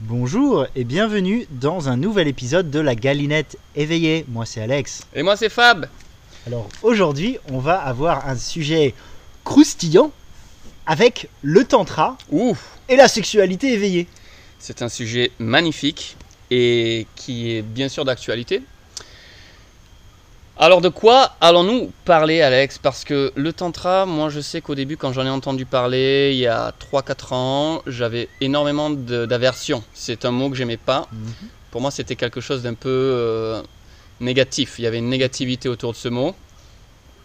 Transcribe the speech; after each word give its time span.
Bonjour 0.00 0.66
et 0.74 0.82
bienvenue 0.82 1.46
dans 1.50 1.88
un 1.88 1.96
nouvel 1.96 2.26
épisode 2.26 2.68
de 2.68 2.80
la 2.80 2.96
Galinette 2.96 3.56
éveillée. 3.76 4.24
Moi 4.28 4.44
c'est 4.44 4.60
Alex. 4.60 5.04
Et 5.14 5.22
moi 5.22 5.36
c'est 5.36 5.48
Fab. 5.48 5.88
Alors 6.48 6.68
aujourd'hui 6.82 7.38
on 7.52 7.58
va 7.58 7.78
avoir 7.78 8.28
un 8.28 8.36
sujet 8.36 8.92
croustillant 9.44 10.10
avec 10.84 11.28
le 11.42 11.64
tantra 11.64 12.18
et 12.88 12.96
la 12.96 13.06
sexualité 13.06 13.72
éveillée. 13.72 14.08
c'est 14.58 14.82
un 14.82 14.88
sujet 14.88 15.30
magnifique 15.38 16.16
et 16.50 17.06
qui 17.14 17.52
est 17.52 17.62
bien 17.62 17.88
sûr 17.88 18.04
d'actualité. 18.04 18.62
Alors 20.56 20.80
de 20.80 20.88
quoi 20.88 21.32
allons-nous 21.40 21.90
parler 22.04 22.40
Alex? 22.40 22.78
Parce 22.78 23.02
que 23.02 23.32
le 23.34 23.52
tantra, 23.52 24.06
moi 24.06 24.28
je 24.28 24.38
sais 24.38 24.60
qu'au 24.60 24.76
début 24.76 24.96
quand 24.96 25.12
j'en 25.12 25.26
ai 25.26 25.30
entendu 25.30 25.66
parler 25.66 26.30
il 26.32 26.38
y 26.38 26.46
a 26.46 26.72
3-4 26.92 27.34
ans, 27.34 27.82
j'avais 27.88 28.28
énormément 28.40 28.88
d'aversion. 28.88 29.82
C'est 29.94 30.24
un 30.24 30.30
mot 30.30 30.48
que 30.50 30.56
j'aimais 30.56 30.76
pas. 30.76 31.08
Pour 31.72 31.80
moi 31.80 31.90
c'était 31.90 32.14
quelque 32.14 32.40
chose 32.40 32.62
d'un 32.62 32.74
peu 32.74 32.88
euh, 32.88 33.62
négatif. 34.20 34.76
Il 34.78 34.82
y 34.82 34.86
avait 34.86 34.98
une 34.98 35.08
négativité 35.08 35.68
autour 35.68 35.90
de 35.90 35.96
ce 35.96 36.08
mot. 36.08 36.36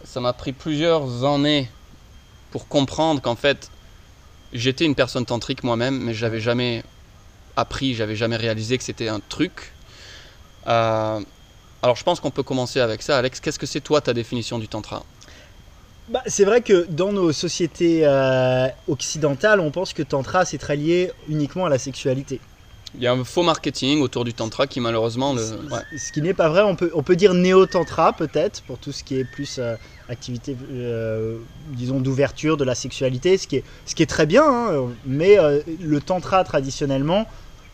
Ça 0.02 0.18
m'a 0.18 0.32
pris 0.32 0.52
plusieurs 0.52 1.24
années 1.24 1.70
pour 2.50 2.66
comprendre 2.66 3.22
qu'en 3.22 3.36
fait 3.36 3.70
j'étais 4.52 4.86
une 4.86 4.96
personne 4.96 5.24
tantrique 5.24 5.62
moi-même, 5.62 6.00
mais 6.00 6.14
j'avais 6.14 6.40
jamais 6.40 6.82
appris, 7.56 7.94
j'avais 7.94 8.16
jamais 8.16 8.36
réalisé 8.36 8.76
que 8.76 8.82
c'était 8.82 9.08
un 9.08 9.20
truc. 9.20 9.72
Euh, 10.66 11.20
alors 11.82 11.96
je 11.96 12.04
pense 12.04 12.20
qu'on 12.20 12.30
peut 12.30 12.42
commencer 12.42 12.80
avec 12.80 13.02
ça. 13.02 13.18
Alex, 13.18 13.40
qu'est-ce 13.40 13.58
que 13.58 13.66
c'est 13.66 13.80
toi 13.80 14.00
ta 14.00 14.12
définition 14.12 14.58
du 14.58 14.68
tantra? 14.68 15.02
Bah, 16.08 16.22
c'est 16.26 16.44
vrai 16.44 16.60
que 16.60 16.86
dans 16.90 17.12
nos 17.12 17.32
sociétés 17.32 18.04
euh, 18.04 18.66
occidentales 18.88 19.60
on 19.60 19.70
pense 19.70 19.92
que 19.92 20.02
tantra 20.02 20.44
c'est 20.44 20.58
très 20.58 20.76
lié 20.76 21.12
uniquement 21.28 21.66
à 21.66 21.68
la 21.68 21.78
sexualité. 21.78 22.40
Il 22.96 23.02
y 23.02 23.06
a 23.06 23.12
un 23.12 23.22
faux 23.22 23.44
marketing 23.44 24.00
autour 24.00 24.24
du 24.24 24.34
tantra 24.34 24.66
qui 24.66 24.80
malheureusement 24.80 25.32
le... 25.32 25.40
Ce- 25.40 25.54
ouais. 25.54 25.82
Ce 25.96 26.10
qui 26.10 26.20
n'est 26.20 26.34
pas 26.34 26.48
vrai, 26.48 26.62
on 26.62 26.74
peut, 26.74 26.90
on 26.94 27.04
peut 27.04 27.14
dire 27.14 27.34
néo-tantra 27.34 28.12
peut-être, 28.14 28.62
pour 28.62 28.78
tout 28.78 28.90
ce 28.90 29.04
qui 29.04 29.16
est 29.16 29.24
plus 29.24 29.58
euh, 29.58 29.76
activité, 30.08 30.56
euh, 30.72 31.38
disons, 31.68 32.00
d'ouverture 32.00 32.56
de 32.56 32.64
la 32.64 32.74
sexualité, 32.74 33.38
ce 33.38 33.46
qui 33.46 33.56
est, 33.56 33.64
ce 33.86 33.94
qui 33.94 34.02
est 34.02 34.06
très 34.06 34.26
bien, 34.26 34.42
hein, 34.44 34.88
mais 35.06 35.38
euh, 35.38 35.60
le 35.80 36.00
tantra 36.00 36.42
traditionnellement, 36.42 37.28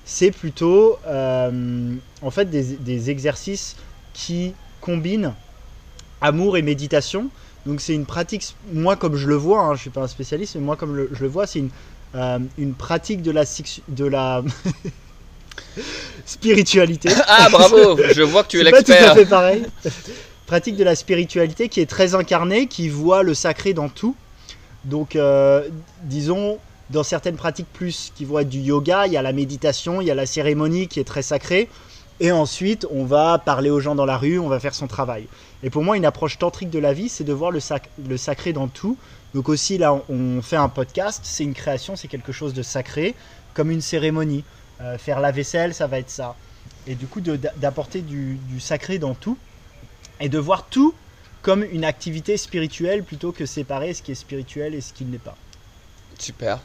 c'est 0.05 0.31
plutôt 0.31 0.98
en 1.06 2.31
fait 2.31 2.50
des, 2.50 2.77
des 2.77 3.09
exercices 3.09 3.75
qui 4.17 4.55
combinent 4.81 5.34
amour 6.20 6.56
et 6.56 6.62
méditation. 6.62 7.28
Donc 7.67 7.81
c'est 7.81 7.95
une 7.95 8.06
pratique, 8.06 8.55
moi 8.72 8.97
comme 8.97 9.17
je 9.17 9.27
le 9.28 9.34
vois, 9.36 9.61
hein, 9.61 9.75
je 9.75 9.83
suis 9.83 9.91
pas 9.91 10.03
un 10.03 10.09
spécialiste, 10.09 10.55
mais 10.56 10.62
moi 10.62 10.77
comme 10.77 10.97
le- 10.97 11.11
je 11.12 11.22
le 11.22 11.28
vois, 11.28 11.47
c'est 11.47 11.59
une, 11.61 11.70
euh, 12.14 12.39
une 12.59 12.75
pratique 12.75 13.22
de 13.22 13.31
la, 13.31 13.44
sexu- 13.44 13.83
de 13.89 14.06
la 14.06 14.42
spiritualité. 16.27 17.11
Ah 17.28 17.48
bravo, 17.50 17.97
je 18.14 18.22
vois 18.22 18.42
que 18.44 18.48
tu 18.48 18.61
es 18.61 18.64
C'est 18.64 18.70
pas 18.70 18.83
tout 18.83 18.92
à 18.92 18.94
l'expert. 18.94 19.14
fait 19.14 19.27
pareil. 19.27 19.67
Pratique 20.47 20.77
de 20.77 20.84
la 20.84 20.94
spiritualité 20.94 21.69
qui 21.69 21.81
est 21.81 21.87
très 21.91 22.14
incarnée, 22.14 22.69
qui 22.69 22.89
voit 22.89 23.22
le 23.25 23.34
sacré 23.34 23.72
dans 23.75 23.89
tout. 23.89 24.14
Donc, 24.84 25.17
euh, 25.17 25.69
disons, 26.05 26.59
dans 26.91 27.03
certaines 27.03 27.34
pratiques 27.37 27.67
plus 27.72 28.12
qui 28.14 28.25
vont 28.25 28.39
être 28.39 28.48
du 28.48 28.61
yoga, 28.61 29.06
il 29.09 29.12
y 29.12 29.17
a 29.17 29.22
la 29.22 29.33
méditation, 29.33 30.00
il 30.00 30.06
y 30.06 30.11
a 30.11 30.14
la 30.14 30.25
cérémonie 30.27 30.87
qui 30.87 31.00
est 31.00 31.05
très 31.05 31.22
sacrée. 31.22 31.69
Et 32.19 32.33
ensuite, 32.33 32.86
on 32.91 33.05
va 33.05 33.39
parler 33.39 33.69
aux 33.69 33.81
gens 33.81 33.95
dans 33.95 34.06
la 34.06 34.17
rue, 34.17 34.39
on 34.39 34.48
va 34.48 34.59
faire 34.59 34.75
son 34.75 34.86
travail. 34.86 35.27
Et 35.62 35.70
pour 35.70 35.83
moi, 35.83 35.97
une 35.97 36.06
approche 36.06 36.39
tantrique 36.39 36.70
de 36.70 36.78
la 36.78 36.92
vie, 36.92 37.09
c'est 37.09 37.25
de 37.25 37.33
voir 37.33 37.50
le, 37.50 37.61
sac- 37.61 37.91
le 38.09 38.17
sacré 38.17 38.53
dans 38.53 38.69
tout. 38.69 38.97
Donc 39.34 39.48
aussi, 39.50 39.77
là, 39.77 40.00
on 40.09 40.41
fait 40.41 40.56
un 40.56 40.70
podcast, 40.70 41.20
c'est 41.25 41.44
une 41.44 41.53
création, 41.53 41.94
c'est 41.94 42.09
quelque 42.09 42.33
chose 42.33 42.55
de 42.55 42.62
sacré, 42.62 43.14
comme 43.53 43.70
une 43.70 43.83
cérémonie. 43.83 44.44
Euh, 44.81 44.97
faire 44.98 45.20
la 45.20 45.31
vaisselle, 45.31 45.75
ça 45.75 45.87
va 45.87 45.98
être 45.98 46.11
ça. 46.11 46.37
Et 46.87 46.94
du 46.94 47.06
coup, 47.06 47.20
d'apporter 47.20 48.00
du, 48.00 48.39
du 48.48 48.61
sacré 48.61 48.98
dans 48.98 49.14
tout, 49.14 49.37
et 50.20 50.28
de 50.28 50.39
voir 50.39 50.67
tout 50.70 50.94
comme 51.42 51.62
une 51.62 51.84
activité 51.84 52.37
spirituelle 52.38 53.04
plutôt 53.04 53.31
que 53.33 53.44
séparer 53.47 53.93
ce 53.93 54.03
qui 54.03 54.12
est 54.12 54.16
spirituel 54.16 54.75
et 54.75 54.81
ce 54.81 54.93
qui 54.93 55.04
ne 55.04 55.12
l'est 55.12 55.19
pas. 55.19 55.37
Super. 56.19 56.60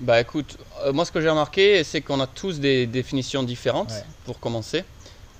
Bah 0.00 0.20
écoute, 0.20 0.58
euh, 0.84 0.92
moi 0.92 1.04
ce 1.04 1.12
que 1.12 1.20
j'ai 1.20 1.28
remarqué, 1.28 1.82
c'est 1.84 2.00
qu'on 2.02 2.20
a 2.20 2.26
tous 2.26 2.60
des 2.60 2.86
définitions 2.86 3.42
différentes, 3.42 3.90
Ouais. 3.90 4.04
pour 4.24 4.40
commencer. 4.40 4.84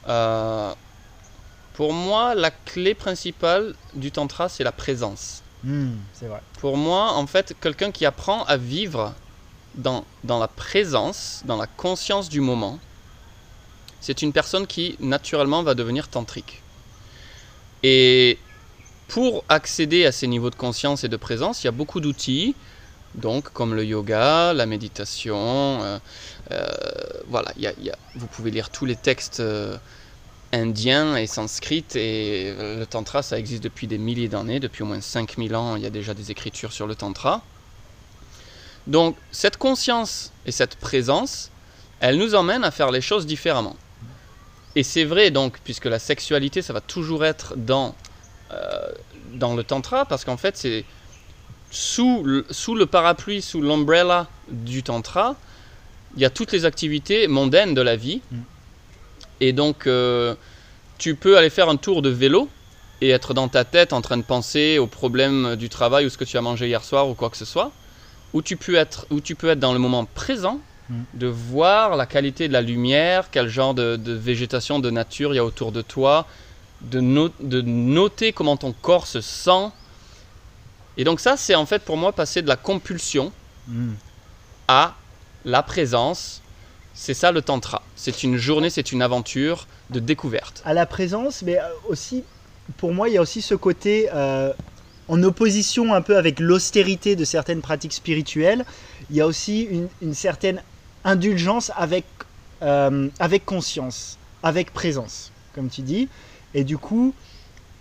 Euh, 0.09 0.73
pour 1.75 1.93
moi, 1.93 2.35
la 2.35 2.51
clé 2.51 2.95
principale 2.95 3.75
du 3.95 4.11
tantra, 4.11 4.49
c'est 4.49 4.65
la 4.65 4.73
présence. 4.73 5.43
Hmm, 5.63 5.97
c'est 6.15 6.27
vrai. 6.27 6.41
Pour 6.61 6.77
moi, 6.77 7.13
en 7.13 7.27
fait, 7.27 7.55
quelqu'un 7.61 7.91
qui 7.91 8.07
apprend 8.07 8.45
à 8.45 8.57
vivre 8.57 9.15
dans, 9.75 10.05
dans 10.25 10.39
la 10.39 10.49
présence, 10.49 11.43
dans 11.45 11.57
la 11.57 11.67
conscience 11.67 12.31
du 12.31 12.41
moment, 12.41 12.79
c'est 14.01 14.23
une 14.23 14.33
personne 14.33 14.67
qui 14.67 14.97
naturellement 15.01 15.63
va 15.63 15.75
devenir 15.75 16.09
tantrique. 16.09 16.63
Et 17.83 18.39
pour 19.09 19.45
accéder 19.49 20.07
à 20.07 20.13
ces 20.13 20.27
niveaux 20.27 20.51
de 20.51 20.55
conscience 20.57 21.05
et 21.05 21.09
de 21.09 21.17
présence, 21.17 21.63
il 21.63 21.67
y 21.67 21.69
a 21.69 21.73
beaucoup 21.73 22.01
d'outils, 22.01 22.55
donc 23.17 23.53
comme 23.53 23.75
le 23.75 23.85
yoga, 23.85 24.53
la 24.53 24.67
méditation. 24.67 25.83
euh, 25.83 25.99
euh, 26.53 26.67
voilà, 27.29 27.53
vous 28.15 28.27
pouvez 28.27 28.51
lire 28.51 28.71
tous 28.71 28.85
les 28.85 28.97
textes 28.97 29.41
euh, 29.41 29.77
indiens 30.53 31.17
et 31.17 31.27
sanskrits 31.27 31.85
et 31.95 32.55
le 32.59 32.85
tantra, 32.85 33.23
ça 33.23 33.39
existe 33.39 33.63
depuis 33.63 33.87
des 33.87 33.99
milliers 33.99 34.29
d'années, 34.29 34.61
depuis 34.61 34.83
au 34.83 34.87
moins 34.87 35.01
5000 35.01 35.57
ans, 35.57 35.77
il 35.77 35.83
y 35.83 35.87
a 35.87 35.91
déjà 35.91 36.15
des 36.15 36.31
écritures 36.31 36.73
sur 36.73 36.87
le 36.87 36.95
tantra. 36.95 37.43
Donc 38.87 39.17
cette 39.33 39.57
conscience 39.57 40.33
et 40.45 40.53
cette 40.53 40.77
présence, 40.77 41.51
elle 42.01 42.19
nous 42.19 42.35
emmène 42.35 42.65
à 42.65 42.71
faire 42.71 42.91
les 42.91 43.01
choses 43.01 43.27
différemment. 43.27 43.77
Et 44.77 44.83
c'est 44.83 45.05
vrai 45.05 45.31
donc, 45.31 45.59
puisque 45.65 45.87
la 45.87 45.99
sexualité, 45.99 46.61
ça 46.61 46.75
va 46.75 46.83
toujours 46.83 47.25
être 47.25 47.57
dans, 47.57 47.95
dans 49.33 49.55
le 49.55 49.65
tantra, 49.65 50.05
parce 50.05 50.25
qu'en 50.25 50.37
fait, 50.37 50.57
c'est 50.59 50.85
sous 51.77 52.23
le, 52.25 52.47
sous 52.51 52.75
le 52.75 52.87
parapluie, 52.87 53.43
sous 53.43 53.61
l'umbrella 53.61 54.29
du 54.49 54.83
tantra, 54.83 55.37
il 56.17 56.23
y 56.23 56.25
a 56.25 56.31
toutes 56.31 56.53
les 56.53 56.65
activités 56.65 57.29
mondaines 57.29 57.75
de 57.75 57.83
la 57.83 57.97
vie. 57.97 58.23
Mm. 58.33 58.37
Et 59.43 59.53
donc, 59.53 59.87
euh, 59.87 60.35
tu 60.97 61.15
peux 61.15 61.37
aller 61.37 61.51
faire 61.51 61.69
un 61.69 61.77
tour 61.77 62.01
de 62.01 62.09
vélo 62.09 62.49
et 63.03 63.11
être 63.11 63.35
dans 63.35 63.49
ta 63.49 63.65
tête 63.65 63.93
en 63.93 64.01
train 64.01 64.17
de 64.17 64.23
penser 64.23 64.79
aux 64.79 64.87
problèmes 64.87 65.57
du 65.57 65.69
travail 65.69 66.07
ou 66.07 66.09
ce 66.09 66.17
que 66.17 66.25
tu 66.25 66.39
as 66.39 66.41
mangé 66.41 66.67
hier 66.69 66.83
soir 66.83 67.07
ou 67.11 67.15
quoi 67.15 67.29
que 67.29 67.37
ce 67.37 67.45
soit. 67.45 67.71
Ou 68.33 68.41
tu 68.41 68.57
peux 68.57 68.77
être, 68.77 69.07
ou 69.11 69.21
tu 69.21 69.35
peux 69.35 69.51
être 69.51 69.61
dans 69.61 69.75
le 69.75 69.79
moment 69.79 70.05
présent, 70.07 70.61
Mm. 70.89 70.95
de 71.15 71.27
voir 71.27 71.97
la 71.97 72.07
qualité 72.07 72.47
de 72.47 72.53
la 72.53 72.61
lumière, 72.63 73.31
quel 73.33 73.49
genre 73.49 73.75
de, 73.75 73.97
de 73.97 74.13
végétation, 74.13 74.79
de 74.79 74.89
nature 74.89 75.35
il 75.35 75.37
y 75.37 75.41
a 75.41 75.45
autour 75.45 75.73
de 75.73 75.83
toi, 75.83 76.29
de, 76.81 77.01
no- 77.01 77.33
de 77.41 77.61
noter 77.61 78.33
comment 78.33 78.57
ton 78.57 78.73
corps 78.73 79.09
se 79.09 79.21
sent. 79.21 79.73
Et 80.97 81.05
donc 81.05 81.21
ça, 81.21 81.37
c'est 81.37 81.55
en 81.55 81.67
fait 81.67 81.83
pour 81.83 81.97
moi 81.97 82.13
passer 82.13 82.43
de 82.43 82.49
la 82.49 82.57
compulsion 82.57 83.33
Hmm. 83.69 83.95
à 84.69 84.95
la 85.45 85.61
présence. 85.63 86.41
C'est 86.95 87.15
ça 87.15 87.33
le 87.33 87.43
tantra. 87.43 87.83
C'est 87.97 88.23
une 88.23 88.37
journée, 88.37 88.71
c'est 88.71 88.93
une 88.93 89.03
aventure 89.03 89.67
de 89.91 89.99
découverte. 89.99 90.63
À 90.65 90.73
la 90.73 90.87
présence, 90.87 91.43
mais 91.43 91.59
euh, 91.59 91.63
aussi, 91.89 92.23
pour 92.79 92.95
moi, 92.95 93.09
il 93.09 93.15
y 93.15 93.19
a 93.19 93.21
aussi 93.21 93.43
ce 93.43 93.57
côté 93.57 94.09
euh, 94.15 94.53
en 95.09 95.21
opposition 95.25 95.95
un 95.95 96.01
peu 96.01 96.17
avec 96.17 96.39
l'austérité 96.39 97.17
de 97.17 97.25
certaines 97.25 97.61
pratiques 97.61 97.93
spirituelles. 97.93 98.65
Il 99.11 99.17
y 99.17 99.21
a 99.21 99.27
aussi 99.27 99.63
une, 99.63 99.89
une 100.01 100.15
certaine 100.15 100.63
indulgence 101.05 101.73
avec, 101.77 102.05
euh, 102.63 103.09
avec 103.19 103.45
conscience, 103.45 104.17
avec 104.45 104.73
présence, 104.73 105.33
comme 105.55 105.69
tu 105.69 105.83
dis. 105.83 106.09
Et 106.55 106.63
du 106.65 106.79
coup, 106.79 107.13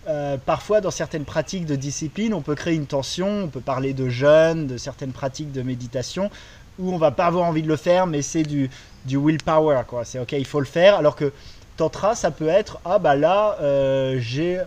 euh, 0.08 0.36
parfois 0.44 0.80
dans 0.80 0.90
certaines 0.90 1.24
pratiques 1.24 1.66
de 1.66 1.76
discipline, 1.76 2.34
on 2.34 2.42
peut 2.42 2.54
créer 2.54 2.74
une 2.74 2.86
tension, 2.86 3.44
on 3.44 3.48
peut 3.48 3.60
parler 3.60 3.92
de 3.92 4.08
jeûne, 4.08 4.66
de 4.66 4.76
certaines 4.76 5.12
pratiques 5.12 5.52
de 5.52 5.62
méditation, 5.62 6.30
où 6.78 6.92
on 6.92 6.98
va 6.98 7.10
pas 7.10 7.26
avoir 7.26 7.46
envie 7.46 7.62
de 7.62 7.68
le 7.68 7.76
faire, 7.76 8.06
mais 8.06 8.22
c'est 8.22 8.42
du, 8.42 8.70
du 9.04 9.16
willpower, 9.18 9.82
quoi. 9.86 10.04
C'est 10.04 10.18
ok, 10.18 10.32
il 10.32 10.46
faut 10.46 10.60
le 10.60 10.66
faire, 10.66 10.96
alors 10.96 11.16
que 11.16 11.32
tantra, 11.76 12.14
ça 12.14 12.30
peut 12.30 12.48
être 12.48 12.78
ah 12.84 12.98
bah 12.98 13.16
là 13.16 13.56
euh, 13.60 14.16
j'ai 14.20 14.60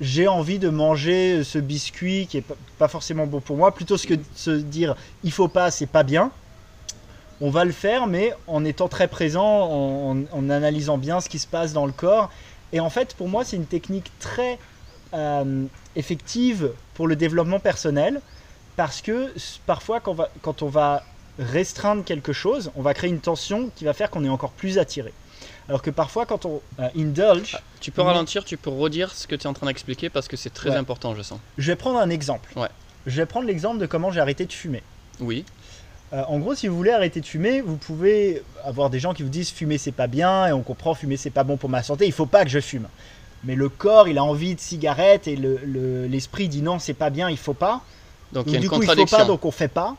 j'ai 0.00 0.26
envie 0.28 0.58
de 0.58 0.68
manger 0.70 1.44
ce 1.44 1.58
biscuit 1.58 2.26
qui 2.26 2.38
est 2.38 2.44
pas- 2.78 2.88
forcément 2.88 3.26
bon 3.26 3.40
pour 3.40 3.56
moi, 3.56 3.72
plutôt 3.74 3.96
que 3.96 4.14
de 4.14 4.24
se 4.34 4.50
dire 4.50 4.96
il 5.22 5.32
faut 5.32 5.48
pas, 5.48 5.70
c'est 5.70 5.86
pas 5.86 6.02
bien. 6.02 6.32
On 7.40 7.50
va 7.50 7.64
le 7.64 7.72
faire, 7.72 8.06
mais 8.06 8.32
en 8.46 8.64
étant 8.64 8.88
très 8.88 9.08
présent, 9.08 9.44
en, 9.44 10.16
en- 10.16 10.24
en 10.32 10.50
analysant 10.50 10.98
bien 10.98 11.20
ce 11.20 11.28
qui 11.28 11.38
se 11.38 11.46
passe 11.46 11.72
dans 11.72 11.86
le 11.86 11.92
corps. 11.92 12.30
Et 12.72 12.80
en 12.80 12.90
fait, 12.90 13.14
pour 13.14 13.28
moi, 13.28 13.44
c'est 13.44 13.56
une 13.56 13.66
technique 13.66 14.12
très 14.18 14.58
euh, 15.14 15.64
effective 15.96 16.70
pour 16.94 17.06
le 17.06 17.16
développement 17.16 17.60
personnel, 17.60 18.20
parce 18.76 19.00
que 19.00 19.32
parfois, 19.66 20.00
quand, 20.00 20.10
on 20.12 20.14
va- 20.14 20.30
quand 20.42 20.62
on 20.62 20.68
va 20.68 21.04
restreindre 21.38 22.04
quelque 22.04 22.32
chose, 22.32 22.70
on 22.76 22.82
va 22.82 22.94
créer 22.94 23.10
une 23.10 23.20
tension 23.20 23.70
qui 23.76 23.84
va 23.84 23.92
faire 23.92 24.10
qu'on 24.10 24.24
est 24.24 24.28
encore 24.28 24.50
plus 24.52 24.78
attiré. 24.78 25.12
Alors 25.68 25.82
que 25.82 25.90
parfois, 25.90 26.26
quand 26.26 26.44
on 26.44 26.60
euh, 26.80 26.88
indulge, 26.96 27.58
Tu 27.80 27.90
peux 27.90 28.02
ralentir, 28.02 28.44
tu 28.44 28.56
peux 28.56 28.70
redire 28.70 29.12
ce 29.12 29.26
que 29.26 29.34
tu 29.34 29.44
es 29.44 29.46
en 29.46 29.54
train 29.54 29.66
d'expliquer 29.66 30.10
parce 30.10 30.28
que 30.28 30.36
c'est 30.36 30.52
très 30.52 30.70
Ouais. 30.70 30.76
important, 30.76 31.14
je 31.14 31.22
sens. 31.22 31.38
je 31.58 31.70
vais 31.72 31.76
prendre 31.76 31.98
un 31.98 32.10
exemple. 32.10 32.50
Ouais. 32.56 32.68
Je 33.06 33.16
vais 33.16 33.26
prendre 33.26 33.46
l'exemple 33.46 33.78
de 33.78 33.86
comment 33.86 34.10
j'ai 34.10 34.20
arrêté 34.20 34.44
de 34.46 34.52
fumer. 34.52 34.82
Oui. 35.20 35.44
Euh, 36.12 36.22
en 36.28 36.38
gros, 36.38 36.54
si 36.54 36.68
vous 36.68 36.76
voulez 36.76 36.90
arrêter 36.92 37.20
de 37.20 37.26
fumer, 37.26 37.60
vous 37.60 37.76
pouvez 37.76 38.42
avoir 38.64 38.88
des 38.90 38.98
gens 39.00 39.14
qui 39.14 39.22
vous 39.22 39.28
disent 39.30 39.50
fumer 39.50 39.78
c'est 39.78 39.92
pas 39.92 40.06
bien 40.06 40.46
et 40.48 40.52
on 40.52 40.62
comprend 40.62 40.94
fumer 40.94 41.16
c'est 41.16 41.30
pas 41.30 41.44
bon 41.44 41.56
pour 41.56 41.68
ma 41.70 41.82
santé, 41.82 42.06
il 42.06 42.12
faut 42.12 42.26
pas 42.26 42.44
que 42.44 42.50
je 42.50 42.60
fume. 42.60 42.86
Mais 43.46 43.54
le 43.54 43.68
corps, 43.68 44.08
il 44.08 44.18
a 44.18 44.24
envie 44.24 44.54
de 44.54 44.60
cigarette 44.60 45.28
et 45.28 45.36
l'esprit 45.36 45.66
le, 45.66 46.06
l'esprit 46.06 46.48
dit 46.48 46.62
non, 46.62 46.78
c'est 46.78 46.94
pas 46.94 47.10
bien, 47.10 47.28
il 47.30 47.36
faut 47.38 47.54
pas. 47.54 47.82
Donc, 48.32 48.46
il 48.46 48.54
y 48.54 48.56
a 48.56 48.60
du 48.60 48.66
une 48.66 48.72
coup, 48.72 48.82
il 48.82 48.88
faut 48.88 49.06
pas, 49.06 49.24
donc 49.24 49.44
on 49.44 49.50
fait 49.50 49.68
pas. 49.68 49.96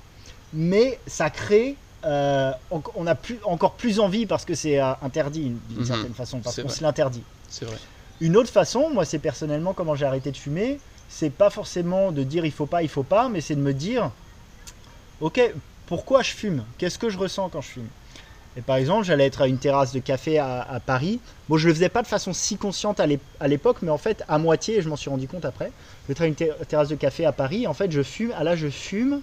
Mais 0.54 1.00
ça 1.08 1.30
crée, 1.30 1.76
euh, 2.06 2.52
on, 2.72 2.82
on 2.96 3.08
a 3.08 3.16
plus, 3.16 3.40
encore 3.46 3.76
plus 3.76 4.00
envie 4.00 4.26
parce 4.26 4.46
que 4.46 4.56
c'est 4.56 4.80
euh, 4.80 4.94
interdit 5.02 5.52
d'une 5.70 5.80
Mhm. 5.80 5.86
certaine 5.86 6.14
façon, 6.14 6.40
parce 6.40 6.62
qu'on 6.62 6.70
se 6.70 6.84
l'interdit. 6.84 7.24
C'est 7.50 7.66
vrai. 7.66 7.78
Une 8.22 8.38
autre 8.38 8.50
façon, 8.50 8.90
moi 8.92 9.06
c'est 9.06 9.20
personnellement 9.20 9.74
comment 9.74 9.96
j'ai 9.96 10.06
arrêté 10.06 10.32
de 10.32 10.38
fumer, 10.38 10.80
c'est 11.10 11.30
pas 11.30 11.50
forcément 11.50 12.12
de 12.12 12.24
dire 12.24 12.46
il 12.46 12.52
faut 12.52 12.66
pas, 12.66 12.82
il 12.82 12.90
faut 12.90 13.04
pas, 13.04 13.28
mais 13.30 13.42
c'est 13.42 13.56
de 13.56 13.62
me 13.62 13.74
dire, 13.74 14.12
ok, 15.20 15.40
pourquoi 15.86 16.22
je 16.24 16.32
fume? 16.32 16.64
Qu'est-ce 16.78 16.98
que 16.98 17.10
je 17.10 17.18
ressens 17.18 17.50
quand 17.50 17.62
je 17.62 17.68
fume? 17.68 17.88
Et 18.58 18.62
par 18.62 18.78
exemple, 18.78 19.04
j'allais 19.06 19.26
être 19.26 19.42
à 19.42 19.48
une 19.48 19.58
terrasse 19.58 19.92
de 19.92 20.00
café 20.00 20.40
à, 20.40 20.80
Paris. 20.86 21.20
Bon, 21.50 21.58
je 21.58 21.68
le 21.68 21.74
faisais 21.74 21.90
pas 21.90 22.02
de 22.02 22.08
façon 22.08 22.32
si 22.32 22.58
consciente 22.58 23.00
à 23.00 23.06
l'ép- 23.06 23.20
à 23.40 23.48
l'époque, 23.48 23.78
mais 23.82 23.92
en 23.92 23.98
fait 23.98 24.24
à 24.30 24.38
moitié, 24.38 24.82
je 24.82 24.88
m'en 24.88 24.96
suis 24.96 25.10
rendu 25.10 25.28
compte 25.28 25.44
après. 25.46 25.72
Je 26.08 26.14
vais 26.14 26.22
à 26.22 26.26
une 26.28 26.36
ter- 26.36 26.56
terrasse 26.68 26.88
de 26.88 26.96
café 26.96 27.26
à 27.26 27.34
Paris. 27.34 27.68
En 27.68 27.74
fait, 27.74 27.92
je 27.92 28.02
fume. 28.02 28.34
Ah 28.38 28.44
là, 28.44 28.56
je 28.56 28.70
fume 28.70 29.22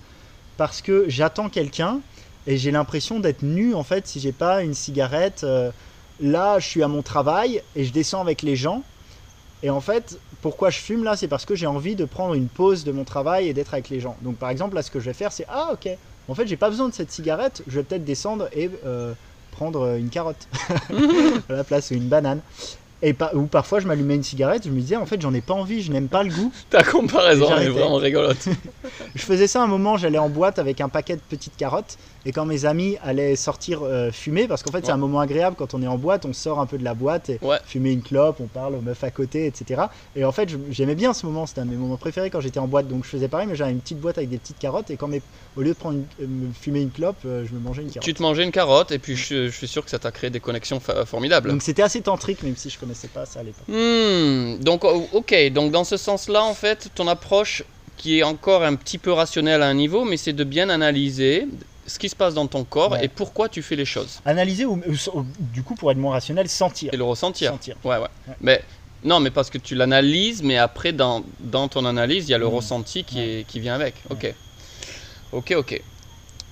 parce 0.58 0.82
que 0.82 1.06
j'attends 1.08 1.48
quelqu'un 1.48 2.00
et 2.46 2.58
j'ai 2.58 2.70
l'impression 2.70 3.20
d'être 3.20 3.42
nu 3.42 3.74
en 3.74 3.84
fait 3.84 4.06
si 4.06 4.20
j'ai 4.20 4.32
pas 4.32 4.62
une 4.62 4.74
cigarette. 4.74 5.44
euh, 5.44 5.70
là, 6.20 6.58
je 6.58 6.68
suis 6.68 6.82
à 6.82 6.88
mon 6.88 7.02
travail 7.02 7.62
et 7.74 7.84
je 7.84 7.92
descends 7.92 8.20
avec 8.20 8.42
les 8.42 8.54
gens. 8.56 8.82
Et 9.62 9.70
en 9.70 9.80
fait, 9.80 10.18
pourquoi 10.42 10.70
je 10.70 10.78
fume 10.78 11.04
là? 11.04 11.16
C'est 11.16 11.28
parce 11.28 11.44
que 11.46 11.54
j'ai 11.54 11.66
envie 11.66 11.94
de 11.94 12.04
prendre 12.04 12.34
une 12.34 12.48
pause 12.48 12.84
de 12.84 12.92
mon 12.92 13.04
travail 13.04 13.48
et 13.48 13.54
d'être 13.54 13.72
avec 13.74 13.88
les 13.88 14.00
gens. 14.00 14.16
Donc 14.22 14.36
par 14.36 14.50
exemple, 14.50 14.74
là, 14.74 14.82
ce 14.82 14.90
que 14.90 15.00
je 15.00 15.06
vais 15.06 15.14
faire, 15.14 15.32
c'est 15.32 15.46
Ah, 15.48 15.70
ok, 15.72 15.88
en 16.28 16.34
fait, 16.34 16.46
j'ai 16.46 16.56
pas 16.56 16.70
besoin 16.70 16.88
de 16.88 16.94
cette 16.94 17.10
cigarette, 17.10 17.62
je 17.66 17.78
vais 17.78 17.84
peut-être 17.84 18.04
descendre 18.04 18.48
et 18.52 18.70
euh, 18.84 19.14
prendre 19.50 19.96
une 19.96 20.10
carotte 20.10 20.48
à 21.48 21.52
la 21.52 21.64
place 21.64 21.90
ou 21.90 21.94
une 21.94 22.08
banane. 22.08 22.40
Et 23.04 23.14
par- 23.14 23.34
ou 23.34 23.46
parfois, 23.46 23.80
je 23.80 23.86
m'allumais 23.88 24.14
une 24.14 24.22
cigarette, 24.22 24.64
je 24.64 24.70
me 24.70 24.80
disais 24.80 24.96
En 24.96 25.06
fait, 25.06 25.20
j'en 25.20 25.34
ai 25.34 25.40
pas 25.40 25.54
envie, 25.54 25.82
je 25.82 25.90
n'aime 25.90 26.08
pas 26.08 26.22
le 26.22 26.30
goût. 26.32 26.52
Ta 26.70 26.84
comparaison 26.84 27.54
est 27.56 27.68
vraiment 27.68 27.96
rigolote. 27.96 28.48
Je 29.14 29.22
faisais 29.22 29.46
ça 29.46 29.62
un 29.62 29.66
moment, 29.66 29.96
j'allais 29.96 30.18
en 30.18 30.28
boîte 30.28 30.58
avec 30.58 30.80
un 30.80 30.88
paquet 30.88 31.16
de 31.16 31.20
petites 31.20 31.56
carottes. 31.56 31.96
Et 32.24 32.32
quand 32.32 32.44
mes 32.46 32.64
amis 32.64 32.96
allaient 33.02 33.36
sortir 33.36 33.82
euh, 33.82 34.10
fumer, 34.10 34.46
parce 34.48 34.62
qu'en 34.62 34.70
fait, 34.72 34.84
c'est 34.86 34.92
un 34.92 34.96
moment 34.96 35.20
agréable 35.20 35.56
quand 35.56 35.74
on 35.74 35.82
est 35.82 35.86
en 35.86 35.98
boîte, 35.98 36.24
on 36.24 36.32
sort 36.32 36.60
un 36.60 36.66
peu 36.66 36.78
de 36.78 36.84
la 36.84 36.94
boîte 36.94 37.28
et 37.30 37.38
Ouais. 37.42 37.58
fumer 37.64 37.90
une 37.90 38.02
clope, 38.02 38.38
on 38.40 38.46
parle 38.46 38.74
aux 38.76 38.80
meufs 38.80 39.02
à 39.04 39.10
côté, 39.10 39.46
etc. 39.46 39.82
Et 40.14 40.24
en 40.24 40.32
fait, 40.32 40.48
j'aimais 40.70 40.94
bien 40.94 41.12
ce 41.12 41.26
moment, 41.26 41.46
c'était 41.46 41.60
un 41.60 41.66
de 41.66 41.70
mes 41.70 41.76
moments 41.76 41.96
préférés 41.96 42.30
quand 42.30 42.40
j'étais 42.40 42.60
en 42.60 42.68
boîte. 42.68 42.86
Donc 42.88 43.04
je 43.04 43.10
faisais 43.10 43.28
pareil, 43.28 43.46
mais 43.48 43.56
j'avais 43.56 43.72
une 43.72 43.80
petite 43.80 43.98
boîte 44.00 44.18
avec 44.18 44.30
des 44.30 44.38
petites 44.38 44.58
carottes. 44.58 44.90
Et 44.90 44.96
quand 44.96 45.08
mes- 45.08 45.22
au 45.56 45.62
lieu 45.62 45.70
de 45.70 45.78
prendre 45.78 45.98
une- 45.98 46.06
euh, 46.24 46.28
me 46.28 46.52
fumer 46.52 46.80
une 46.80 46.90
clope, 46.92 47.18
euh, 47.24 47.44
je 47.44 47.52
me 47.54 47.60
mangeais 47.60 47.82
une 47.82 47.88
carotte. 47.88 48.04
tu 48.04 48.14
te 48.14 48.22
mangeais 48.22 48.44
une 48.44 48.52
carotte 48.52 48.92
et 48.92 48.98
puis 48.98 49.16
je, 49.16 49.46
je 49.48 49.56
suis 49.56 49.68
sûr 49.68 49.84
que 49.84 49.90
ça 49.90 49.98
t'a 49.98 50.10
créé 50.12 50.30
des 50.30 50.40
connexions 50.40 50.80
formidables. 51.06 51.50
Donc 51.50 51.62
c'était 51.62 51.82
assez 51.82 52.00
tantrique, 52.02 52.42
même 52.42 52.56
si 52.56 52.70
je 52.70 52.78
connaissais 52.92 53.08
pas 53.08 53.26
ça 53.26 53.40
à 53.40 53.42
l'époque. 53.42 53.66
Hmm, 53.68 54.58
donc 54.62 54.84
oh, 54.84 55.08
ok, 55.12 55.34
donc 55.52 55.72
dans 55.72 55.84
ce 55.84 55.96
sens-là, 55.96 56.42
en 56.44 56.54
fait, 56.54 56.88
ton 56.94 57.08
approche 57.08 57.62
qui 57.96 58.18
est 58.18 58.22
encore 58.22 58.62
un 58.62 58.74
petit 58.74 58.98
peu 58.98 59.12
rationnelle 59.12 59.62
à 59.62 59.66
un 59.66 59.74
niveau, 59.74 60.04
mais 60.04 60.16
c'est 60.16 60.32
de 60.32 60.44
bien 60.44 60.68
analyser 60.68 61.46
ce 61.86 61.98
qui 61.98 62.08
se 62.08 62.16
passe 62.16 62.34
dans 62.34 62.46
ton 62.46 62.64
corps 62.64 62.92
Ouais. 62.92 63.04
et 63.04 63.08
pourquoi 63.08 63.48
tu 63.48 63.62
fais 63.62 63.76
les 63.76 63.84
choses 63.84 64.20
Analyser 64.24 64.64
ou, 64.66 64.80
du 65.38 65.62
coup, 65.62 65.74
pour 65.74 65.90
être 65.90 65.98
moins 65.98 66.12
rationnel, 66.12 66.48
sentir. 66.48 66.92
et 66.92 66.96
le 66.96 67.04
ressentir. 67.04 67.52
Sentir. 67.52 67.76
Ouais, 67.84 67.96
ouais. 67.96 68.02
Ouais. 68.28 68.34
Mais 68.40 68.62
non, 69.04 69.20
mais 69.20 69.30
parce 69.30 69.50
que 69.50 69.58
tu 69.58 69.74
l'analyses, 69.74 70.42
mais 70.42 70.58
après 70.58 70.92
dans, 70.92 71.24
dans 71.40 71.68
ton 71.68 71.84
analyse, 71.84 72.28
il 72.28 72.32
y 72.32 72.34
a 72.34 72.38
le 72.38 72.46
Mm. 72.46 72.54
ressenti 72.54 73.04
qui, 73.04 73.16
Ouais. 73.16 73.40
est, 73.40 73.44
qui 73.46 73.60
vient 73.60 73.74
avec. 73.74 73.94
Ok. 74.10 74.32
Ok, 75.32 75.54
ok. 75.56 75.82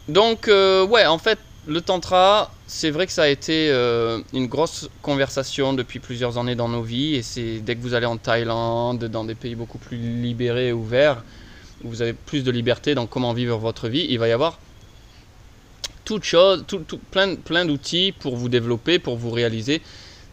Donc 0.08 0.48
euh, 0.48 0.84
ouais, 0.86 1.06
en 1.06 1.18
fait, 1.18 1.38
le 1.66 1.80
tantra, 1.80 2.50
c'est 2.72 2.92
vrai 2.92 3.08
que 3.08 3.12
ça 3.12 3.24
a 3.24 3.28
été 3.28 3.68
euh, 3.68 4.22
une 4.32 4.46
grosse 4.46 4.88
conversation 5.02 5.72
depuis 5.72 5.98
plusieurs 5.98 6.38
années 6.38 6.54
dans 6.54 6.68
nos 6.68 6.82
vies, 6.82 7.16
et 7.16 7.22
c'est 7.22 7.58
dès 7.58 7.74
que 7.74 7.80
vous 7.80 7.94
allez 7.94 8.06
en 8.06 8.16
Thaïlande, 8.16 9.06
dans 9.06 9.24
des 9.24 9.34
pays 9.34 9.56
beaucoup 9.56 9.78
plus 9.78 9.96
libérés 9.96 10.68
et 10.68 10.72
ouverts, 10.72 11.24
où 11.82 11.88
vous 11.88 12.00
avez 12.00 12.12
plus 12.12 12.44
de 12.44 12.50
liberté 12.52 12.94
dans 12.94 13.08
comment 13.08 13.32
vivre 13.32 13.58
votre 13.58 13.88
vie, 13.88 14.06
il 14.08 14.20
va 14.20 14.28
y 14.28 14.32
avoir 14.32 14.60
toute 16.04 16.22
chose, 16.22 16.64
tout, 16.68 16.78
tout- 16.86 17.00
plein, 17.10 17.64
d'outils 17.64 18.12
pour 18.12 18.36
vous 18.36 18.48
développer, 18.48 19.00
pour 19.00 19.16
vous 19.16 19.30
réaliser. 19.30 19.82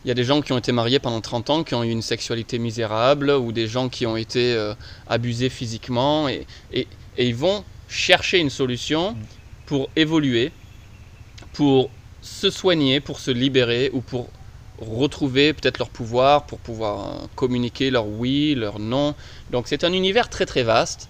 Il 0.06 0.08
y 0.08 0.12
a 0.12 0.14
des 0.14 0.24
gens 0.24 0.42
qui 0.42 0.54
ont 0.54 0.60
été 0.60 0.72
mariés 0.72 1.00
pendant 1.00 1.22
30 1.22 1.50
ans, 1.50 1.64
qui 1.64 1.74
ont 1.74 1.84
eu 1.84 1.90
une 1.90 2.04
sexualité 2.04 2.60
misérable, 2.60 3.32
ou 3.32 3.52
des 3.52 3.68
gens 3.68 3.90
qui 3.90 4.06
ont 4.06 4.16
été 4.16 4.54
euh, 4.54 4.76
abusés 5.08 5.50
physiquement, 5.50 6.30
et, 6.30 6.46
ils 7.18 7.34
vont 7.34 7.66
chercher 7.88 8.38
une 8.38 8.52
solution 8.52 9.18
pour 9.66 9.90
évoluer, 9.96 10.52
pour 11.52 11.97
se 12.28 12.50
soigner, 12.50 13.00
pour 13.00 13.20
se 13.20 13.32
libérer, 13.32 13.90
ou 13.94 14.02
pour 14.02 14.30
retrouver 14.80 15.54
peut-être 15.54 15.80
leur 15.80 15.90
pouvoir, 15.90 16.46
pour 16.46 16.60
pouvoir 16.60 17.00
euh, 17.00 17.26
communiquer 17.36 17.90
leur 17.90 18.06
oui, 18.08 18.54
leur 18.56 18.78
non. 18.80 19.16
Donc 19.52 19.68
c'est 19.68 19.84
un 19.84 19.94
univers 19.94 20.30
très 20.30 20.46
très 20.46 20.64
vaste, 20.64 21.10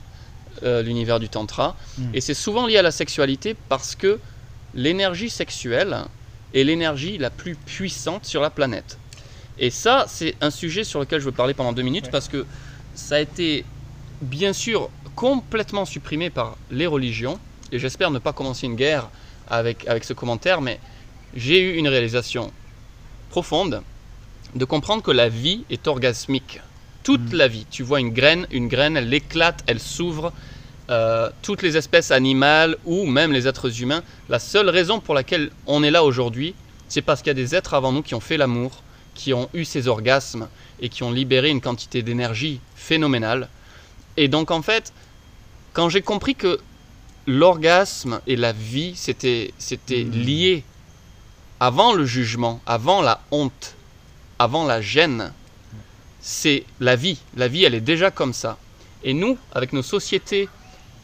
euh, 0.64 0.82
l'univers 0.82 1.20
du 1.20 1.28
tantra, 1.30 1.76
Mm. 1.98 2.04
et 2.14 2.22
c'est 2.22 2.34
souvent 2.34 2.66
lié 2.68 2.78
à 2.78 2.82
la 2.82 2.92
sexualité 2.92 3.56
parce 3.68 3.96
que 3.96 4.20
l'énergie 4.74 5.30
sexuelle 5.30 5.98
est 6.54 6.64
l'énergie 6.64 7.18
la 7.18 7.30
plus 7.30 7.56
puissante 7.56 8.26
sur 8.26 8.42
la 8.42 8.50
planète. 8.50 8.98
Et 9.60 9.70
ça, 9.72 10.06
c'est 10.08 10.36
un 10.40 10.52
sujet 10.52 10.84
sur 10.84 11.00
lequel 11.00 11.20
je 11.20 11.26
veux 11.26 11.32
parler 11.32 11.54
pendant 11.54 11.74
deux 11.74 11.82
minutes 11.82 12.06
Ouais. 12.06 12.12
parce 12.12 12.28
que 12.30 12.46
ça 12.96 13.16
a 13.16 13.20
été 13.20 13.66
bien 14.22 14.54
sûr 14.54 14.90
complètement 15.16 15.84
supprimé 15.86 16.30
par 16.30 16.58
les 16.72 16.86
religions. 16.88 17.40
Et 17.72 17.80
j'espère 17.80 18.12
ne 18.12 18.20
pas 18.20 18.34
commencer 18.34 18.66
une 18.68 18.76
guerre 18.76 19.10
avec, 19.50 19.88
avec 19.88 20.04
ce 20.06 20.14
commentaire, 20.14 20.62
mais 20.62 20.80
j'ai 21.36 21.60
eu 21.62 21.76
une 21.78 21.88
réalisation 21.88 22.52
profonde 23.30 23.82
de 24.56 24.66
comprendre 24.66 25.04
que 25.04 25.12
la 25.12 25.30
vie 25.30 25.64
est 25.70 25.88
orgasmique. 25.88 26.62
Toute 27.04 27.32
Mhm. 27.32 27.38
la 27.38 27.48
vie. 27.48 27.66
Tu 27.70 27.84
vois 27.84 28.00
une 28.00 28.12
graine, 28.12 28.48
une 28.52 28.68
graine, 28.68 28.98
elle 28.98 29.14
éclate, 29.14 29.64
elle 29.68 29.80
s'ouvre. 29.80 30.34
Euh, 30.90 31.30
toutes 31.42 31.64
les 31.64 31.76
espèces 31.76 32.12
animales 32.12 32.78
ou 32.86 33.06
même 33.06 33.34
les 33.34 33.46
êtres 33.46 33.82
humains, 33.82 34.04
la 34.30 34.40
seule 34.40 34.70
raison 34.70 35.02
pour 35.02 35.14
laquelle 35.16 35.52
on 35.66 35.84
est 35.84 35.92
là 35.92 36.04
aujourd'hui, 36.06 36.56
c'est 36.88 37.02
parce 37.02 37.22
qu'il 37.22 37.28
y 37.28 37.32
a 37.32 37.34
des 37.34 37.56
êtres 37.56 37.74
avant 37.74 37.92
nous 37.92 38.02
qui 38.02 38.16
ont 38.16 38.22
fait 38.22 38.38
l'amour, 38.38 38.84
qui 39.14 39.34
ont 39.34 39.50
eu 39.54 39.66
ces 39.66 39.90
orgasmes 39.90 40.48
et 40.80 40.88
qui 40.88 41.04
ont 41.04 41.12
libéré 41.12 41.50
une 41.50 41.60
quantité 41.60 42.04
d'énergie 42.04 42.62
phénoménale. 42.78 43.50
Et 44.16 44.30
donc 44.30 44.50
en 44.50 44.62
fait, 44.62 44.94
quand 45.74 45.90
j'ai 45.90 46.02
compris 46.02 46.36
que 46.36 46.58
l'orgasme 47.26 48.22
et 48.26 48.38
la 48.38 48.54
vie, 48.54 48.94
c'était 48.96 49.54
c'était 49.58 50.06
Mhm. 50.06 50.12
lié 50.24 50.64
avant 51.60 51.94
le 51.94 52.06
jugement, 52.06 52.62
avant 52.66 53.02
la 53.02 53.22
honte, 53.32 53.76
avant 54.40 54.66
la 54.66 54.82
gêne, 54.82 55.34
c'est 56.22 56.64
la 56.80 56.96
vie. 56.96 57.20
La 57.36 57.48
vie, 57.48 57.64
elle 57.64 57.76
est 57.76 57.82
déjà 57.82 58.12
comme 58.12 58.34
ça. 58.34 58.58
Et 59.04 59.14
nous, 59.14 59.38
avec 59.54 59.74
nos 59.74 59.82
sociétés 59.84 60.50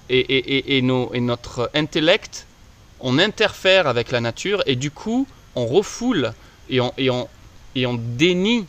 et, 0.09 0.19
et- 0.19 0.77
et- 0.77 0.81
nos- 0.81 1.13
et 1.13 1.21
notre 1.21 1.71
intellect, 1.73 2.45
on 2.99 3.19
interfère 3.19 3.87
avec 3.87 4.11
la 4.11 4.21
nature 4.21 4.63
et 4.65 4.75
du 4.75 4.91
coup, 4.91 5.27
on 5.55 5.65
refoule 5.65 6.33
et 6.69 6.81
on, 6.81 6.93
et 6.97 7.09
on, 7.09 7.27
et 7.75 7.85
on 7.85 7.95
dénie 7.95 8.65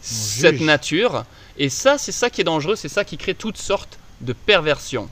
cette 0.00 0.56
juge. 0.56 0.66
nature. 0.66 1.24
Et 1.56 1.68
ça, 1.68 1.98
c'est 1.98 2.12
ça 2.12 2.30
qui 2.30 2.40
est 2.40 2.44
dangereux, 2.44 2.76
c'est 2.76 2.88
ça 2.88 3.04
qui 3.04 3.16
crée 3.16 3.34
toutes 3.34 3.58
sortes 3.58 3.98
de 4.20 4.32
perversions 4.32 5.08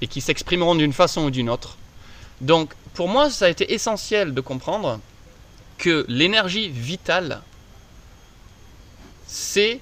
et 0.00 0.06
qui 0.06 0.20
s'exprimeront 0.20 0.74
d'une 0.74 0.92
façon 0.92 1.24
ou 1.26 1.30
d'une 1.30 1.48
autre. 1.50 1.76
Donc, 2.40 2.74
pour 2.94 3.08
moi, 3.08 3.30
ça 3.30 3.46
a 3.46 3.48
été 3.48 3.72
essentiel 3.72 4.34
de 4.34 4.40
comprendre 4.40 5.00
que 5.78 6.04
l'énergie 6.08 6.68
vitale, 6.68 7.42
c'est 9.26 9.80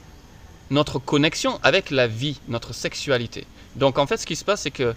notre 0.70 0.98
connexion 0.98 1.60
avec 1.62 1.90
la 1.90 2.06
vie, 2.06 2.40
notre 2.48 2.72
sexualité. 2.72 3.46
Donc 3.76 3.98
en 3.98 4.06
fait, 4.06 4.16
ce 4.16 4.26
qui 4.26 4.36
se 4.36 4.44
passe, 4.44 4.62
c'est 4.62 4.70
que 4.70 4.94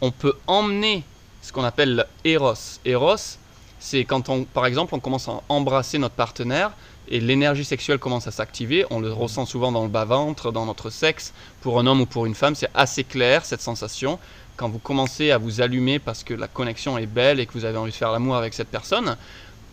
on 0.00 0.10
peut 0.10 0.34
emmener 0.46 1.04
ce 1.42 1.52
qu'on 1.52 1.64
appelle 1.64 1.96
le 1.96 2.04
Eros. 2.24 2.54
Eros, 2.84 3.38
c'est 3.78 4.04
quand 4.04 4.28
on, 4.28 4.44
par 4.44 4.66
exemple, 4.66 4.94
on 4.94 5.00
commence 5.00 5.28
à 5.28 5.40
embrasser 5.48 5.98
notre 5.98 6.14
partenaire 6.14 6.72
et 7.08 7.20
l'énergie 7.20 7.64
sexuelle 7.64 7.98
commence 7.98 8.26
à 8.26 8.30
s'activer. 8.30 8.86
On 8.90 9.00
le 9.00 9.12
ressent 9.12 9.46
souvent 9.46 9.70
dans 9.72 9.82
le 9.82 9.90
bas-ventre, 9.90 10.52
dans 10.52 10.66
notre 10.66 10.90
sexe. 10.90 11.32
Pour 11.60 11.78
un 11.78 11.86
homme 11.86 12.00
ou 12.00 12.06
pour 12.06 12.26
une 12.26 12.34
femme, 12.34 12.54
c'est 12.54 12.70
assez 12.74 13.04
clair 13.04 13.44
cette 13.44 13.60
sensation. 13.60 14.18
Quand 14.56 14.68
vous 14.68 14.78
commencez 14.78 15.32
à 15.32 15.38
vous 15.38 15.60
allumer 15.60 15.98
parce 15.98 16.22
que 16.22 16.32
la 16.32 16.46
connexion 16.46 16.96
est 16.96 17.06
belle 17.06 17.40
et 17.40 17.46
que 17.46 17.52
vous 17.54 17.64
avez 17.64 17.76
envie 17.76 17.90
de 17.90 17.96
faire 17.96 18.12
l'amour 18.12 18.36
avec 18.36 18.54
cette 18.54 18.68
personne, 18.68 19.16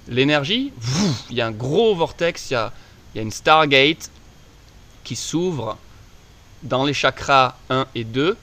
l'énergie, 0.08 0.74
il 1.30 1.36
y 1.36 1.42
a 1.42 1.48
un 1.48 1.52
gros 1.52 1.94
vortex, 1.96 2.50
il 2.50 2.54
y 2.54 2.56
a, 2.56 2.72
une 3.16 3.32
Stargate 3.32 4.10
qui 5.04 5.16
s'ouvre 5.16 5.78
dans 6.64 6.84
les 6.84 6.94
chakras 6.94 7.56
1 7.70 7.88
et 7.94 8.04
2 8.04 8.38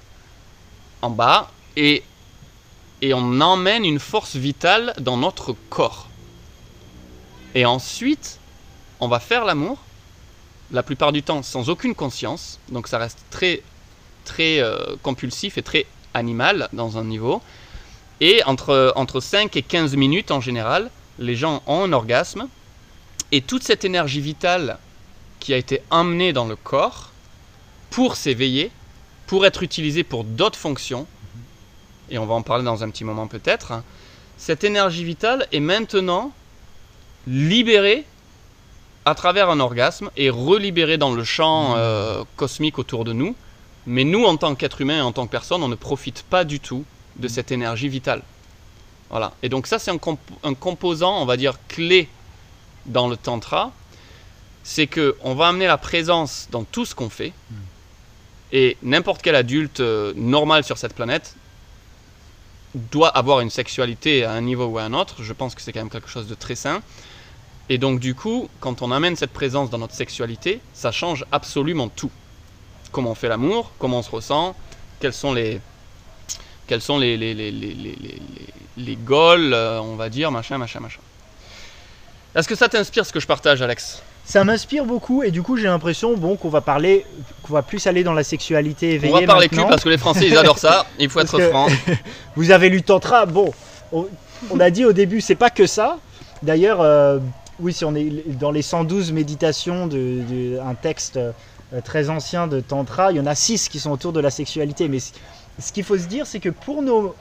en 1.02 1.10
bas 1.10 1.50
et, 1.76 2.04
et 3.02 3.14
on 3.14 3.40
emmène 3.40 3.84
une 3.84 3.98
force 3.98 4.36
vitale 4.36 4.94
dans 5.00 5.16
notre 5.16 5.54
corps. 5.70 6.08
Et 7.54 7.64
ensuite, 7.64 8.38
on 9.00 9.08
va 9.08 9.18
faire 9.18 9.44
l'amour, 9.44 9.78
la 10.70 10.82
plupart 10.82 11.12
du 11.12 11.22
temps 11.22 11.42
sans 11.42 11.68
aucune 11.68 11.94
conscience, 11.94 12.60
donc 12.68 12.86
ça 12.86 12.98
reste 12.98 13.18
très, 13.30 13.62
très 14.24 14.60
euh, 14.60 14.96
compulsif 15.02 15.58
et 15.58 15.62
très 15.62 15.86
animal 16.18 16.68
dans 16.72 16.98
un 16.98 17.04
niveau. 17.04 17.40
Et 18.20 18.42
entre, 18.44 18.92
entre 18.96 19.20
5 19.20 19.56
et 19.56 19.62
15 19.62 19.96
minutes 19.96 20.30
en 20.30 20.40
général, 20.40 20.90
les 21.18 21.36
gens 21.36 21.62
ont 21.66 21.84
un 21.84 21.92
orgasme. 21.92 22.48
Et 23.32 23.40
toute 23.40 23.62
cette 23.62 23.84
énergie 23.84 24.20
vitale 24.20 24.78
qui 25.40 25.54
a 25.54 25.56
été 25.56 25.82
emmenée 25.90 26.32
dans 26.32 26.46
le 26.46 26.56
corps 26.56 27.10
pour 27.90 28.16
s'éveiller, 28.16 28.70
pour 29.26 29.46
être 29.46 29.62
utilisée 29.62 30.04
pour 30.04 30.24
d'autres 30.24 30.58
fonctions, 30.58 31.06
et 32.10 32.18
on 32.18 32.26
va 32.26 32.34
en 32.34 32.42
parler 32.42 32.64
dans 32.64 32.82
un 32.82 32.90
petit 32.90 33.04
moment 33.04 33.26
peut-être, 33.26 33.82
cette 34.36 34.64
énergie 34.64 35.04
vitale 35.04 35.46
est 35.52 35.60
maintenant 35.60 36.32
libérée 37.26 38.04
à 39.04 39.14
travers 39.14 39.50
un 39.50 39.60
orgasme 39.60 40.10
et 40.16 40.30
relibérée 40.30 40.98
dans 40.98 41.12
le 41.12 41.24
champ 41.24 41.74
euh, 41.76 42.24
cosmique 42.36 42.78
autour 42.78 43.04
de 43.04 43.12
nous. 43.12 43.34
Mais 43.88 44.04
nous, 44.04 44.24
en 44.24 44.36
tant 44.36 44.54
qu'être 44.54 44.82
humain 44.82 44.98
et 44.98 45.00
en 45.00 45.12
tant 45.12 45.26
que 45.26 45.32
personne, 45.32 45.62
on 45.62 45.68
ne 45.68 45.74
profite 45.74 46.22
pas 46.22 46.44
du 46.44 46.60
tout 46.60 46.84
de 47.16 47.26
cette 47.26 47.50
énergie 47.50 47.88
vitale. 47.88 48.22
Voilà. 49.08 49.32
Et 49.42 49.48
donc 49.48 49.66
ça, 49.66 49.78
c'est 49.78 49.90
un, 49.90 49.98
un, 50.42 50.54
composant, 50.54 51.22
on 51.22 51.24
va 51.24 51.38
dire, 51.38 51.54
clé 51.68 52.06
dans 52.84 53.08
le 53.08 53.16
tantra. 53.16 53.72
C'est 54.62 54.86
que 54.86 55.16
on 55.22 55.34
va 55.34 55.48
amener 55.48 55.66
la 55.66 55.78
présence 55.78 56.48
dans 56.50 56.64
tout 56.64 56.84
ce 56.84 56.94
qu'on 56.94 57.08
fait. 57.08 57.32
Et 58.52 58.76
n'importe 58.82 59.22
quel 59.22 59.34
adulte 59.34 59.80
euh, 59.80 60.12
normal 60.16 60.64
sur 60.64 60.76
cette 60.76 60.94
planète 60.94 61.34
doit 62.74 63.08
avoir 63.08 63.40
une 63.40 63.50
sexualité 63.50 64.22
à 64.22 64.32
un 64.32 64.42
niveau 64.42 64.66
ou 64.66 64.76
à 64.76 64.82
un 64.82 64.92
autre. 64.92 65.22
Je 65.22 65.32
pense 65.32 65.54
que 65.54 65.62
c'est 65.62 65.72
quand 65.72 65.80
même 65.80 65.88
quelque 65.88 66.10
chose 66.10 66.26
de 66.26 66.34
très 66.34 66.56
sain. 66.56 66.82
Et 67.70 67.78
donc 67.78 68.00
du 68.00 68.14
coup, 68.14 68.50
quand 68.60 68.82
on 68.82 68.92
amène 68.92 69.16
cette 69.16 69.32
présence 69.32 69.70
dans 69.70 69.78
notre 69.78 69.94
sexualité, 69.94 70.60
ça 70.74 70.92
change 70.92 71.24
absolument 71.32 71.88
tout. 71.88 72.10
Comment 72.92 73.10
on 73.10 73.14
fait 73.14 73.28
l'amour, 73.28 73.70
comment 73.78 73.98
on 73.98 74.02
se 74.02 74.10
ressent, 74.10 74.54
quels 75.00 75.12
sont 75.12 75.32
les, 75.32 75.60
quels 76.66 76.80
sont 76.80 76.98
les, 76.98 77.16
les, 77.16 77.34
les, 77.34 77.50
les, 77.50 77.96
les 78.76 78.96
goals, 78.96 79.52
euh, 79.52 79.80
on 79.80 79.96
va 79.96 80.08
dire, 80.08 80.30
machin, 80.30 80.58
machin, 80.58 80.80
machin. 80.80 81.00
Est-ce 82.34 82.48
que 82.48 82.54
ça 82.54 82.68
t'inspire 82.68 83.04
ce 83.06 83.12
que 83.12 83.20
je 83.20 83.26
partage, 83.26 83.62
Alex? 83.62 84.02
Ça 84.24 84.44
m'inspire 84.44 84.84
beaucoup 84.84 85.22
et 85.22 85.30
du 85.30 85.40
coup 85.42 85.56
j'ai 85.56 85.64
l'impression 85.68 86.14
bon 86.14 86.36
qu'on 86.36 86.50
va 86.50 86.60
parler, 86.60 87.06
qu'on 87.42 87.54
va 87.54 87.62
plus 87.62 87.86
aller 87.86 88.04
dans 88.04 88.12
la 88.12 88.22
sexualité 88.22 88.92
éveillée. 88.92 89.14
On 89.14 89.20
va 89.20 89.26
parler 89.26 89.46
maintenant. 89.50 89.64
cul 89.64 89.70
parce 89.70 89.82
que 89.84 89.88
les 89.88 89.96
Français 89.96 90.26
ils 90.26 90.36
adorent 90.36 90.58
ça. 90.58 90.84
Il 90.98 91.08
faut 91.08 91.20
être 91.20 91.38
franc. 91.48 91.66
Vous 92.36 92.50
avez 92.50 92.68
lu 92.68 92.82
Tantra, 92.82 93.24
bon, 93.24 93.54
on, 93.90 94.06
on 94.50 94.60
a 94.60 94.68
dit 94.70 94.84
au 94.84 94.92
début 94.92 95.22
c'est 95.22 95.34
pas 95.34 95.48
que 95.48 95.66
ça. 95.66 95.96
D'ailleurs, 96.42 96.82
euh, 96.82 97.18
oui, 97.58 97.72
si 97.72 97.86
on 97.86 97.94
est 97.94 98.10
dans 98.38 98.50
les 98.50 98.60
112 98.60 99.12
méditations 99.12 99.86
de, 99.86 100.20
de- 100.28 100.58
un 100.60 100.74
texte 100.74 101.18
très 101.84 102.10
ancien 102.10 102.46
de 102.46 102.60
Tantra, 102.60 103.12
il 103.12 103.16
y 103.16 103.20
en 103.20 103.26
a 103.26 103.34
6 103.34 103.68
qui 103.68 103.78
sont 103.78 103.90
autour 103.90 104.12
de 104.12 104.20
la 104.20 104.30
sexualité. 104.30 104.88
Mais 104.88 104.98
ce 105.00 105.72
qu'il 105.72 105.84
faut 105.84 105.98
se 105.98 106.06
dire, 106.06 106.26
c'est 106.26 106.40
que 106.40 106.48
pour, 106.48 106.82
nos, 106.82 107.14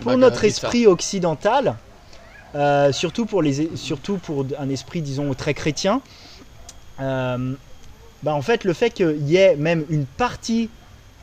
pour 0.00 0.12
Bah, 0.12 0.16
notre 0.16 0.44
esprit 0.44 0.86
occidental, 0.86 1.76
euh, 2.54 2.92
surtout, 2.92 3.26
pour 3.26 3.42
les, 3.42 3.76
surtout 3.76 4.18
pour 4.18 4.46
un 4.58 4.68
esprit, 4.68 5.02
disons, 5.02 5.32
très 5.34 5.54
chrétien, 5.54 6.02
euh, 7.00 7.54
bah, 8.22 8.34
en 8.34 8.42
fait, 8.42 8.64
le 8.64 8.72
fait 8.72 8.90
qu'il 8.90 9.28
y 9.28 9.36
ait 9.36 9.56
même 9.56 9.84
une 9.88 10.06
partie 10.06 10.70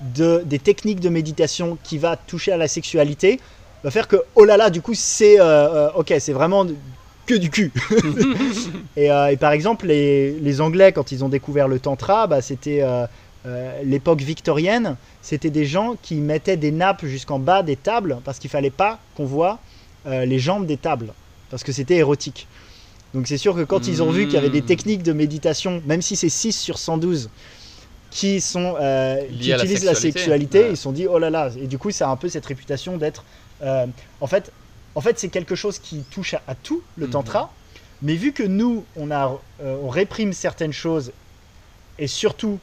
de, 0.01 0.43
des 0.45 0.59
techniques 0.59 0.99
de 0.99 1.09
méditation 1.09 1.77
qui 1.83 1.97
va 1.97 2.17
toucher 2.17 2.51
à 2.51 2.57
la 2.57 2.67
sexualité 2.67 3.39
va 3.83 3.91
faire 3.91 4.07
que, 4.07 4.17
oh 4.35 4.45
là 4.45 4.57
là, 4.57 4.69
du 4.69 4.81
coup, 4.81 4.93
c'est 4.93 5.39
euh, 5.39 5.43
euh, 5.43 5.91
ok, 5.95 6.13
c'est 6.19 6.33
vraiment 6.33 6.65
que 7.25 7.35
du 7.35 7.49
cul. 7.49 7.71
et, 8.97 9.11
euh, 9.11 9.27
et 9.31 9.37
par 9.37 9.51
exemple, 9.51 9.87
les, 9.87 10.31
les 10.39 10.61
Anglais, 10.61 10.91
quand 10.91 11.11
ils 11.11 11.23
ont 11.23 11.29
découvert 11.29 11.67
le 11.67 11.79
Tantra, 11.79 12.27
bah, 12.27 12.41
c'était 12.41 12.81
euh, 12.81 13.05
euh, 13.45 13.81
l'époque 13.83 14.21
victorienne, 14.21 14.95
c'était 15.21 15.49
des 15.49 15.65
gens 15.65 15.95
qui 16.01 16.15
mettaient 16.15 16.57
des 16.57 16.71
nappes 16.71 17.05
jusqu'en 17.05 17.39
bas 17.39 17.63
des 17.63 17.75
tables 17.75 18.19
parce 18.23 18.39
qu'il 18.39 18.49
fallait 18.49 18.69
pas 18.69 18.99
qu'on 19.15 19.25
voit 19.25 19.59
les 20.05 20.37
jambes 20.37 20.65
des 20.65 20.75
tables 20.75 21.13
parce 21.49 21.63
que 21.63 21.71
c'était 21.71 21.95
érotique. 21.95 22.47
Donc 23.13 23.25
c'est 23.27 23.37
sûr 23.37 23.55
que 23.55 23.61
quand 23.61 23.87
ils 23.87 24.03
ont 24.03 24.11
vu 24.11 24.25
qu'il 24.25 24.33
y 24.33 24.37
avait 24.37 24.49
des 24.49 24.61
Mm. 24.61 24.65
techniques 24.65 25.03
de 25.03 25.13
méditation, 25.13 25.81
même 25.85 26.01
si 26.01 26.17
c'est 26.17 26.27
6 26.27 26.51
sur 26.51 26.77
112 26.77 27.29
qui 28.11 28.41
sont 28.41 28.75
qui 29.39 29.47
la 29.47 29.57
utilisent 29.57 29.85
la 29.85 29.95
sexualité. 29.95 30.59
Ouais. 30.59 30.71
ils 30.71 30.77
se 30.77 30.83
sont 30.83 30.91
dit 30.91 31.07
oh 31.07 31.19
là 31.19 31.29
là 31.29 31.51
et 31.57 31.67
du 31.67 31.77
coup 31.77 31.89
ça 31.91 32.09
a 32.09 32.11
un 32.11 32.17
peu 32.17 32.27
cette 32.27 32.45
réputation 32.45 32.97
d'être 32.97 33.23
en 33.61 34.27
fait 34.27 34.51
en 34.95 35.01
fait 35.01 35.19
c'est 35.19 35.29
quelque 35.29 35.55
chose 35.55 35.79
qui 35.79 36.05
touche 36.05 36.33
à, 36.33 36.43
à 36.47 36.55
tout 36.55 36.83
le 36.95 37.07
Mhm. 37.07 37.11
tantra 37.11 37.57
mais 38.01 38.15
vu 38.15 38.33
que 38.33 38.43
nous 38.43 38.87
on 38.95 39.11
a 39.11 39.41
euh, 39.61 39.77
on 39.81 39.89
réprime 39.89 40.33
certaines 40.33 40.73
choses 40.73 41.13
et 41.97 42.07
surtout 42.07 42.59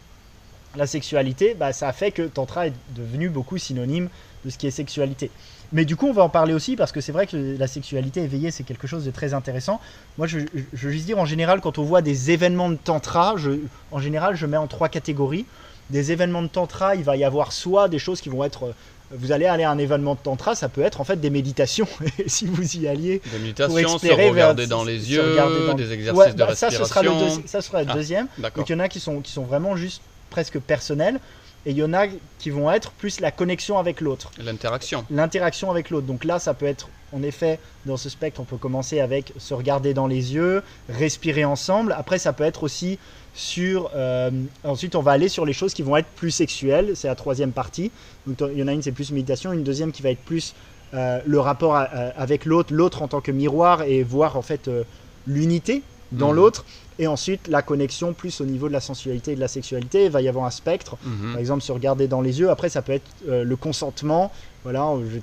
la 0.77 0.87
sexualité 0.87 1.55
bah, 1.55 1.73
ça 1.73 1.89
a 1.89 1.93
fait 1.93 2.13
que 2.13 2.23
tantra 2.29 2.69
est 2.69 2.75
devenu 2.89 3.29
beaucoup 3.29 3.59
synonyme 3.59 4.09
de 4.45 4.51
ce 4.51 4.59
qui 4.59 4.69
est 4.69 4.71
sexualité 4.71 5.33
mais 5.73 5.85
du 5.85 5.97
coup 5.97 6.07
on 6.07 6.13
va 6.13 6.23
en 6.23 6.29
parler 6.31 6.55
aussi 6.55 6.77
parce 6.77 6.93
que 6.93 7.01
c'est 7.01 7.11
vrai 7.11 7.27
que 7.27 7.37
la 7.59 7.67
sexualité 7.67 8.23
éveillée 8.23 8.53
c'est 8.53 8.63
quelque 8.63 8.87
chose 8.87 9.05
de 9.05 9.11
très 9.11 9.35
intéressant 9.35 9.81
moi 10.17 10.29
je, 10.29 10.39
je- 10.55 10.65
je 10.73 10.87
veux 10.87 10.93
juste 10.93 11.07
dire 11.07 11.19
en 11.19 11.25
général 11.25 11.61
quand 11.61 11.79
on 11.79 11.83
voit 11.83 12.03
des 12.03 12.31
événements 12.31 12.71
de 12.71 12.77
tantra 12.77 13.35
je, 13.37 13.51
en 13.91 13.99
général 13.99 14.37
je 14.37 14.47
mets 14.47 14.57
en 14.57 14.69
trois 14.69 14.89
catégories 14.89 15.47
des 15.89 16.13
événements 16.13 16.43
de 16.43 16.47
tantra, 16.47 16.95
il 16.95 17.03
va 17.03 17.17
y 17.17 17.25
avoir 17.25 17.51
soit 17.51 17.89
des 17.89 17.99
choses 17.99 18.21
qui 18.21 18.29
vont 18.29 18.45
être. 18.45 18.77
Vous 19.13 19.33
allez 19.33 19.47
aller 19.47 19.65
à 19.65 19.71
un 19.71 19.79
événement 19.79 20.15
de 20.15 20.21
tantra, 20.21 20.55
ça 20.55 20.69
peut 20.69 20.83
être 20.83 21.01
en 21.01 21.05
fait 21.05 21.17
des 21.21 21.31
méditations. 21.31 21.89
Et 22.19 22.29
si 22.29 22.47
vous 22.47 22.77
y 22.77 22.87
alliez, 22.87 23.21
Des 23.33 23.39
méditations, 23.39 23.77
explorer 23.79 24.17
vers- 24.17 24.31
regarder 24.31 24.67
dans 24.69 24.85
les 24.85 25.11
yeux, 25.13 25.37
dans- 25.37 25.75
des 25.75 25.93
exercices 25.93 26.19
ouais, 26.19 26.33
de 26.33 26.39
bah, 26.39 26.55
ça, 26.55 26.69
respiration. 26.69 26.85
ce 26.85 26.89
sera 26.89 27.03
le, 27.03 27.11
deuxi- 27.11 27.47
ça 27.47 27.61
sera 27.61 27.83
le 27.83 27.89
Ah. 27.91 27.95
deuxième. 27.95 28.27
Donc 28.39 28.69
il 28.69 28.73
y 28.73 28.75
en 28.77 28.81
a 28.81 28.89
qui 28.89 29.01
sont, 29.01 29.21
qui 29.21 29.33
sont 29.33 29.43
vraiment 29.45 29.75
juste 29.77 30.01
presque 30.31 30.59
personnels. 30.61 31.19
Et 31.67 31.73
il 31.73 31.77
y 31.77 31.83
en 31.83 31.93
a 31.93 32.07
qui 32.39 32.51
vont 32.51 32.71
être 32.71 32.93
plus 32.93 33.21
la 33.21 33.31
connexion 33.31 33.79
avec 33.79 34.01
l'autre, 34.01 34.31
L'interaction. 34.39 35.05
l'interaction 35.11 35.71
avec 35.71 35.91
l'autre. 35.91 36.07
Donc 36.07 36.25
là, 36.25 36.39
ça 36.39 36.55
peut 36.55 36.67
être, 36.67 36.89
en 37.13 37.23
effet, 37.23 37.61
dans 37.85 37.99
ce 37.99 38.09
spectre, 38.09 38.41
on 38.41 38.45
peut 38.45 38.57
commencer 38.57 39.01
avec 39.01 39.33
se 39.37 39.53
regarder 39.53 39.93
dans 39.93 40.07
les 40.07 40.35
yeux, 40.35 40.63
respirer 40.89 41.45
ensemble. 41.45 41.93
Après, 41.99 42.19
ça 42.19 42.33
peut 42.33 42.45
être 42.45 42.63
aussi 42.63 42.99
sur. 43.35 43.91
euh, 43.95 44.31
ensuite, 44.65 44.95
on 44.95 45.03
va 45.03 45.13
aller 45.13 45.29
sur 45.29 45.45
les 45.45 45.53
choses 45.53 45.75
qui 45.75 45.83
vont 45.83 45.97
être 45.97 46.09
plus 46.17 46.31
sexuelles. 46.31 46.93
C'est 46.95 47.09
la 47.09 47.15
troisième 47.15 47.53
partie. 47.53 47.91
Donc 48.27 48.39
il 48.53 48.59
y 48.59 48.63
en 48.63 48.69
a 48.69 48.73
une, 48.73 48.83
c'est 48.83 48.93
plus 48.93 49.13
méditation. 49.13 49.53
Une 49.53 49.63
deuxième 49.65 49.93
qui 49.93 50.03
va 50.03 50.11
être 50.11 50.25
plus 50.25 50.55
euh, 50.93 51.21
le 51.25 51.39
rapport 51.39 51.77
à- 51.77 51.83
à- 51.83 52.09
avec 52.21 52.45
l'autre, 52.47 52.73
l'autre 52.75 53.03
en 53.03 53.07
tant 53.09 53.21
que 53.21 53.31
miroir 53.31 53.83
et 53.83 54.03
voir 54.03 54.37
en 54.37 54.43
fait 54.43 54.67
euh, 54.67 54.83
l'unité 55.27 55.83
dans 56.11 56.31
Mhm. 56.31 56.35
l'autre. 56.37 56.65
Et 57.01 57.07
ensuite, 57.07 57.49
la 57.49 57.63
connexion 57.63 58.13
plus 58.13 58.41
au 58.43 58.45
niveau 58.45 58.69
de 58.69 58.75
la 58.75 58.81
sensualité 58.81 59.33
et 59.33 59.35
de 59.35 59.41
la 59.41 59.49
sexualité. 59.49 60.05
Il 60.05 60.11
va 60.11 60.21
y 60.21 60.29
avoir 60.29 60.45
un 60.45 60.51
spectre. 60.51 60.97
Mhm. 61.03 61.31
Par 61.33 61.41
exemple, 61.41 61.63
se 61.63 61.73
regarder 61.73 62.07
dans 62.09 62.21
les 62.21 62.39
yeux. 62.41 62.51
Après, 62.51 62.69
ça 62.69 62.83
peut 62.83 62.93
être 62.93 63.11
euh, 63.29 63.43
le 63.43 63.57
consentement. 63.57 64.31
Voilà, 64.65 64.87
je- 65.11 65.19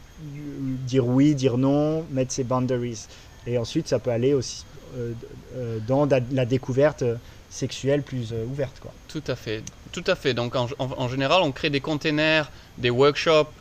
dire 0.88 1.06
oui, 1.06 1.36
dire 1.36 1.58
non, 1.58 2.04
mettre 2.12 2.34
ses 2.34 2.44
boundaries. 2.44 3.06
Et 3.46 3.58
ensuite, 3.60 3.88
ça 3.88 4.00
peut 4.00 4.10
aller 4.10 4.34
aussi 4.34 4.66
euh, 4.98 5.12
euh, 5.56 5.78
dans 5.88 6.08
da- 6.08 6.20
la 6.32 6.46
découverte 6.46 7.04
sexuelle 7.52 8.02
plus 8.02 8.32
euh, 8.34 8.44
ouverte. 8.46 8.80
Quoi. 8.82 8.92
Tout 9.08 9.24
à 9.28 9.36
fait. 9.36 9.62
Tout 9.92 10.04
à 10.08 10.16
fait. 10.16 10.34
Donc 10.34 10.56
en, 10.56 10.68
en- 10.80 10.90
en 10.98 11.08
général, 11.08 11.42
on 11.44 11.52
crée 11.52 11.70
des 11.70 11.80
containers, 11.82 12.50
des 12.80 12.90
workshops 12.90 13.52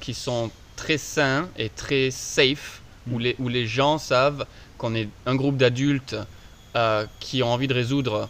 qui 0.00 0.14
sont 0.14 0.50
très 0.76 0.98
sains 0.98 1.48
et 1.58 1.68
très 1.68 2.10
safe, 2.10 2.80
où, 3.10 3.18
Mm. 3.18 3.20
les, 3.20 3.36
où 3.38 3.48
les 3.48 3.66
gens 3.66 3.98
savent 3.98 4.46
qu'on 4.78 4.94
est 4.94 5.08
un 5.26 5.34
groupe 5.34 5.56
d'adultes 5.56 6.16
euh, 6.76 7.06
qui 7.20 7.42
ont 7.42 7.52
envie 7.52 7.68
de 7.68 7.74
résoudre 7.74 8.28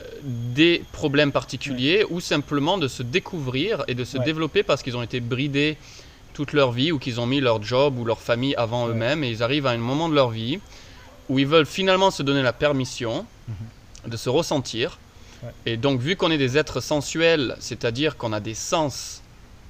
euh, 0.00 0.04
des 0.22 0.82
problèmes 0.92 1.32
particuliers 1.32 2.04
ou 2.10 2.20
simplement 2.20 2.78
de 2.78 2.88
se 2.88 3.02
découvrir 3.02 3.84
et 3.88 3.94
de 3.94 4.04
se 4.04 4.18
Ouais. 4.18 4.24
développer 4.24 4.62
parce 4.62 4.82
qu'ils 4.82 4.96
ont 4.96 5.02
été 5.02 5.20
bridés 5.20 5.76
toute 6.32 6.52
leur 6.52 6.72
vie 6.72 6.90
ou 6.90 6.98
qu'ils 6.98 7.20
ont 7.20 7.26
mis 7.26 7.40
leur 7.40 7.62
job 7.62 7.98
ou 7.98 8.04
leur 8.04 8.20
famille 8.20 8.54
avant 8.56 8.84
Ouais. 8.86 8.90
eux-mêmes 8.90 9.22
et 9.24 9.30
ils 9.30 9.42
arrivent 9.42 9.66
à 9.66 9.70
un 9.70 9.76
moment 9.78 10.08
de 10.08 10.14
leur 10.14 10.30
vie 10.30 10.58
où 11.28 11.38
ils 11.38 11.46
veulent 11.46 11.66
finalement 11.66 12.10
se 12.10 12.22
donner 12.22 12.42
la 12.42 12.52
permission 12.52 13.24
de 14.06 14.16
se 14.16 14.28
ressentir. 14.28 14.98
Et 15.66 15.76
donc, 15.76 16.00
vu 16.00 16.16
qu'on 16.16 16.30
est 16.30 16.38
des 16.38 16.56
êtres 16.58 16.80
sensuels, 16.80 17.54
c'est-à-dire 17.60 18.16
qu'on 18.16 18.32
a 18.32 18.40
des 18.40 18.54
sens 18.54 19.22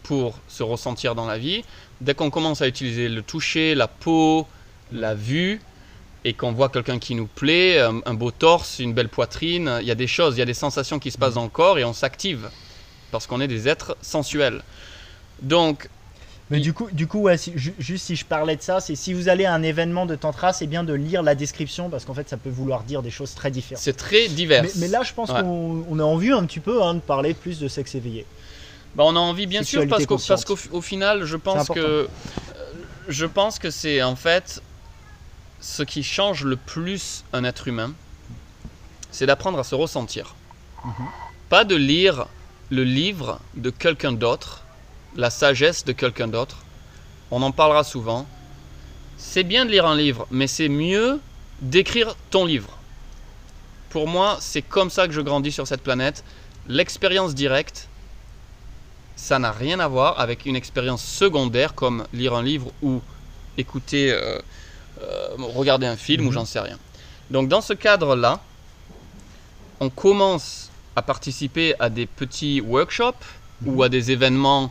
pour 0.04 0.38
se 0.48 0.62
ressentir 0.62 1.14
dans 1.14 1.26
la 1.26 1.36
vie, 1.38 1.64
dès 2.00 2.14
qu'on 2.14 2.30
commence 2.30 2.60
à 2.62 2.68
utiliser 2.68 3.08
le 3.08 3.22
toucher, 3.22 3.74
la 3.74 3.88
peau, 3.88 4.46
la 4.92 5.14
vue, 5.14 5.60
et 6.24 6.32
qu'on 6.32 6.52
voit 6.52 6.68
quelqu'un 6.70 6.98
qui 6.98 7.14
nous 7.14 7.26
plaît, 7.26 7.80
un, 7.80 8.00
un 8.06 8.14
beau 8.14 8.30
torse, 8.30 8.78
une 8.78 8.94
belle 8.94 9.08
poitrine, 9.10 9.78
il 9.80 9.86
y 9.86 9.90
a 9.90 9.94
des 9.94 10.06
choses, 10.06 10.36
il 10.36 10.38
y 10.38 10.42
a 10.42 10.46
des 10.46 10.54
sensations 10.54 10.98
qui 10.98 11.10
se 11.10 11.18
passent 11.18 11.34
dans 11.34 11.42
le 11.44 11.48
corps 11.50 11.78
et 11.78 11.84
on 11.84 11.92
s'active 11.92 12.48
parce 13.10 13.26
qu'on 13.26 13.40
est 13.40 13.48
des 13.48 13.68
êtres 13.68 13.96
sensuels. 14.00 14.62
Donc, 15.42 15.88
Mais 16.50 16.58
Il- 16.58 16.62
du 16.62 16.72
coup, 16.74 16.88
du 16.92 17.06
coup 17.06 17.20
ouais, 17.20 17.38
si- 17.38 17.52
ju- 17.56 17.74
juste 17.78 18.04
si 18.06 18.16
je 18.16 18.24
parlais 18.26 18.54
de 18.56 18.60
ça, 18.62 18.78
c'est 18.80 18.96
si 18.96 19.14
vous 19.14 19.28
allez 19.30 19.46
à 19.46 19.54
un 19.54 19.62
événement 19.62 20.04
de 20.04 20.14
tantra, 20.14 20.52
c'est 20.52 20.66
bien 20.66 20.84
de 20.84 20.92
lire 20.92 21.22
la 21.22 21.34
description 21.34 21.88
parce 21.88 22.04
qu'en 22.04 22.12
fait, 22.12 22.28
ça 22.28 22.36
peut 22.36 22.50
vouloir 22.50 22.82
dire 22.82 23.00
des 23.02 23.10
choses 23.10 23.34
très 23.34 23.50
différentes. 23.50 23.82
c'est 23.82 23.96
très 23.96 24.28
divers. 24.28 24.62
Mais, 24.62 24.70
mais 24.76 24.88
là, 24.88 25.02
je 25.02 25.12
pense 25.14 25.30
Ouais. 25.30 25.40
qu'on 25.40 25.84
on 25.88 25.98
a 25.98 26.02
envie 26.02 26.30
un 26.32 26.44
petit 26.44 26.60
peu 26.60 26.82
hein, 26.82 26.94
de 26.94 27.00
parler 27.00 27.32
plus 27.34 27.58
de 27.60 27.66
sexe 27.68 27.94
éveillé. 27.94 28.26
Bah, 28.94 29.04
on 29.06 29.16
a 29.16 29.18
envie, 29.18 29.46
bien 29.46 29.62
sûr, 29.62 29.80
parce 29.88 30.02
Sexualité 30.02 30.06
qu'au, 30.06 30.68
parce 30.68 30.84
final, 30.86 31.24
je 31.24 31.36
pense 31.36 31.68
que 31.68 31.80
euh, 31.80 32.06
je 33.08 33.26
pense 33.26 33.58
que 33.58 33.70
c'est 33.70 34.02
en 34.02 34.14
fait 34.16 34.62
ce 35.64 35.82
qui 35.82 36.02
change 36.02 36.44
le 36.44 36.56
plus 36.56 37.24
un 37.32 37.42
être 37.42 37.68
humain, 37.68 37.94
c'est 39.10 39.24
d'apprendre 39.24 39.58
à 39.58 39.64
se 39.64 39.74
ressentir. 39.74 40.34
Mhm. 40.84 41.06
Pas 41.48 41.64
de 41.64 41.74
lire 41.74 42.26
le 42.68 42.84
livre 42.84 43.40
de 43.54 43.70
quelqu'un 43.70 44.12
d'autre, 44.12 44.64
la 45.16 45.30
sagesse 45.30 45.84
de 45.86 45.92
quelqu'un 45.92 46.28
d'autre. 46.28 46.58
On 47.30 47.40
en 47.42 47.50
parlera 47.50 47.82
souvent. 47.82 48.26
c'est 49.16 49.44
bien 49.44 49.64
de 49.64 49.70
lire 49.70 49.86
un 49.86 49.96
livre, 49.96 50.26
mais 50.30 50.46
c'est 50.46 50.68
mieux 50.68 51.20
d'écrire 51.62 52.14
ton 52.30 52.44
livre. 52.44 52.76
Pour 53.88 54.06
moi, 54.06 54.36
c'est 54.40 54.60
comme 54.60 54.90
ça 54.90 55.06
que 55.06 55.14
je 55.14 55.20
grandis 55.22 55.52
sur 55.52 55.66
cette 55.66 55.82
planète. 55.82 56.24
L'expérience 56.66 57.34
directe, 57.34 57.88
ça 59.16 59.38
n'a 59.38 59.52
rien 59.52 59.80
à 59.80 59.88
voir 59.88 60.20
avec 60.20 60.44
une 60.44 60.56
expérience 60.56 61.02
secondaire 61.02 61.74
comme 61.74 62.06
lire 62.12 62.34
un 62.34 62.42
livre 62.42 62.72
ou 62.82 63.00
écouter, 63.56 64.12
euh, 64.12 64.38
euh, 64.38 64.42
regarder 65.38 65.86
un 65.86 65.96
film 65.96 66.24
ou 66.26 66.28
Mhm. 66.28 66.34
j'en 66.34 66.44
sais 66.44 66.60
rien. 66.60 66.78
Donc 67.30 67.48
dans 67.48 67.60
ce 67.60 67.72
cadre-là, 67.72 68.40
on 69.80 69.90
commence 69.90 70.70
à 70.96 71.02
participer 71.02 71.74
à 71.78 71.88
des 71.90 72.06
petits 72.06 72.60
workshops 72.60 73.24
ou 73.66 73.82
à 73.82 73.88
des 73.88 74.10
événements 74.10 74.70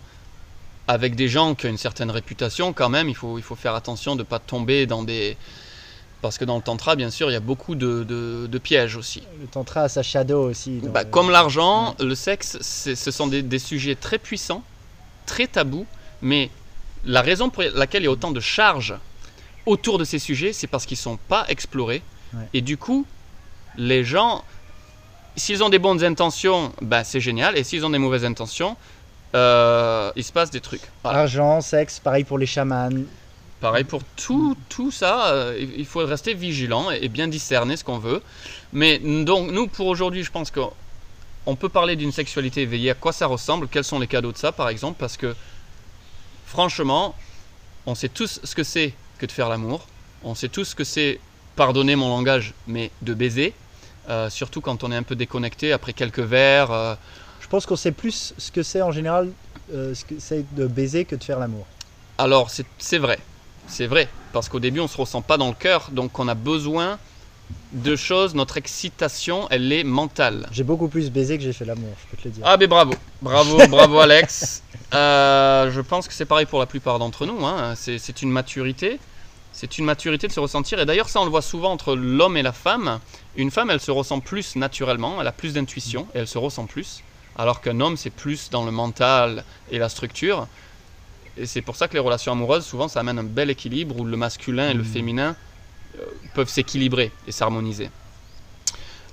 avec 0.88 1.16
des 1.16 1.28
gens 1.28 1.56
qui 1.56 1.66
ont 1.66 1.70
une 1.70 1.78
certaine 1.78 2.12
réputation 2.12 2.74
quand 2.74 2.90
même. 2.90 3.10
Il 3.10 3.16
faut, 3.16 3.38
il 3.38 3.44
faut 3.44 3.56
faire 3.56 3.76
attention 3.76 4.16
de 4.16 4.20
ne 4.20 4.24
pas 4.24 4.40
tomber 4.40 4.86
dans 4.86 5.04
des... 5.04 5.38
Parce 6.22 6.38
que 6.38 6.46
dans 6.46 6.56
le 6.56 6.62
tantra, 6.62 6.96
bien 6.96 7.10
sûr, 7.10 7.30
il 7.30 7.34
y 7.34 7.38
a 7.38 7.42
beaucoup 7.42 7.76
de, 7.76 8.04
de- 8.04 8.48
de 8.48 8.58
pièges 8.58 8.96
aussi. 8.96 9.24
Le 9.42 9.48
tantra 9.48 9.82
a 9.84 9.90
sa 9.90 10.04
shadow 10.04 10.50
aussi. 10.50 10.80
Bah, 10.84 11.04
le- 11.04 11.10
comme 11.10 11.30
l'argent, 11.30 11.96
le 12.00 12.16
sexe, 12.16 12.58
ce 12.62 13.12
sont 13.12 13.28
des, 13.28 13.42
des 13.42 13.60
sujets 13.60 13.96
très 13.96 14.18
puissants, 14.18 14.64
très 15.26 15.48
tabous, 15.48 15.86
mais 16.22 16.50
la 17.04 17.22
raison 17.22 17.50
pour 17.50 17.64
laquelle 17.76 18.04
il 18.04 18.06
y 18.06 18.08
a 18.08 18.12
autant 18.12 18.32
de 18.32 18.40
charges 18.40 18.94
autour 19.66 19.98
de 19.98 20.04
ces 20.04 20.20
sujets, 20.20 20.54
c'est 20.54 20.68
parce 20.68 20.86
qu'ils 20.86 20.98
ne 20.98 21.04
sont 21.04 21.18
pas 21.18 21.46
explorés. 21.48 22.02
Ouais. 22.34 22.48
Et 22.54 22.62
du 22.62 22.78
coup, 22.78 23.06
les 23.78 24.04
gens, 24.04 24.44
s'ils 25.36 25.64
ont 25.64 25.70
des 25.70 25.80
bonnes 25.80 26.04
intentions, 26.04 26.74
bah, 26.82 27.04
c'est 27.04 27.20
génial, 27.20 27.58
et 27.58 27.64
s'ils 27.64 27.86
ont 27.86 27.90
des 27.90 28.00
mauvaises 28.00 28.26
intentions, 28.26 28.76
euh, 29.36 30.12
il 30.16 30.24
se 30.24 30.32
passe 30.32 30.52
des 30.52 30.62
trucs. 30.62 30.82
Voilà. 31.04 31.20
Argent, 31.22 31.62
sexe, 31.62 32.00
pareil 32.00 32.24
pour 32.24 32.38
les 32.38 32.46
chamans. 32.46 32.90
Pareil 33.60 33.86
pour 33.86 34.04
tout, 34.18 34.58
tout 34.68 34.92
ça, 34.92 35.28
euh, 35.28 35.58
il 35.58 35.80
il 35.80 35.86
faut 35.86 36.06
rester 36.06 36.34
vigilant 36.34 36.92
et 36.92 37.00
et 37.02 37.08
bien 37.08 37.30
discerner 37.30 37.78
ce 37.78 37.84
qu'on 37.84 37.98
veut. 37.98 38.22
Mais 38.74 39.00
donc 39.00 39.52
nous 39.52 39.68
pour 39.68 39.88
aujourd'hui, 39.88 40.24
je 40.24 40.32
pense 40.32 40.52
qu'on 40.52 41.56
peut 41.56 41.70
parler 41.70 41.96
d'une 41.96 42.12
sexualité 42.12 42.64
éveillée. 42.64 42.90
À 42.90 42.94
quoi 42.94 43.14
ça 43.14 43.26
ressemble 43.26 43.70
Quels 43.70 43.86
sont 43.86 44.00
les 44.00 44.08
cadeaux 44.08 44.34
de 44.34 44.38
ça, 44.38 44.52
par 44.52 44.68
exemple 44.68 44.98
Parce 45.00 45.16
que 45.16 45.34
franchement, 46.46 47.16
on 47.86 47.96
sait 47.96 48.10
tous 48.10 48.42
ce 48.44 48.54
que 48.54 48.64
c'est 48.64 48.94
que 49.24 49.28
de 49.28 49.32
faire 49.32 49.48
l'amour. 49.50 49.88
On 50.26 50.36
sait 50.36 50.50
tous 50.50 50.66
ce 50.66 50.76
que 50.76 50.84
c'est, 50.84 51.20
pardonner 51.56 51.96
mon 51.96 52.10
langage, 52.10 52.54
mais 52.68 52.92
de 53.02 53.14
baiser. 53.14 53.54
Euh, 54.10 54.30
surtout 54.30 54.60
quand 54.60 54.84
on 54.84 54.92
est 54.92 54.98
un 54.98 55.04
peu 55.04 55.16
déconnecté 55.16 55.72
après 55.72 55.94
quelques 55.94 56.20
verres. 56.20 56.72
euh, 56.72 56.96
Je 57.42 57.48
pense 57.48 57.66
qu'on 57.66 57.78
sait 57.78 57.94
plus 57.94 58.34
ce 58.38 58.52
que 58.52 58.64
c'est 58.64 58.82
en 58.82 58.92
général, 58.92 59.30
euh, 59.74 59.94
ce 59.96 60.04
que 60.04 60.16
c'est 60.20 60.44
de 60.56 60.68
baiser 60.68 61.06
que 61.06 61.16
de 61.16 61.24
faire 61.24 61.40
l'amour. 61.40 61.66
Alors, 62.18 62.50
c'est 62.80 62.98
vrai. 62.98 63.18
C'est 63.68 63.88
vrai. 63.88 64.10
Parce 64.34 64.50
qu'au 64.50 64.60
début, 64.60 64.82
on 64.82 64.84
ne 64.84 64.88
se 64.90 64.98
ressent 64.98 65.22
pas 65.22 65.38
dans 65.38 65.48
le 65.48 65.54
cœur. 65.54 65.88
Donc, 65.92 66.20
on 66.20 66.28
a 66.28 66.36
besoin 66.36 67.00
de 67.72 67.96
choses. 67.96 68.36
Notre 68.36 68.58
excitation, 68.58 69.48
elle 69.52 69.72
est 69.72 69.86
mentale. 69.86 70.50
J'ai 70.52 70.64
beaucoup 70.66 70.90
plus 70.90 71.10
baisé 71.12 71.38
que 71.38 71.44
j'ai 71.46 71.54
fait 71.54 71.64
l'amour, 71.66 71.94
je 72.04 72.12
peux 72.12 72.22
te 72.22 72.28
le 72.28 72.34
dire. 72.34 72.44
Ah, 72.46 72.58
ben 72.58 72.68
bravo. 72.68 72.94
Bravo, 73.22 73.58
bravo, 73.70 74.00
Alex. 74.00 74.64
Je 74.92 75.80
pense 75.82 76.08
que 76.10 76.14
c'est 76.14 76.26
pareil 76.26 76.46
pour 76.46 76.60
la 76.60 76.66
plupart 76.66 77.00
d'entre 77.00 77.26
nous. 77.26 77.46
hein. 77.46 77.74
C'est 77.78 78.22
une 78.22 78.32
maturité. 78.32 79.00
C'est 79.54 79.78
une 79.78 79.86
maturité 79.86 80.28
de 80.28 80.34
se 80.34 80.40
ressentir. 80.40 80.80
Et 80.80 80.86
d'ailleurs, 80.86 81.10
ça, 81.10 81.22
on 81.22 81.26
le 81.26 81.30
voit 81.30 81.42
souvent 81.44 81.72
entre 81.72 81.96
l'homme 81.96 82.36
et 82.38 82.42
la 82.42 82.52
femme. 82.54 83.00
Une 83.38 83.52
femme, 83.52 83.70
elle 83.70 83.80
se 83.80 83.92
ressent 83.92 84.20
plus 84.20 84.56
naturellement. 84.56 85.22
Elle 85.22 85.28
a 85.28 85.32
plus 85.32 85.54
d'intuition 85.54 86.08
et 86.16 86.20
elle 86.20 86.28
se 86.28 86.38
ressent 86.40 86.66
plus. 86.66 87.02
Alors 87.38 87.62
qu'un 87.62 87.80
homme, 87.80 87.96
c'est 87.98 88.10
plus 88.10 88.50
dans 88.50 88.66
le 88.66 88.72
mental 88.72 89.44
et 89.72 89.78
la 89.78 89.90
structure. 89.90 90.48
Et 91.38 91.46
c'est 91.46 91.62
pour 91.62 91.76
ça 91.76 91.88
que 91.88 91.94
les 91.94 92.00
relations 92.00 92.32
amoureuses, 92.32 92.66
souvent, 92.66 92.88
ça 92.88 93.00
amène 93.00 93.18
un 93.20 93.24
bel 93.24 93.50
équilibre 93.50 94.00
où 94.00 94.06
le 94.06 94.18
masculin 94.18 94.70
et 94.70 94.74
le 94.74 94.84
Mm. 94.84 94.86
féminin 94.86 95.36
euh, 96.00 96.04
peuvent 96.36 96.50
s'équilibrer 96.50 97.12
et 97.28 97.32
s'harmoniser. 97.32 97.90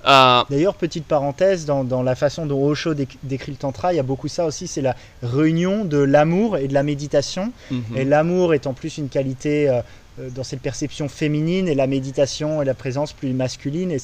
Euh, 0.07 0.43
D'ailleurs, 0.49 0.73
petite 0.75 1.05
parenthèse, 1.05 1.65
dans, 1.65 1.83
dans 1.83 2.01
la 2.01 2.15
façon 2.15 2.47
dont 2.47 2.59
Osho 2.63 2.95
déc- 2.95 3.17
décrit 3.21 3.51
le 3.51 3.57
tantra, 3.57 3.93
il 3.93 3.97
y 3.97 3.99
a 3.99 4.03
beaucoup 4.03 4.27
ça 4.27 4.45
aussi, 4.45 4.67
c'est 4.67 4.81
la 4.81 4.95
réunion 5.21 5.85
de 5.85 5.99
l'amour 5.99 6.57
et 6.57 6.67
de 6.67 6.73
la 6.73 6.81
méditation. 6.81 7.51
mhm. 7.69 7.83
Et 7.95 8.03
l'amour 8.05 8.55
est 8.55 8.65
en 8.65 8.73
plus 8.73 8.97
une 8.97 9.09
qualité 9.09 9.69
euh, 9.69 9.81
dans 10.17 10.43
cette 10.43 10.61
perception 10.61 11.07
féminine 11.07 11.67
et 11.67 11.75
la 11.75 11.87
méditation 11.87 12.61
et 12.61 12.65
la 12.65 12.73
présence 12.73 13.13
plus 13.13 13.33
masculine. 13.33 13.91
Et 13.91 13.97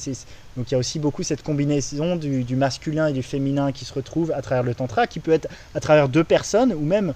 donc 0.56 0.70
il 0.70 0.72
y 0.72 0.74
a 0.74 0.78
aussi 0.78 0.98
beaucoup 0.98 1.22
cette 1.22 1.42
combinaison 1.42 2.16
du, 2.16 2.44
du 2.44 2.56
masculin 2.56 3.08
et 3.08 3.12
du 3.12 3.22
féminin 3.22 3.72
qui 3.72 3.84
se 3.84 3.92
retrouvent 3.92 4.32
à 4.32 4.42
travers 4.42 4.62
le 4.62 4.74
tantra, 4.74 5.06
qui 5.06 5.20
peut 5.20 5.32
être 5.32 5.48
à 5.74 5.80
travers 5.80 6.08
deux 6.08 6.24
personnes 6.24 6.72
ou 6.72 6.80
même 6.80 7.14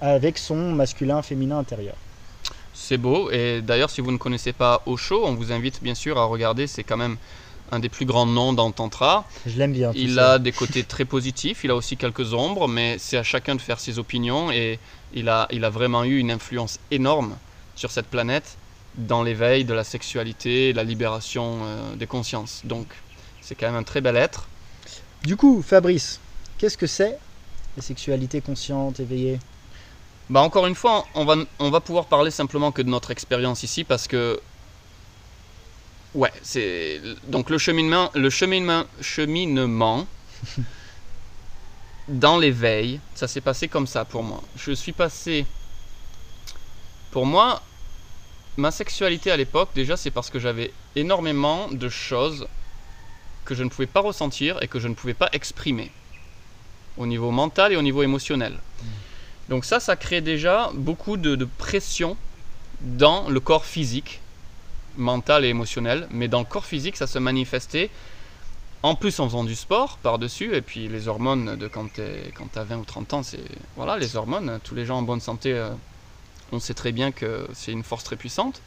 avec 0.00 0.38
son 0.38 0.72
masculin 0.72 1.22
féminin 1.22 1.58
intérieur. 1.58 1.94
C'est 2.74 2.96
beau. 2.96 3.30
Et 3.30 3.60
d'ailleurs, 3.60 3.90
si 3.90 4.00
vous 4.00 4.12
ne 4.12 4.16
connaissez 4.16 4.52
pas 4.52 4.82
Osho, 4.86 5.24
on 5.24 5.34
vous 5.34 5.52
invite 5.52 5.82
bien 5.82 5.94
sûr 5.94 6.18
à 6.18 6.24
regarder. 6.24 6.66
C'est 6.66 6.84
quand 6.84 6.96
même 6.96 7.16
un 7.70 7.78
des 7.80 7.88
plus 7.88 8.06
grands 8.06 8.26
noms 8.26 8.52
dans 8.52 8.66
le 8.66 8.72
Tantra. 8.72 9.26
Je 9.46 9.58
l'aime 9.58 9.72
bien. 9.72 9.92
Il 9.94 10.18
a 10.18 10.38
des 10.38 10.52
côtés 10.52 10.84
très 10.84 11.04
positifs, 11.04 11.64
il 11.64 11.70
a 11.70 11.74
aussi 11.74 11.96
quelques 11.96 12.32
ombres, 12.34 12.66
mais 12.66 12.96
c'est 12.98 13.16
à 13.16 13.22
chacun 13.22 13.54
de 13.56 13.60
faire 13.60 13.78
ses 13.80 13.98
opinions. 13.98 14.50
Et 14.50 14.78
il 15.14 15.28
a, 15.28 15.48
il 15.50 15.64
a 15.64 15.70
vraiment 15.70 16.04
eu 16.04 16.18
une 16.18 16.30
influence 16.30 16.78
énorme 16.90 17.36
sur 17.78 17.92
cette 17.92 18.08
planète 18.08 18.58
dans 18.96 19.22
l'éveil 19.22 19.64
de 19.64 19.72
la 19.72 19.84
sexualité, 19.84 20.72
la 20.72 20.82
libération 20.82 21.60
euh, 21.62 21.94
des 21.94 22.08
consciences. 22.08 22.62
Donc, 22.64 22.88
c'est 23.40 23.54
quand 23.54 23.66
même 23.66 23.76
un 23.76 23.84
très 23.84 24.00
bel 24.00 24.16
être. 24.16 24.48
Du 25.22 25.36
coup, 25.36 25.62
Fabrice, 25.62 26.18
qu'est-ce 26.58 26.76
que 26.76 26.88
c'est 26.88 27.16
la 27.76 27.82
sexualité 27.82 28.40
consciente, 28.40 28.98
éveillée 28.98 29.38
Bah 30.28 30.40
encore 30.40 30.66
une 30.66 30.74
fois, 30.74 31.06
on 31.14 31.24
va, 31.24 31.36
on 31.60 31.70
va 31.70 31.80
pouvoir 31.80 32.06
parler 32.06 32.32
simplement 32.32 32.72
que 32.72 32.82
de 32.82 32.88
notre 32.88 33.12
expérience 33.12 33.62
ici 33.62 33.84
parce 33.84 34.08
que 34.08 34.40
ouais, 36.14 36.32
c'est 36.42 37.00
donc 37.28 37.50
le 37.50 37.58
cheminement, 37.58 38.10
le 38.14 38.30
cheminement, 38.30 38.82
cheminement 39.00 40.04
dans 42.08 42.38
l'éveil, 42.38 42.98
ça 43.14 43.28
s'est 43.28 43.40
passé 43.40 43.68
comme 43.68 43.86
ça 43.86 44.04
pour 44.04 44.24
moi. 44.24 44.42
Je 44.56 44.72
suis 44.72 44.92
passé, 44.92 45.46
pour 47.12 47.24
moi, 47.24 47.62
ma 48.58 48.70
sexualité 48.70 49.30
à 49.30 49.36
l'époque 49.36 49.70
déjà 49.74 49.96
c'est 49.96 50.10
parce 50.10 50.30
que 50.30 50.38
j'avais 50.38 50.72
énormément 50.96 51.68
de 51.68 51.88
choses 51.88 52.46
que 53.44 53.54
je 53.54 53.64
ne 53.64 53.70
pouvais 53.70 53.86
pas 53.86 54.00
ressentir 54.00 54.62
et 54.62 54.68
que 54.68 54.78
je 54.78 54.88
ne 54.88 54.94
pouvais 54.94 55.14
pas 55.14 55.30
exprimer 55.32 55.90
au 56.98 57.06
niveau 57.06 57.30
mental 57.30 57.72
et 57.72 57.76
au 57.76 57.82
niveau 57.82 58.02
émotionnel. 58.02 58.58
Donc 59.48 59.64
ça, 59.64 59.80
ça 59.80 59.96
crée 59.96 60.20
déjà 60.20 60.70
beaucoup 60.74 61.16
de, 61.16 61.34
de 61.34 61.46
pression 61.46 62.16
dans 62.80 63.28
le 63.28 63.40
corps 63.40 63.64
physique, 63.64 64.20
mental 64.96 65.44
et 65.44 65.48
émotionnel. 65.48 66.06
Mais 66.10 66.28
dans 66.28 66.40
le 66.40 66.44
corps 66.44 66.66
physique, 66.66 66.96
ça 66.96 67.06
se 67.06 67.18
manifestait 67.18 67.90
en 68.82 68.94
plus 68.94 69.18
en 69.20 69.26
faisant 69.28 69.44
du 69.44 69.54
sport 69.54 69.98
par-dessus. 69.98 70.54
Et 70.54 70.60
puis 70.60 70.88
les 70.88 71.08
hormones 71.08 71.56
de 71.56 71.68
quand 71.68 71.88
tu 71.94 72.02
as 72.02 72.64
20 72.64 72.76
ou 72.76 72.84
30 72.84 73.14
ans, 73.14 73.22
c'est 73.22 73.40
voilà, 73.76 73.96
les 73.96 74.16
hormones. 74.16 74.60
Tous 74.62 74.74
les 74.74 74.84
gens 74.84 74.98
en 74.98 75.02
bonne 75.02 75.20
santé, 75.20 75.54
euh, 75.54 75.70
on 76.52 76.60
sait 76.60 76.74
très 76.74 76.92
bien 76.92 77.12
que 77.12 77.46
c'est 77.54 77.72
une 77.72 77.82
force 77.84 78.04
très 78.04 78.16
puissante. 78.16 78.60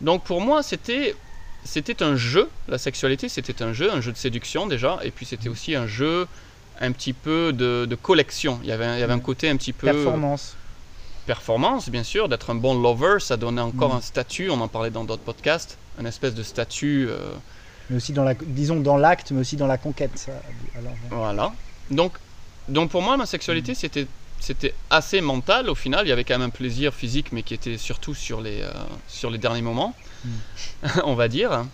Donc 0.00 0.24
pour 0.24 0.40
moi, 0.40 0.62
c'était 0.62 1.14
c'était 1.64 2.02
un 2.02 2.16
jeu. 2.16 2.50
La 2.68 2.78
sexualité, 2.78 3.28
c'était 3.28 3.62
un 3.62 3.72
jeu, 3.72 3.90
un 3.92 4.00
jeu 4.00 4.12
de 4.12 4.16
séduction 4.18 4.66
déjà. 4.66 4.98
Et 5.02 5.10
puis 5.10 5.24
c'était 5.26 5.48
aussi 5.48 5.74
un 5.74 5.86
jeu 5.86 6.26
un 6.80 6.92
petit 6.92 7.12
peu 7.12 7.52
de, 7.52 7.86
de 7.88 7.94
collection. 7.94 8.58
Il 8.62 8.68
y, 8.68 8.72
avait, 8.72 8.84
un- 8.84 8.96
il 8.96 9.00
y 9.00 9.02
avait 9.02 9.12
un 9.12 9.20
côté 9.20 9.48
un 9.48 9.56
petit 9.56 9.72
peu 9.72 9.86
Performance. 9.86 10.56
performance, 11.26 11.88
bien 11.88 12.02
sûr, 12.02 12.28
d'être 12.28 12.50
un 12.50 12.54
bon 12.54 12.74
lover, 12.80 13.16
ça 13.20 13.36
donnait 13.36 13.62
encore 13.62 13.94
Mm. 13.94 13.98
un 13.98 14.00
statut, 14.02 14.50
on 14.50 14.60
en 14.60 14.68
parlait 14.68 14.90
dans 14.90 15.04
d'autres 15.04 15.22
podcasts, 15.22 15.78
un 15.98 16.04
espèce 16.04 16.34
de 16.34 16.42
statut, 16.42 17.06
euh, 17.08 17.16
Mais 17.88 17.96
aussi 17.96 18.12
dans 18.12 18.24
la, 18.24 18.34
disons 18.34 18.80
dans 18.80 18.96
l'acte, 18.98 19.30
mais 19.30 19.40
aussi 19.40 19.56
dans 19.56 19.66
la 19.68 19.78
conquête. 19.78 20.10
Ça, 20.18 20.32
alors, 20.78 20.92
voilà. 21.10 21.52
Donc, 21.90 22.12
donc 22.68 22.90
pour 22.90 23.00
moi, 23.02 23.16
ma 23.16 23.26
sexualité, 23.26 23.74
c'était 23.74 24.06
c'était 24.44 24.74
assez 24.90 25.22
mental 25.22 25.70
au 25.70 25.74
final, 25.74 26.04
il 26.04 26.10
y 26.10 26.12
avait 26.12 26.24
quand 26.24 26.34
même 26.38 26.48
un 26.48 26.50
plaisir 26.50 26.92
physique, 26.92 27.32
mais 27.32 27.42
qui 27.42 27.54
était 27.54 27.78
surtout 27.78 28.14
sur 28.14 28.42
les, 28.42 28.60
euh, 28.60 28.70
sur 29.08 29.30
les 29.30 29.38
derniers 29.38 29.62
moments, 29.62 29.94
on 31.04 31.14
va 31.14 31.28
dire. 31.28 31.64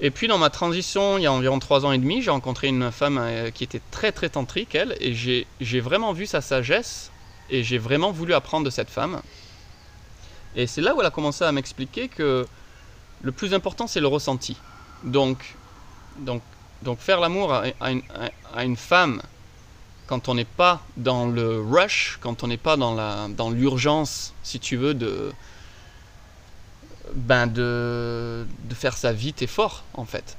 Et 0.00 0.10
puis 0.10 0.28
dans 0.28 0.38
ma 0.38 0.48
transition, 0.48 1.18
il 1.18 1.22
y 1.22 1.26
a 1.26 1.32
environ 1.32 1.58
trois 1.58 1.84
ans 1.84 1.90
et 1.92 1.98
demi, 1.98 2.22
j'ai 2.22 2.30
rencontré 2.30 2.68
une 2.68 2.92
femme 2.92 3.18
euh, 3.18 3.50
qui 3.50 3.64
était 3.64 3.82
très 3.90 4.12
très 4.12 4.28
tantrique, 4.28 4.74
elle, 4.76 4.96
et 5.00 5.12
j'ai 5.12 5.80
vraiment 5.80 6.12
vu 6.12 6.24
sa 6.26 6.40
sagesse, 6.40 7.10
et 7.50 7.64
j'ai 7.64 7.78
vraiment 7.78 8.12
voulu 8.12 8.32
apprendre 8.32 8.64
de 8.64 8.70
cette 8.70 8.88
femme. 8.88 9.20
Et 10.54 10.68
c'est 10.68 10.80
là 10.80 10.94
où 10.94 11.00
elle 11.00 11.06
a 11.06 11.10
commencé 11.10 11.44
à 11.44 11.50
m'expliquer 11.50 12.06
que 12.08 12.46
le 13.22 13.32
plus 13.32 13.54
important, 13.54 13.88
c'est 13.88 14.00
le 14.00 14.06
ressenti. 14.06 14.56
Donc, 15.02 15.56
donc, 16.20 16.42
donc 16.82 17.00
faire 17.00 17.18
l'amour 17.20 17.52
à- 17.52 17.64
à 18.54 18.64
une 18.64 18.76
femme 18.76 19.20
quand 20.10 20.28
on 20.28 20.34
n'est 20.34 20.44
pas 20.44 20.82
dans 20.96 21.26
le 21.26 21.62
rush, 21.62 22.18
quand 22.20 22.42
on 22.42 22.48
n'est 22.48 22.56
pas 22.56 22.76
dans 22.76 22.94
la 22.96 23.28
dans 23.28 23.48
l'urgence, 23.48 24.34
si 24.42 24.58
tu 24.58 24.76
veux, 24.76 24.92
de 24.92 25.32
ben 27.14 27.46
de, 27.46 28.44
de 28.64 28.74
faire 28.74 28.96
ça 28.96 29.12
vite 29.12 29.40
et 29.40 29.46
fort 29.46 29.84
en 29.94 30.04
fait. 30.04 30.36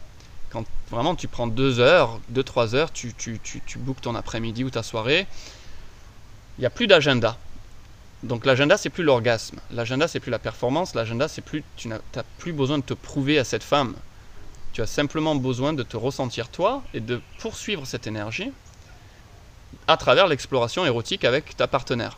Quand 0.50 0.66
vraiment 0.90 1.16
tu 1.16 1.30
prends 1.30 1.48
deux 1.48 1.80
heures, 1.80 2.20
deux 2.28 2.44
trois 2.44 2.76
heures, 2.76 2.92
tu, 2.92 3.14
tu, 3.14 3.40
tu, 3.42 3.62
tu 3.66 3.78
bookes 3.78 4.02
ton 4.02 4.14
après-midi 4.14 4.66
ou 4.66 4.70
ta 4.70 4.84
soirée, 4.84 5.26
il 6.58 6.62
n'y 6.62 6.68
a 6.68 6.70
plus 6.70 6.88
d'agenda. 6.88 7.38
Donc 8.24 8.46
l'agenda, 8.46 8.76
c'est 8.76 8.90
plus 8.90 9.06
l'orgasme. 9.06 9.62
L'agenda, 9.72 10.10
c'est 10.10 10.20
plus 10.20 10.32
la 10.32 10.40
performance. 10.40 10.96
L'agenda, 10.96 11.30
c'est 11.30 11.42
plus 11.42 11.64
tu 11.78 11.88
n'as 11.88 12.00
plus 12.40 12.52
besoin 12.52 12.78
de 12.78 12.84
te 12.84 12.94
prouver 12.94 13.40
à 13.40 13.46
cette 13.46 13.64
femme. 13.64 13.96
Tu 14.74 14.82
as 14.82 14.86
simplement 14.88 15.36
besoin 15.36 15.72
de 15.72 15.84
te 15.84 15.96
ressentir 15.96 16.50
toi 16.50 16.84
et 16.94 17.00
de 17.00 17.22
poursuivre 17.40 17.88
cette 17.88 18.06
énergie 18.06 18.52
à 19.92 19.98
travers 19.98 20.28
l'exploration 20.28 20.86
érotique 20.86 21.26
avec 21.26 21.56
ta 21.58 21.68
partenaire. 21.68 22.18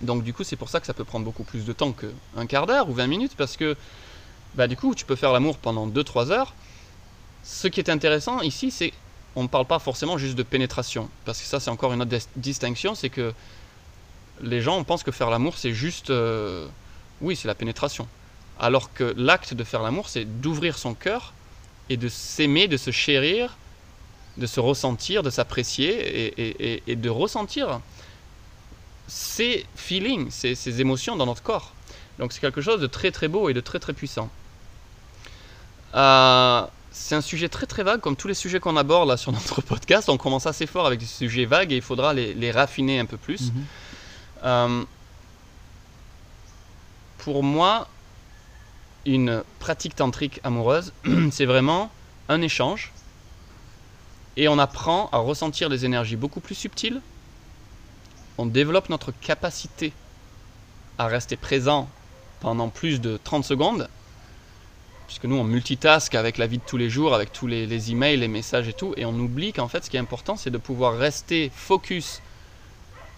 Donc 0.00 0.24
du 0.24 0.32
coup, 0.32 0.44
c'est 0.44 0.56
pour 0.56 0.68
ça 0.68 0.80
que 0.80 0.86
ça 0.86 0.94
peut 0.94 1.04
prendre 1.04 1.24
beaucoup 1.24 1.44
plus 1.44 1.64
de 1.64 1.72
temps 1.72 1.92
qu'un 1.92 2.46
quart 2.46 2.66
d'heure 2.66 2.88
ou 2.88 2.94
20 2.94 3.06
minutes 3.06 3.32
parce 3.36 3.56
que 3.56 3.76
bah, 4.54 4.66
du 4.66 4.76
coup, 4.76 4.94
tu 4.94 5.04
peux 5.04 5.16
faire 5.16 5.32
l'amour 5.32 5.58
pendant 5.58 5.86
2-3 5.86 6.30
heures. 6.30 6.54
Ce 7.44 7.68
qui 7.68 7.80
est 7.80 7.90
intéressant 7.90 8.40
ici, 8.40 8.70
c'est 8.70 8.92
on 9.34 9.42
ne 9.42 9.48
parle 9.48 9.66
pas 9.66 9.78
forcément 9.78 10.16
juste 10.16 10.34
de 10.34 10.42
pénétration 10.42 11.10
parce 11.24 11.40
que 11.40 11.46
ça, 11.46 11.60
c'est 11.60 11.70
encore 11.70 11.92
une 11.92 12.00
autre 12.00 12.10
dis- 12.10 12.28
distinction, 12.36 12.94
c'est 12.94 13.10
que 13.10 13.34
les 14.40 14.60
gens 14.60 14.82
pensent 14.84 15.02
que 15.02 15.12
faire 15.12 15.30
l'amour, 15.30 15.56
c'est 15.56 15.72
juste 15.72 16.10
euh, 16.10 16.66
oui, 17.20 17.36
c'est 17.36 17.48
la 17.48 17.54
pénétration. 17.54 18.08
Alors 18.58 18.92
que 18.92 19.14
l'acte 19.16 19.52
de 19.54 19.64
faire 19.64 19.82
l'amour, 19.82 20.08
c'est 20.08 20.24
d'ouvrir 20.24 20.78
son 20.78 20.94
cœur 20.94 21.34
et 21.90 21.96
de 21.96 22.08
s'aimer, 22.08 22.68
de 22.68 22.76
se 22.76 22.90
chérir, 22.90 23.56
de 24.36 24.46
se 24.46 24.60
ressentir, 24.60 25.22
de 25.22 25.30
s'apprécier 25.30 25.90
et, 25.90 26.42
et- 26.42 26.72
et- 26.74 26.82
et 26.88 26.96
de 26.96 27.08
ressentir 27.10 27.80
ces 29.08 29.64
feelings, 29.76 30.30
ces, 30.30 30.54
ces 30.54 30.80
émotions 30.80 31.16
dans 31.16 31.26
notre 31.26 31.42
corps. 31.42 31.72
Donc 32.18 32.32
c'est 32.32 32.40
quelque 32.40 32.60
chose 32.60 32.80
de 32.80 32.86
très 32.86 33.10
très 33.10 33.28
beau 33.28 33.48
et 33.48 33.54
de 33.54 33.60
très 33.60 33.78
très 33.78 33.92
puissant. 33.92 34.28
Euh, 35.94 36.66
c'est 36.90 37.14
un 37.14 37.20
sujet 37.20 37.48
très 37.48 37.66
très 37.66 37.82
vague, 37.82 38.00
comme 38.00 38.16
tous 38.16 38.26
les 38.28 38.34
sujets 38.34 38.58
qu'on 38.60 38.76
aborde 38.76 39.08
là 39.08 39.16
sur 39.16 39.32
notre 39.32 39.60
podcast. 39.72 40.08
On 40.08 40.16
commence 40.16 40.46
assez 40.46 40.66
fort 40.66 40.86
avec 40.86 40.98
des 40.98 41.06
sujets 41.06 41.44
vagues 41.44 41.72
et 41.72 41.76
il 41.76 41.82
faudra 41.82 42.12
les, 42.14 42.34
les 42.34 42.50
raffiner 42.50 42.98
un 42.98 43.06
peu 43.06 43.16
plus. 43.16 43.52
Mhm. 43.52 43.64
Euh, 44.44 44.84
pour 47.18 47.42
moi, 47.42 47.88
une 49.04 49.42
pratique 49.60 49.94
tantrique 49.96 50.40
amoureuse, 50.44 50.92
c'est 51.30 51.46
vraiment 51.46 51.90
un 52.28 52.42
échange 52.42 52.92
et 54.36 54.48
on 54.48 54.58
apprend 54.58 55.08
à 55.12 55.18
ressentir 55.18 55.70
des 55.70 55.84
énergies 55.84 56.16
beaucoup 56.16 56.40
plus 56.40 56.54
subtiles. 56.54 57.00
On 58.38 58.46
développe 58.46 58.88
notre 58.90 59.12
capacité 59.12 59.92
à 60.98 61.06
rester 61.06 61.36
présent 61.36 61.88
pendant 62.40 62.68
plus 62.68 63.00
de 63.00 63.18
30 63.22 63.44
secondes, 63.44 63.88
puisque 65.06 65.24
nous 65.24 65.36
on 65.36 65.44
multitask 65.44 66.14
avec 66.14 66.36
la 66.36 66.46
vie 66.46 66.58
de 66.58 66.62
tous 66.66 66.76
les 66.76 66.90
jours, 66.90 67.14
avec 67.14 67.32
tous 67.32 67.46
les, 67.46 67.66
les 67.66 67.90
emails, 67.92 68.18
les 68.18 68.28
messages 68.28 68.68
et 68.68 68.72
tout, 68.72 68.92
et 68.96 69.04
on 69.04 69.14
oublie 69.14 69.52
qu'en 69.52 69.68
fait 69.68 69.84
ce 69.84 69.90
qui 69.90 69.96
est 69.96 70.00
important 70.00 70.36
c'est 70.36 70.50
de 70.50 70.58
pouvoir 70.58 70.98
rester 70.98 71.50
focus 71.54 72.20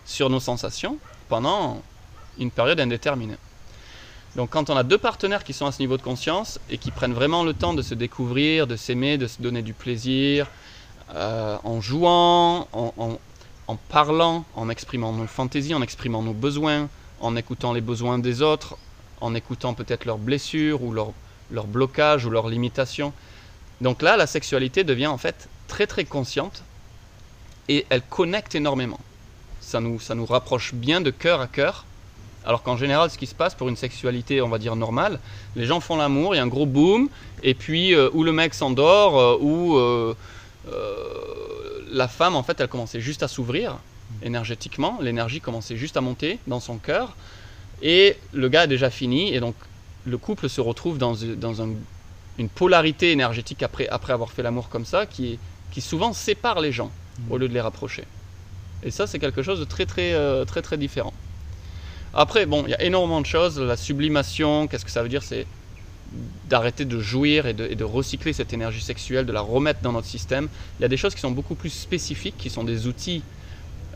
sur 0.05 0.31
nos 0.31 0.41
sensations 0.41 0.99
pendant 1.29 1.83
une 2.39 2.51
période 2.51 2.79
indéterminée. 2.79 3.37
Donc 4.37 4.51
quand 4.51 4.71
on 4.71 4.77
a 4.77 4.85
deux 4.85 4.99
partenaires 4.99 5.43
qui 5.43 5.53
sont 5.53 5.67
à 5.67 5.73
ce 5.73 5.81
niveau 5.81 5.97
de 5.97 6.03
conscience 6.03 6.61
et 6.71 6.79
qui 6.79 6.91
prennent 6.91 7.13
vraiment 7.13 7.43
le 7.43 7.55
temps 7.55 7.75
de 7.75 7.83
se 7.83 7.95
découvrir, 7.95 8.67
de 8.67 8.77
s'aimer, 8.77 9.19
de 9.19 9.27
se 9.27 9.43
donner 9.43 9.63
du 9.63 9.73
plaisir, 9.73 10.47
euh, 11.15 11.57
en 11.65 11.81
jouant, 11.81 12.69
en, 12.73 12.93
en- 12.97 13.77
parlant, 13.89 14.45
en 14.55 14.71
exprimant 14.71 15.13
nos 15.13 15.27
fantaisies, 15.27 15.75
en 15.75 15.83
exprimant 15.83 16.23
nos 16.23 16.33
besoins, 16.33 16.89
en 17.21 17.37
écoutant 17.37 17.73
les 17.73 17.81
besoins 17.83 18.19
des 18.19 18.41
autres, 18.41 18.77
en 19.21 19.35
écoutant 19.35 19.75
peut-être 19.75 20.05
leurs 20.07 20.19
blessures 20.19 20.83
ou 20.83 20.93
leurs 20.93 21.67
blocages 21.67 22.25
ou 22.25 22.31
leurs 22.31 22.49
limitations. 22.49 23.13
Donc 23.81 24.01
là, 24.03 24.17
la 24.17 24.27
sexualité 24.27 24.85
devient 24.85 25.07
en 25.09 25.19
fait 25.19 25.49
très 25.67 25.87
très 25.87 26.05
consciente 26.05 26.63
et 27.69 27.85
elle 27.91 28.03
connecte 28.03 28.55
énormément. 28.55 29.01
Ça 29.61 29.81
nous, 29.81 30.01
ça 30.01 30.15
nous 30.15 30.27
rapproche 30.27 30.73
bien 30.73 31.01
de 31.03 31.11
cœur 31.11 31.41
à 31.41 31.47
cœur. 31.47 31.85
Alors 32.47 32.63
qu'en 32.63 32.79
général, 32.79 33.11
ce 33.11 33.19
qui 33.19 33.27
se 33.27 33.35
passe 33.35 33.55
pour 33.55 33.69
une 33.69 33.77
sexualité, 33.77 34.41
on 34.41 34.49
va 34.49 34.59
dire 34.59 34.77
normale, 34.77 35.21
les 35.57 35.67
gens 35.67 35.81
font 35.81 35.97
l'amour, 35.97 36.35
il 36.35 36.39
y 36.39 36.41
a 36.41 36.43
un 36.43 36.47
gros 36.47 36.65
boom, 36.65 37.11
et 37.43 37.53
puis 37.53 37.95
euh, 37.95 38.09
ou 38.15 38.23
le 38.23 38.33
mec 38.33 38.55
s'endort, 38.55 39.19
euh, 39.19 39.37
ou 39.41 39.77
euh, 39.77 40.15
la 41.91 42.09
femme, 42.09 42.37
en 42.37 42.43
fait, 42.43 42.61
elle 42.61 42.69
commençait 42.69 43.01
juste 43.01 43.23
à 43.23 43.29
s'ouvrir 43.29 43.79
énergétiquement, 44.23 44.99
l'énergie 45.01 45.41
commençait 45.41 45.77
juste 45.77 45.97
à 45.97 46.01
monter 46.01 46.39
dans 46.47 46.61
son 46.61 46.79
cœur, 46.79 47.17
et 47.83 48.17
le 48.33 48.49
gars 48.49 48.63
a 48.63 48.67
déjà 48.67 48.91
fini, 48.91 49.35
et 49.35 49.41
donc 49.41 49.55
le 50.05 50.19
couple 50.19 50.49
se 50.49 50.61
retrouve 50.61 50.99
dans, 50.99 51.15
dans 51.37 51.63
un- 51.63 51.75
une 52.39 52.49
polarité 52.49 53.13
énergétique 53.13 53.63
après, 53.63 53.87
après 53.89 54.13
avoir 54.13 54.31
fait 54.33 54.43
l'amour 54.43 54.69
comme 54.69 54.85
ça, 54.85 55.07
qui, 55.07 55.39
qui 55.73 55.81
souvent 55.81 56.13
sépare 56.13 56.61
les 56.61 56.73
gens 56.73 56.91
Mhm. 57.19 57.33
au 57.33 57.37
lieu 57.39 57.49
de 57.49 57.55
les 57.55 57.61
rapprocher. 57.61 58.05
Et 58.83 58.91
ça, 58.91 59.07
c'est 59.07 59.19
quelque 59.19 59.43
chose 59.43 59.59
de 59.61 59.65
très 59.65 59.87
très 59.87 60.13
euh, 60.15 60.45
très 60.45 60.63
très 60.63 60.77
différent. 60.77 61.13
Après, 62.15 62.47
bon, 62.47 62.63
il 62.67 62.71
y 62.71 62.75
a 62.75 62.83
énormément 62.83 63.21
de 63.21 63.27
choses. 63.27 63.61
La 63.61 63.77
sublimation, 63.77 64.69
qu'est-ce 64.69 64.85
que 64.85 64.91
ça 64.91 65.03
veut 65.03 65.09
dire? 65.09 65.23
C'est 65.23 65.47
d'arrêter 66.49 66.85
de 66.85 67.01
jouir 67.01 67.47
et 67.47 67.55
de, 67.55 67.75
de 67.75 67.85
recycler 67.85 68.33
cette 68.33 68.53
énergie 68.53 68.81
sexuelle, 68.81 69.27
de 69.27 69.33
la 69.33 69.41
remettre 69.41 69.81
dans 69.81 69.93
notre 69.93 70.07
système. 70.07 70.49
Il 70.79 70.83
y 70.83 70.85
a 70.85 70.89
des 70.89 70.97
choses 70.97 71.15
qui 71.15 71.21
sont 71.21 71.31
beaucoup 71.31 71.55
plus 71.55 71.71
spécifiques, 71.71 72.37
qui 72.39 72.51
sont 72.51 72.65
des 72.65 72.87
outils 72.87 73.23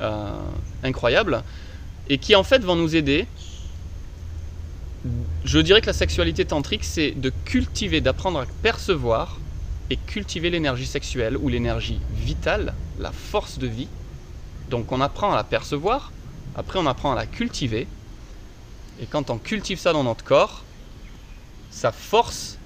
euh, 0.01 0.31
incroyables 0.83 1.43
et 2.09 2.19
qui 2.19 2.35
en 2.35 2.43
fait 2.43 2.63
vont 2.63 2.77
nous 2.77 2.97
aider. 2.97 3.27
Je 5.45 5.59
dirais 5.59 5.81
que 5.81 5.87
la 5.87 5.93
sexualité 5.93 6.45
tantrique, 6.45 6.85
c'est 6.85 7.13
de 7.13 7.33
cultiver, 7.45 8.01
d'apprendre 8.01 8.41
à 8.41 8.47
percevoir 8.63 9.39
et 9.91 9.97
cultiver 9.97 10.51
l'énergie 10.51 10.87
sexuelle 10.87 11.37
ou 11.37 11.49
l'énergie 11.49 12.01
vitale, 12.15 12.75
la 12.99 13.13
force 13.13 13.59
de 13.59 13.67
vie. 13.67 13.89
Donc 14.71 14.93
on 14.93 15.01
apprend 15.01 15.33
à 15.33 15.37
la 15.37 15.45
percevoir, 15.45 16.13
après 16.57 16.79
on 16.79 16.87
apprend 16.87 17.13
à 17.13 17.17
la 17.17 17.27
cultiver. 17.27 17.87
Et 19.01 19.07
quand 19.07 19.31
on 19.31 19.39
cultive 19.39 19.79
ça 19.79 19.93
dans 19.93 20.05
notre 20.05 20.25
corps, 20.25 20.65
ça 21.73 21.91
force 21.91 22.59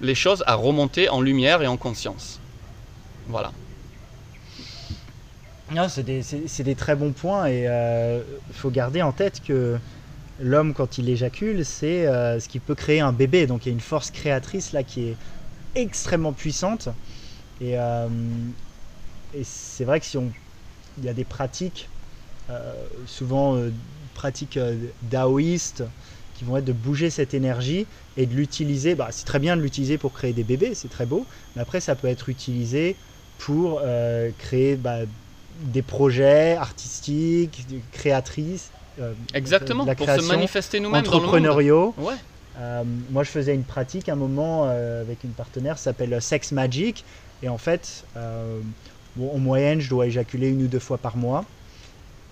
les 0.00 0.14
choses 0.14 0.44
à 0.46 0.54
remonter 0.54 1.08
en 1.08 1.20
lumière 1.20 1.62
et 1.62 1.66
en 1.66 1.76
conscience. 1.76 2.38
Voilà. 3.28 3.52
Non, 5.72 5.88
c'est 5.88 6.02
des, 6.02 6.22
des 6.58 6.74
très 6.74 6.96
bons 6.96 7.12
points 7.12 7.48
et 7.48 7.64
il 7.64 8.54
faut 8.54 8.70
garder 8.70 9.02
en 9.02 9.12
tête 9.12 9.40
que 9.44 9.78
l'homme, 10.42 10.74
quand 10.74 10.98
il 10.98 11.08
éjacule, 11.08 11.64
c'est 11.64 12.06
euh, 12.06 12.40
ce 12.40 12.48
qui 12.48 12.58
peut 12.58 12.74
créer 12.74 13.00
un 13.00 13.12
bébé. 13.12 13.46
Donc 13.46 13.66
il 13.66 13.68
y 13.68 13.72
a 13.72 13.74
une 13.74 13.80
force 13.80 14.10
créatrice 14.10 14.72
là 14.72 14.82
qui 14.82 15.08
est 15.08 15.16
extrêmement 15.74 16.32
puissante. 16.32 16.88
Et, 17.60 17.78
euh, 17.78 18.08
et 19.34 19.44
c'est 19.44 19.84
vrai 19.84 20.00
que 20.00 20.06
si 20.06 20.16
on. 20.16 20.30
Il 20.98 21.04
y 21.04 21.08
a 21.08 21.14
des 21.14 21.24
pratiques, 21.24 21.88
euh, 22.50 22.74
souvent 23.06 23.56
euh, 23.56 23.70
pratiques 24.14 24.56
euh, 24.56 24.76
daoïstes, 25.02 25.84
qui 26.40 26.46
vont 26.46 26.56
être 26.56 26.64
de 26.64 26.72
bouger 26.72 27.10
cette 27.10 27.34
énergie 27.34 27.86
et 28.16 28.24
de 28.24 28.34
l'utiliser. 28.34 28.94
Bah, 28.94 29.08
c'est 29.10 29.26
très 29.26 29.38
bien 29.38 29.58
de 29.58 29.60
l'utiliser 29.60 29.98
pour 29.98 30.14
créer 30.14 30.32
des 30.32 30.42
bébés, 30.42 30.72
c'est 30.74 30.88
très 30.88 31.04
beau. 31.04 31.26
Mais 31.54 31.60
après, 31.60 31.80
ça 31.80 31.94
peut 31.94 32.08
être 32.08 32.30
utilisé 32.30 32.96
pour 33.36 33.82
euh, 33.84 34.30
créer 34.38 34.76
bah, 34.76 35.00
des 35.64 35.82
projets 35.82 36.56
artistiques, 36.56 37.66
créatrices. 37.92 38.70
euh, 39.00 39.12
Exactement, 39.34 39.84
la 39.84 39.94
pour 39.94 40.06
se 40.06 40.12
création, 40.12 40.32
manifester 40.32 40.80
nous-mêmes 40.80 41.02
dans 41.02 41.10
le 41.10 41.16
monde. 41.18 41.24
entrepreneuriaux. 41.26 41.94
Ouais. 41.98 42.14
Euh, 42.58 42.84
moi, 43.10 43.22
je 43.22 43.28
faisais 43.28 43.54
une 43.54 43.64
pratique 43.64 44.08
un 44.08 44.16
moment 44.16 44.64
avec 44.64 45.24
une 45.24 45.32
partenaire, 45.32 45.76
ça 45.76 45.84
s'appelle 45.90 46.22
Sex 46.22 46.52
Magic. 46.52 47.04
Et 47.42 47.50
en 47.50 47.58
fait, 47.58 48.04
bon, 49.14 49.30
en 49.34 49.38
moyenne, 49.38 49.80
je 49.82 49.90
dois 49.90 50.06
éjaculer 50.06 50.48
une 50.48 50.62
ou 50.62 50.68
deux 50.68 50.78
fois 50.78 50.96
par 50.96 51.18
mois. 51.18 51.44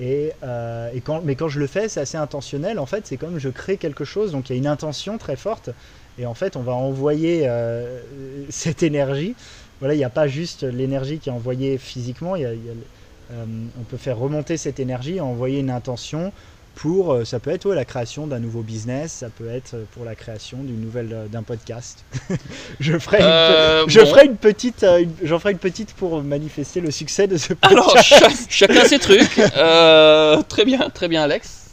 Et, 0.01 0.33
euh, 0.43 0.91
et 0.93 1.01
quand, 1.01 1.23
mais 1.23 1.35
quand 1.35 1.49
je 1.49 1.59
le 1.59 1.67
fais, 1.67 1.89
c'est 1.89 2.01
assez 2.01 2.17
intentionnel. 2.17 2.79
En 2.79 2.87
fait, 2.87 3.07
c'est 3.07 3.17
comme 3.17 3.39
je 3.39 3.49
crée 3.49 3.79
quelque 3.79 4.05
chose. 4.05 4.33
Donc, 4.33 4.49
il 4.49 4.53
y 4.53 4.57
a 4.57 4.59
une 4.59 4.67
intention 4.67 5.19
très 5.19 5.37
forte. 5.37 5.71
Et 6.19 6.27
en 6.27 6.35
fait, 6.35 6.57
on 6.57 6.63
va 6.63 6.73
envoyer 6.75 7.49
euh, 7.49 8.01
cette 8.49 8.83
énergie. 8.83 9.35
Voilà, 9.81 9.95
il 9.95 9.99
n'y 9.99 10.05
a 10.05 10.11
pas 10.11 10.29
juste 10.29 10.63
l'énergie 10.65 11.19
qui 11.21 11.29
est 11.29 11.33
envoyée 11.33 11.79
physiquement. 11.79 12.35
euh, 12.37 13.45
on 13.79 13.85
peut 13.85 13.97
faire 13.99 14.19
remonter 14.19 14.57
cette 14.57 14.81
énergie 14.81 15.21
envoyer 15.21 15.61
une 15.61 15.71
intention 15.71 16.33
pour, 16.79 17.13
euh, 17.13 17.25
ça 17.25 17.41
peut 17.41 17.51
être 17.51 17.67
ouais, 17.67 17.75
la 17.75 17.85
création 17.85 18.29
d'un 18.29 18.39
nouveau 18.39 18.63
business, 18.63 19.11
ça 19.11 19.31
peut 19.31 19.49
être 19.49 19.75
euh, 19.75 19.85
pour 19.95 20.05
la 20.05 20.15
création 20.15 20.59
d'une 20.59 20.81
nouvelle 20.81 21.13
euh, 21.13 21.27
d'un 21.27 21.43
podcast. 21.43 22.05
je 22.81 22.97
ferai, 23.01 23.19
une, 23.19 23.91
je 23.91 23.99
bon. 23.99 24.07
ferai 24.07 24.27
une 24.27 24.37
petite, 24.37 24.87
j'en 25.25 25.41
ferai 25.41 25.53
une 25.53 25.59
petite 25.59 25.93
pour 25.95 26.23
manifester 26.23 26.81
le 26.81 26.93
succès 26.93 27.27
de 27.27 27.37
ce 27.37 27.55
podcast. 27.55 28.13
Alors, 28.13 28.33
chacun 28.49 28.85
ses 28.85 29.01
trucs. 29.01 29.41
Euh, 29.57 30.41
très 30.43 30.65
bien, 30.65 30.89
très 30.91 31.09
bien, 31.09 31.25
Alex. 31.25 31.65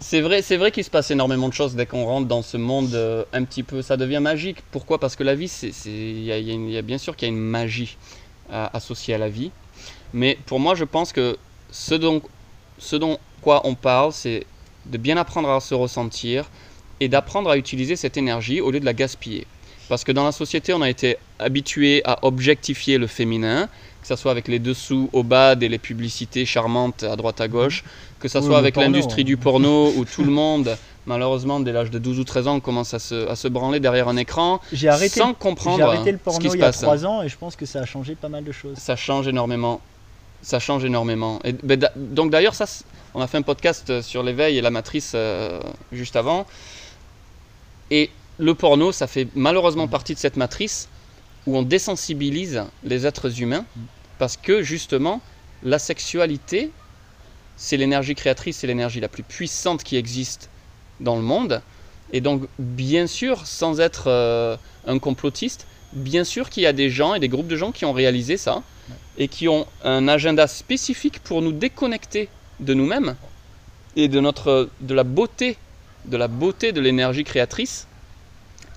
C'est 0.00 0.20
vrai, 0.20 0.42
c'est 0.42 0.58
vrai 0.58 0.70
qu'il 0.70 0.84
se 0.84 0.90
passe 0.90 1.10
énormément 1.10 1.48
de 1.48 1.54
choses 1.54 1.74
dès 1.74 1.86
qu'on 1.86 2.04
rentre 2.04 2.28
dans 2.28 2.42
ce 2.42 2.58
monde 2.58 2.94
euh, 2.94 3.24
un 3.32 3.42
petit 3.44 3.62
peu. 3.62 3.80
Ça 3.80 3.96
devient 3.96 4.20
magique. 4.20 4.58
Pourquoi? 4.70 5.00
Parce 5.00 5.16
que 5.16 5.24
la 5.24 5.34
vie, 5.34 5.48
c'est, 5.48 5.72
il 5.86 6.18
y, 6.18 6.26
y 6.26 6.32
a 6.32 6.38
y 6.38 6.82
bien 6.82 6.98
sûr 6.98 7.16
qu'il 7.16 7.26
y 7.26 7.30
a 7.30 7.34
une 7.34 7.40
magie 7.40 7.96
associée 8.50 9.14
à 9.14 9.18
la 9.18 9.30
vie. 9.30 9.50
Mais 10.12 10.36
pour 10.44 10.60
moi, 10.60 10.74
je 10.74 10.84
pense 10.84 11.12
que 11.12 11.38
ce 11.70 11.94
dont, 11.94 12.20
ce 12.78 12.96
dont 12.96 13.18
on 13.46 13.74
parle, 13.74 14.12
c'est 14.12 14.44
de 14.86 14.98
bien 14.98 15.16
apprendre 15.16 15.50
à 15.50 15.60
se 15.60 15.74
ressentir 15.74 16.50
et 17.00 17.08
d'apprendre 17.08 17.50
à 17.50 17.56
utiliser 17.56 17.96
cette 17.96 18.16
énergie 18.16 18.60
au 18.60 18.70
lieu 18.70 18.80
de 18.80 18.84
la 18.84 18.94
gaspiller. 18.94 19.46
Parce 19.88 20.02
que 20.02 20.12
dans 20.12 20.24
la 20.24 20.32
société, 20.32 20.72
on 20.72 20.82
a 20.82 20.90
été 20.90 21.16
habitué 21.38 22.02
à 22.04 22.18
objectifier 22.22 22.98
le 22.98 23.06
féminin, 23.06 23.68
que 24.02 24.08
ce 24.08 24.16
soit 24.16 24.32
avec 24.32 24.48
les 24.48 24.58
dessous 24.58 25.08
au 25.12 25.22
bas 25.22 25.54
et 25.60 25.68
les 25.68 25.78
publicités 25.78 26.44
charmantes 26.44 27.04
à 27.04 27.14
droite 27.14 27.40
à 27.40 27.48
gauche, 27.48 27.84
que 28.18 28.28
ce 28.28 28.40
soit 28.40 28.58
avec 28.58 28.76
l'industrie 28.76 29.22
hein. 29.22 29.24
du 29.24 29.36
porno 29.36 29.92
où 29.96 30.04
tout 30.04 30.24
le 30.24 30.30
monde, 30.30 30.76
malheureusement, 31.06 31.60
dès 31.60 31.72
l'âge 31.72 31.90
de 31.90 31.98
12 31.98 32.18
ou 32.18 32.24
13 32.24 32.48
ans, 32.48 32.60
commence 32.60 32.94
à 32.94 32.98
se, 32.98 33.28
à 33.28 33.36
se 33.36 33.46
branler 33.46 33.78
derrière 33.78 34.08
un 34.08 34.16
écran 34.16 34.60
J'ai 34.72 34.88
arrêté, 34.88 35.20
sans 35.20 35.28
j'ai 35.28 35.34
comprendre 35.34 35.84
arrêté 35.84 36.10
le 36.10 36.18
ce 36.18 36.22
porno 36.24 36.40
se 36.40 36.56
il 36.56 36.58
y 36.58 36.62
a 36.62 36.66
passe. 36.66 36.80
3 36.80 37.06
ans 37.06 37.22
et 37.22 37.28
je 37.28 37.36
pense 37.36 37.54
que 37.54 37.66
ça 37.66 37.80
a 37.80 37.86
changé 37.86 38.16
pas 38.16 38.28
mal 38.28 38.42
de 38.42 38.52
choses. 38.52 38.76
Ça 38.76 38.96
change 38.96 39.28
énormément. 39.28 39.80
Ça 40.46 40.60
change 40.60 40.84
énormément. 40.84 41.40
Et, 41.42 41.52
donc 41.96 42.30
d'ailleurs, 42.30 42.54
ça, 42.54 42.66
on 43.14 43.20
a 43.20 43.26
fait 43.26 43.36
un 43.36 43.42
podcast 43.42 44.00
sur 44.00 44.22
l'éveil 44.22 44.56
et 44.56 44.60
la 44.60 44.70
matrice 44.70 45.10
euh, 45.16 45.60
juste 45.90 46.14
avant. 46.14 46.46
Et 47.90 48.10
le 48.38 48.54
porno, 48.54 48.92
ça 48.92 49.08
fait 49.08 49.26
malheureusement 49.34 49.88
partie 49.88 50.14
de 50.14 50.20
cette 50.20 50.36
matrice 50.36 50.88
où 51.48 51.56
on 51.56 51.62
désensibilise 51.62 52.62
les 52.84 53.08
êtres 53.08 53.42
humains 53.42 53.64
parce 54.20 54.36
que 54.36 54.62
justement, 54.62 55.20
la 55.64 55.80
sexualité, 55.80 56.70
c'est 57.56 57.76
l'énergie 57.76 58.14
créatrice, 58.14 58.58
c'est 58.58 58.68
l'énergie 58.68 59.00
la 59.00 59.08
plus 59.08 59.24
puissante 59.24 59.82
qui 59.82 59.96
existe 59.96 60.48
dans 61.00 61.16
le 61.16 61.22
monde. 61.22 61.60
Et 62.12 62.20
donc, 62.20 62.44
bien 62.60 63.08
sûr, 63.08 63.48
sans 63.48 63.80
être 63.80 64.04
euh, 64.06 64.56
un 64.86 65.00
complotiste, 65.00 65.66
bien 65.92 66.22
sûr 66.22 66.50
qu'il 66.50 66.62
y 66.62 66.66
a 66.66 66.72
des 66.72 66.88
gens 66.88 67.14
et 67.14 67.18
des 67.18 67.28
groupes 67.28 67.48
de 67.48 67.56
gens 67.56 67.72
qui 67.72 67.84
ont 67.84 67.92
réalisé 67.92 68.36
ça 68.36 68.62
et 69.18 69.28
qui 69.28 69.48
ont 69.48 69.66
un 69.84 70.08
agenda 70.08 70.46
spécifique 70.46 71.20
pour 71.20 71.42
nous 71.42 71.52
déconnecter 71.52 72.28
de 72.60 72.74
nous-mêmes 72.74 73.16
et 73.96 74.08
de 74.08 74.20
notre 74.20 74.68
de 74.80 74.94
la 74.94 75.04
beauté 75.04 75.56
de 76.04 76.16
la 76.16 76.28
beauté 76.28 76.72
de 76.72 76.80
l'énergie 76.80 77.24
créatrice 77.24 77.86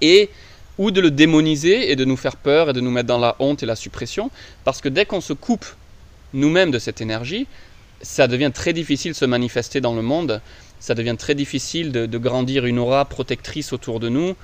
et 0.01 0.29
ou 0.77 0.91
de 0.91 1.01
le 1.01 1.11
démoniser 1.11 1.91
et 1.91 1.95
de 1.95 2.05
nous 2.05 2.17
faire 2.17 2.37
peur 2.37 2.69
et 2.69 2.73
de 2.73 2.79
nous 2.81 2.91
mettre 2.91 3.07
dans 3.07 3.17
la 3.17 3.35
honte 3.39 3.63
et 3.63 3.65
la 3.65 3.75
suppression. 3.75 4.31
Parce 4.63 4.79
que 4.79 4.87
dès 4.87 5.05
qu'on 5.05 5.19
se 5.19 5.33
coupe 5.33 5.65
nous-mêmes 6.33 6.71
de 6.71 6.79
cette 6.79 7.01
énergie 7.01 7.47
ça 8.01 8.27
devient 8.27 8.51
très 8.53 8.73
difficile 8.73 9.11
de 9.11 9.17
se 9.17 9.25
manifester 9.25 9.81
dans 9.81 9.93
le 9.93 10.01
monde. 10.01 10.41
Ça 10.79 10.95
devient 10.95 11.15
très 11.17 11.35
difficile 11.35 11.91
de, 11.91 12.17
grandir 12.17 12.65
une 12.65 12.79
aura 12.79 13.05
protectrice 13.05 13.73
autour 13.73 13.99
de 13.99 14.09
nous. 14.09 14.35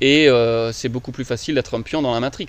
Et 0.00 0.28
euh, 0.28 0.72
c'est 0.72 0.88
beaucoup 0.88 1.12
plus 1.12 1.24
facile 1.24 1.54
d'être 1.54 1.74
un 1.76 1.82
pion 1.82 2.02
dans 2.02 2.12
la 2.12 2.20
matrix 2.20 2.48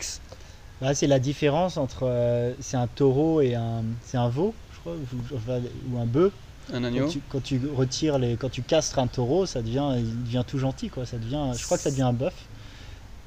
Bah, 0.80 0.94
c'est 0.94 1.08
la 1.08 1.20
différence 1.20 1.78
entre 1.78 2.04
euh, 2.04 2.54
c'est 2.60 2.78
un 2.78 2.88
taureau 2.88 3.42
et 3.42 3.56
un 3.56 3.84
c'est 4.02 4.18
un 4.18 4.30
veau, 4.30 4.54
je 4.72 4.80
crois, 4.80 4.96
ou, 4.96 5.98
un 5.98 6.06
bœuf. 6.06 6.34
un 6.72 6.82
Quand 6.82 6.88
agneau 6.88 7.08
tu, 7.08 7.22
quand 7.30 7.42
tu 7.42 7.60
retires 7.68 8.20
les, 8.20 8.38
quand 8.38 8.50
tu 8.50 8.62
castres 8.62 9.00
un 9.00 9.08
taureau, 9.08 9.46
ça 9.46 9.62
devient, 9.62 9.96
il 9.98 10.24
devient 10.24 10.44
tout 10.46 10.60
gentil 10.60 10.90
quoi. 10.90 11.06
Ça 11.06 11.18
devient, 11.18 11.52
je 11.58 11.66
crois 11.66 11.78
que 11.78 11.84
ça 11.84 11.90
devient 11.92 12.04
un 12.04 12.14
bœuf. 12.14 12.48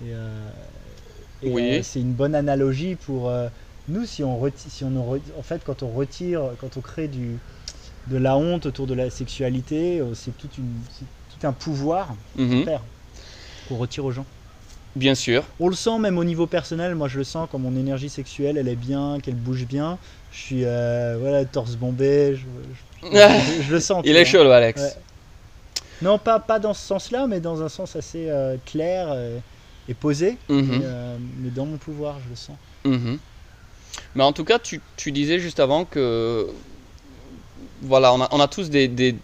Et, 0.00 0.12
euh, 0.14 0.48
et, 1.42 1.50
Oui. 1.50 1.62
euh, 1.62 1.82
c'est 1.82 2.00
une 2.00 2.14
bonne 2.14 2.34
analogie 2.34 2.94
pour 2.94 3.32
nous 3.88 4.06
si 4.06 4.22
on 4.22 4.40
si 4.56 4.84
on 4.84 4.96
en 5.36 5.42
fait 5.42 5.64
quand 5.64 5.82
on 5.82 5.90
retire, 5.90 6.54
quand 6.58 6.76
on 6.76 6.80
crée 6.80 7.08
du 7.08 7.40
de 8.06 8.16
la 8.16 8.36
honte 8.36 8.66
autour 8.66 8.86
de 8.86 8.94
la 8.94 9.10
sexualité, 9.10 10.00
c'est 10.14 10.32
tout 10.36 10.50
un 11.42 11.52
pouvoir 11.52 12.16
Mhm. 12.36 12.64
faire 12.64 12.84
qu'on 13.68 13.76
retire 13.76 14.04
aux 14.04 14.10
gens. 14.12 14.26
Bien 14.96 15.14
sûr 15.14 15.44
On 15.58 15.68
le 15.68 15.74
sent 15.74 15.98
même 15.98 16.18
au 16.18 16.24
niveau 16.24 16.46
personnel, 16.46 16.94
moi 16.94 17.08
je 17.08 17.18
le 17.18 17.24
sens 17.24 17.48
quand 17.50 17.58
mon 17.58 17.76
énergie 17.76 18.10
sexuelle 18.10 18.56
elle 18.56 18.68
est 18.68 18.76
bien, 18.76 19.18
qu'elle 19.22 19.34
bouge 19.36 19.66
bien. 19.66 19.98
Je 20.30 20.38
suis 20.38 20.64
euh, 20.64 21.16
voilà, 21.18 21.44
torse 21.44 21.76
bombé, 21.76 22.34
je, 22.34 22.46
je- 22.72 23.06
je- 23.12 23.62
je 23.62 23.72
le 23.72 23.80
sens. 23.80 24.02
Il 24.06 24.16
est 24.16 24.24
chaud 24.24 24.42
le 24.44 24.52
Alex. 24.52 24.80
Ouais. 24.80 25.02
Non, 26.02 26.18
pas, 26.18 26.40
pas 26.40 26.58
dans 26.58 26.72
ce 26.74 26.82
sens-là, 26.86 27.26
mais 27.26 27.40
dans 27.40 27.62
un 27.62 27.68
sens 27.68 27.94
assez 27.96 28.28
euh, 28.28 28.56
clair 28.64 29.10
euh, 29.10 29.38
et 29.88 29.94
posé. 29.94 30.38
Mhm, 30.48 30.78
Mais, 30.78 30.84
euh, 30.84 31.18
mais 31.20 31.50
dans 31.50 31.66
mon 31.66 31.76
pouvoir, 31.78 32.20
je 32.20 32.28
le 32.30 32.36
sens. 32.36 32.56
mhm. 32.84 33.18
Mais 34.14 34.24
en 34.24 34.32
tout 34.32 34.44
cas, 34.44 34.58
tu, 34.58 34.82
tu 34.96 35.12
disais 35.12 35.38
juste 35.38 35.60
avant 35.60 35.84
que 35.84 36.48
voilà, 37.82 38.12
on 38.12 38.20
a, 38.20 38.28
on 38.32 38.40
a 38.40 38.48
tous 38.48 38.70
des, 38.70 38.88
des, 38.88 39.16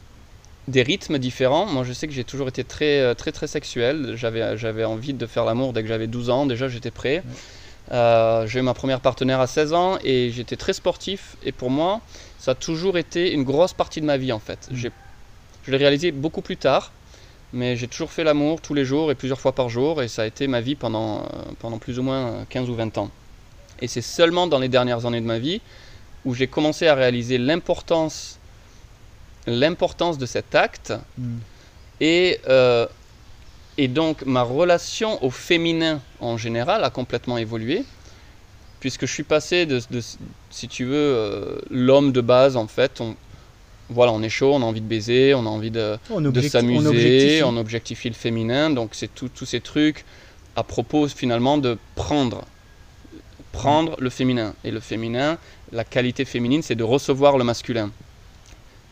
des 0.68 0.82
rythmes 0.82 1.18
différents. 1.18 1.66
Moi, 1.66 1.84
je 1.84 1.92
sais 1.92 2.06
que 2.06 2.12
j'ai 2.12 2.24
toujours 2.24 2.48
été 2.48 2.64
très 2.64 3.00
euh, 3.00 3.14
très 3.14 3.32
très 3.32 3.46
sexuel. 3.46 4.14
J'avais 4.16 4.56
j'avais 4.56 4.84
envie 4.84 5.14
de 5.14 5.26
faire 5.26 5.44
l'amour 5.44 5.72
dès 5.72 5.82
que 5.82 5.88
j'avais 5.88 6.06
12 6.06 6.30
ans. 6.30 6.46
Déjà, 6.46 6.68
j'étais 6.68 6.90
prêt. 6.90 7.22
Euh, 7.92 8.46
j'ai 8.46 8.58
eu 8.58 8.62
ma 8.62 8.74
première 8.74 9.00
partenaire 9.00 9.40
à 9.40 9.46
16 9.46 9.72
ans 9.72 9.98
et 10.02 10.30
j'étais 10.30 10.56
très 10.56 10.72
sportif. 10.72 11.36
Et 11.44 11.52
pour 11.52 11.70
moi, 11.70 12.00
ça 12.38 12.52
a 12.52 12.54
toujours 12.54 12.98
été 12.98 13.32
une 13.32 13.44
grosse 13.44 13.72
partie 13.72 14.00
de 14.00 14.06
ma 14.06 14.16
vie 14.16 14.32
en 14.32 14.40
fait. 14.40 14.68
Mm. 14.70 14.88
Je 15.64 15.70
l'ai 15.70 15.76
réalisé 15.76 16.12
beaucoup 16.12 16.42
plus 16.42 16.56
tard. 16.56 16.92
Mais 17.52 17.76
j'ai 17.76 17.86
toujours 17.86 18.10
fait 18.10 18.24
l'amour 18.24 18.60
tous 18.60 18.74
les 18.74 18.84
jours 18.84 19.10
et 19.10 19.14
plusieurs 19.14 19.40
fois 19.40 19.52
par 19.52 19.68
jour 19.68 20.02
et 20.02 20.08
ça 20.08 20.22
a 20.22 20.26
été 20.26 20.48
ma 20.48 20.60
vie 20.60 20.74
pendant, 20.74 21.20
euh, 21.20 21.22
pendant 21.60 21.78
plus 21.78 21.98
ou 21.98 22.02
moins 22.02 22.26
euh, 22.26 22.44
15 22.48 22.68
ou 22.68 22.74
20 22.74 22.98
ans. 22.98 23.10
Et 23.80 23.86
c'est 23.86 24.02
seulement 24.02 24.46
dans 24.46 24.58
les 24.58 24.68
dernières 24.68 25.06
années 25.06 25.20
de 25.20 25.26
ma 25.26 25.38
vie 25.38 25.60
où 26.24 26.34
j'ai 26.34 26.48
commencé 26.48 26.88
à 26.88 26.94
réaliser 26.94 27.38
l'importance 27.38 28.38
l'importance 29.46 30.18
de 30.18 30.26
cet 30.26 30.54
acte 30.54 30.92
Mm. 31.18 31.36
et, 32.00 32.40
euh, 32.48 32.86
et 33.78 33.88
donc 33.88 34.24
ma 34.26 34.42
relation 34.42 35.22
au 35.24 35.30
féminin 35.30 36.00
en 36.20 36.36
général 36.36 36.82
a 36.84 36.90
complètement 36.90 37.38
évolué 37.38 37.84
puisque 38.80 39.06
je 39.06 39.12
suis 39.12 39.22
passé 39.22 39.66
de, 39.66 39.80
de- 39.90 40.02
si 40.50 40.68
tu 40.68 40.84
veux 40.84 40.94
euh, 40.96 41.58
l'homme 41.70 42.12
de 42.12 42.20
base 42.20 42.56
en 42.56 42.66
fait 42.66 43.00
on, 43.00 43.14
voilà 43.88 44.12
on 44.12 44.22
est 44.22 44.28
chaud 44.28 44.52
on 44.54 44.62
a 44.62 44.64
envie 44.64 44.80
de 44.80 44.86
baiser 44.86 45.34
on 45.34 45.46
a 45.46 45.48
envie 45.48 45.70
de, 45.70 45.96
de 46.20 46.30
objecti- 46.30 46.46
on 46.46 46.50
s'amuser, 46.50 46.88
objectifie. 46.88 47.42
on 47.44 47.56
objectifie 47.56 48.08
le 48.08 48.14
féminin, 48.14 48.70
donc 48.70 48.90
c'est 48.92 49.14
tout- 49.14 49.28
tous 49.34 49.46
ces 49.46 49.60
trucs 49.60 50.04
à 50.56 50.62
propos 50.62 51.06
finalement 51.08 51.58
de 51.58 51.76
prendre, 51.94 52.42
prendre 53.52 53.96
le 54.00 54.10
féminin. 54.10 54.54
Et 54.64 54.70
le 54.70 54.80
féminin, 54.80 55.38
la 55.72 55.84
qualité 55.84 56.24
féminine, 56.24 56.62
c'est 56.62 56.74
de 56.74 56.82
recevoir 56.84 57.36
le 57.38 57.44
masculin. 57.44 57.90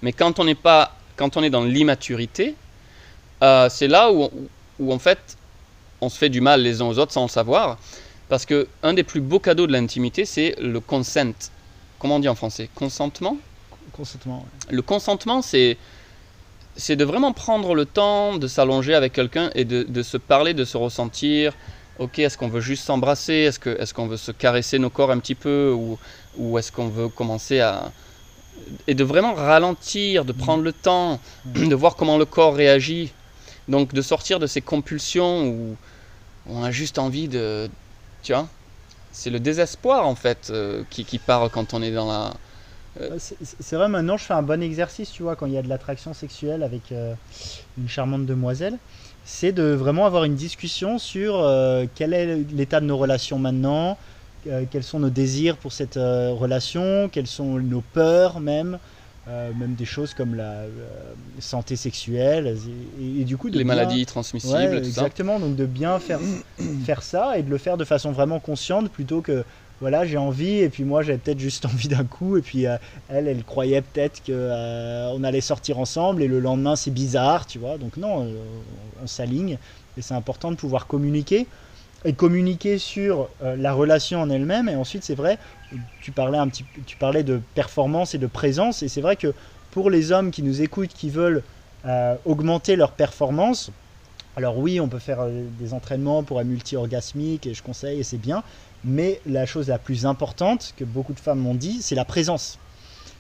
Mais 0.05 0.13
quand 0.13 0.39
on 0.39 0.45
n'est 0.45 0.55
pas, 0.55 0.93
quand 1.17 1.39
on 1.39 1.43
est 1.43 1.49
dans 1.49 1.65
l'immaturité, 1.65 2.55
euh, 3.43 3.71
c'est 3.71 3.89
là 3.89 4.13
où, 4.13 4.31
où 4.79 4.93
en 4.93 4.99
fait 4.99 5.19
on 6.03 6.11
se 6.11 6.19
fait 6.19 6.29
du 6.29 6.43
mal 6.43 6.61
les 6.61 6.83
uns 6.83 6.85
aux 6.85 6.99
autres 6.99 7.13
sans 7.13 7.23
le 7.23 7.29
savoir, 7.31 7.79
parce 8.29 8.45
que 8.45 8.69
un 8.83 8.93
des 8.93 9.03
plus 9.03 9.23
beaux 9.23 9.39
cadeaux 9.39 9.67
de 9.67 9.73
l'intimité, 9.73 10.27
c'est 10.27 10.57
le 10.61 10.79
consent. 10.81 11.49
Comment 11.99 12.17
on 12.17 12.19
dit 12.19 12.29
en 12.29 12.35
français? 12.35 12.69
Consentement? 12.75 13.39
Consentement. 13.93 14.45
ouais. 14.69 14.75
le 14.75 14.83
consentement, 14.83 15.41
c'est 15.41 15.79
c'est 16.77 16.97
de 16.97 17.05
vraiment 17.07 17.33
prendre 17.33 17.75
le 17.75 17.87
temps 17.87 18.37
de 18.37 18.47
s'allonger 18.47 18.95
avec 18.95 19.15
quelqu'un 19.15 19.51
et 19.55 19.65
de, 19.65 19.85
de 19.85 20.03
se 20.03 20.19
parler, 20.19 20.53
de 20.53 20.67
se 20.67 20.77
ressentir. 20.77 21.55
Ok, 21.99 22.19
est-ce 22.19 22.37
qu'on 22.37 22.49
veut 22.49 22.61
juste 22.61 22.85
s'embrasser? 22.85 23.33
Est-ce 23.49 23.59
que 23.59 23.71
est-ce 23.81 23.95
qu'on 23.95 24.07
veut 24.07 24.19
se 24.19 24.33
caresser 24.33 24.79
nos 24.79 24.91
corps 24.91 25.13
un 25.13 25.19
petit 25.19 25.35
peu? 25.35 25.73
Ou, 25.75 25.99
ou 26.37 26.59
est-ce 26.59 26.71
qu'on 26.71 26.89
veut 26.89 27.09
commencer 27.09 27.61
à 27.61 27.91
et 28.87 28.95
de 28.95 29.05
vraiment 29.05 29.35
ralentir, 29.35 30.25
de 30.25 30.33
prendre 30.33 30.63
le 30.63 30.73
temps, 30.73 31.21
de 31.45 31.75
voir 31.75 31.97
comment 31.97 32.19
le 32.19 32.25
corps 32.25 32.55
réagit. 32.55 33.13
Donc 33.69 33.95
de 33.95 34.03
sortir 34.03 34.39
de 34.39 34.47
ces 34.47 34.61
compulsions 34.61 35.49
où 35.49 35.77
on 36.47 36.63
a 36.63 36.71
juste 36.71 36.99
envie 36.99 37.29
de, 37.29 37.71
tu 38.23 38.33
vois, 38.33 38.47
c'est 39.13 39.31
le 39.31 39.41
désespoir 39.41 40.07
en 40.07 40.15
fait 40.15 40.49
euh, 40.51 40.85
qui, 40.91 41.05
qui 41.05 41.19
part 41.19 41.51
quand 41.51 41.73
on 41.73 41.83
est 41.83 41.93
dans 41.93 42.07
la, 42.07 42.35
Ouais, 43.01 43.19
C'est 43.19 43.37
c'est 43.43 43.77
vrai, 43.77 43.89
maintenant 43.89 44.17
je 44.17 44.25
fais 44.25 44.35
un 44.35 44.43
bon 44.43 44.63
exercice, 44.63 45.11
tu 45.11 45.23
vois, 45.25 45.35
quand 45.35 45.47
il 45.47 45.53
y 45.53 45.59
a 45.59 45.63
de 45.63 45.69
l'attraction 45.69 46.15
sexuelle 46.15 46.63
avec 46.63 46.93
euh, 46.93 47.15
une 47.77 47.89
charmante 47.89 48.25
demoiselle, 48.25 48.79
c'est 49.25 49.53
de 49.53 49.65
vraiment 49.65 50.07
avoir 50.07 50.25
une 50.25 50.37
discussion 50.37 50.99
sur 50.99 51.41
euh, 51.41 51.87
quel 51.95 52.13
est 52.15 52.37
l'état 52.53 52.81
de 52.81 52.87
nos 52.87 52.97
relations 52.97 53.39
maintenant, 53.39 53.93
euh, 53.93 53.95
quels 54.71 54.83
sont 54.85 54.99
nos 55.01 55.11
désirs 55.11 55.59
pour 55.59 55.73
cette 55.73 55.97
euh, 55.97 56.33
relation, 56.33 57.09
quelles 57.09 57.27
sont 57.27 57.59
nos 57.59 57.83
peurs 57.83 58.41
même, 58.41 58.79
euh, 59.27 59.53
même 59.55 59.75
des 59.75 59.85
choses 59.87 60.13
comme 60.15 60.35
la 60.35 60.63
euh, 60.65 61.15
santé 61.39 61.77
sexuelle, 61.77 62.57
et, 62.69 63.21
et 63.21 63.25
du 63.25 63.37
coup 63.37 63.49
de 63.51 63.59
les 63.59 63.65
bien- 63.65 63.75
maladies 63.75 64.05
transmissibles, 64.07 64.55
Ouais, 64.55 64.69
tout 64.69 64.75
ça. 64.77 64.89
exactement, 64.89 65.41
donc 65.41 65.57
de 65.57 65.67
bien 65.67 65.99
faire, 65.99 66.21
faire 66.85 67.03
ça 67.03 67.39
et 67.39 67.43
de 67.43 67.51
le 67.51 67.59
faire 67.59 67.77
de 67.77 67.85
façon 67.85 68.13
vraiment 68.13 68.41
consciente 68.41 68.91
plutôt 68.91 69.23
que 69.23 69.45
voilà, 69.81 70.05
j'ai 70.07 70.17
envie 70.19 70.59
et 70.59 70.69
puis 70.71 70.85
moi 70.85 71.03
j'avais 71.03 71.19
peut-être 71.19 71.39
juste 71.39 71.65
envie 71.73 71.89
d'un 71.89 72.05
coup 72.05 72.37
et 72.37 72.43
puis 72.43 72.67
euh, 72.67 72.77
elle, 73.09 73.27
elle 73.29 73.45
croyait 73.45 73.83
peut-être 73.83 74.23
que 74.23 74.33
euh, 74.33 75.09
on 75.13 75.25
allait 75.25 75.41
sortir 75.41 75.79
ensemble 75.79 76.23
et 76.23 76.29
le 76.29 76.39
lendemain 76.39 76.77
c'est 76.77 76.91
bizarre, 76.93 77.47
tu 77.47 77.59
vois. 77.59 77.79
Donc 77.79 77.97
non, 77.97 78.25
euh, 78.27 78.63
on 79.01 79.07
s'aligne 79.07 79.59
et 79.97 80.03
c'est 80.03 80.15
important 80.15 80.51
de 80.51 80.57
pouvoir 80.57 80.87
communiquer 80.87 81.49
et 82.05 82.13
communiquer 82.15 82.79
sur 82.79 83.31
euh, 83.43 83.57
la 83.57 83.73
relation 83.73 84.21
en 84.21 84.31
elle-même 84.31 84.69
et 84.69 84.77
ensuite 84.77 85.05
c'est 85.05 85.15
vrai, 85.15 85.39
tu 86.01 86.13
parlais 86.13 86.39
un 86.39 86.49
petit 86.49 86.65
tu 86.87 86.97
parlais 86.97 87.23
de 87.23 87.39
performance 87.55 88.15
et 88.15 88.19
de 88.19 88.27
présence 88.27 88.83
et 88.83 88.89
c'est 88.89 89.01
vrai 89.01 89.17
que 89.17 89.35
pour 89.71 89.91
les 89.91 90.13
hommes 90.13 90.31
qui 90.31 90.43
nous 90.43 90.63
écoutent 90.63 90.93
qui 90.93 91.11
veulent 91.11 91.43
euh, 91.87 92.17
augmenter 92.25 92.77
leur 92.77 92.93
performance 92.93 93.71
alors 94.37 94.59
oui, 94.59 94.81
on 94.81 94.89
peut 94.89 94.99
faire 94.99 95.21
euh, 95.21 95.47
des 95.59 95.75
entraînements 95.75 96.25
pour 96.25 96.41
un 96.41 96.45
multi-orgasmique 96.45 97.47
et 97.47 97.55
je 97.55 97.63
conseille 97.63 98.01
et 98.01 98.03
c'est 98.03 98.19
bien. 98.19 98.43
Mais 98.83 99.21
la 99.27 99.47
chose 99.47 99.69
la 99.69 99.79
plus 99.79 100.07
importante 100.07 100.75
que 100.77 100.85
beaucoup 100.85 101.13
de 101.13 101.21
femmes 101.21 101.39
m'ont 101.39 101.55
dit, 101.55 101.83
c'est 101.83 101.95
la 101.95 102.05
présence. 102.05 102.59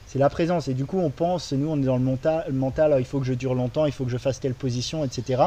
C'est 0.07 0.19
la 0.19 0.29
présence. 0.29 0.69
Et 0.69 0.75
du 0.75 0.87
coup, 0.87 0.99
on 0.99 1.11
pense, 1.11 1.53
nous, 1.53 1.69
on 1.69 1.81
est 1.81 1.87
dans 1.87 1.97
le 1.97 2.03
mental, 2.03 2.45
le 2.49 2.55
mental, 2.55 2.93
ah, 2.93 2.99
il 2.99 3.07
faut 3.07 3.21
que 3.21 3.27
je 3.27 3.33
dure 3.33 3.55
longtemps, 3.55 3.87
il 3.87 3.93
faut 3.93 4.05
que 4.05 4.11
je 4.11 4.19
fasse 4.19 4.41
telle 4.41 4.55
position, 4.55 5.05
etc. 5.05 5.43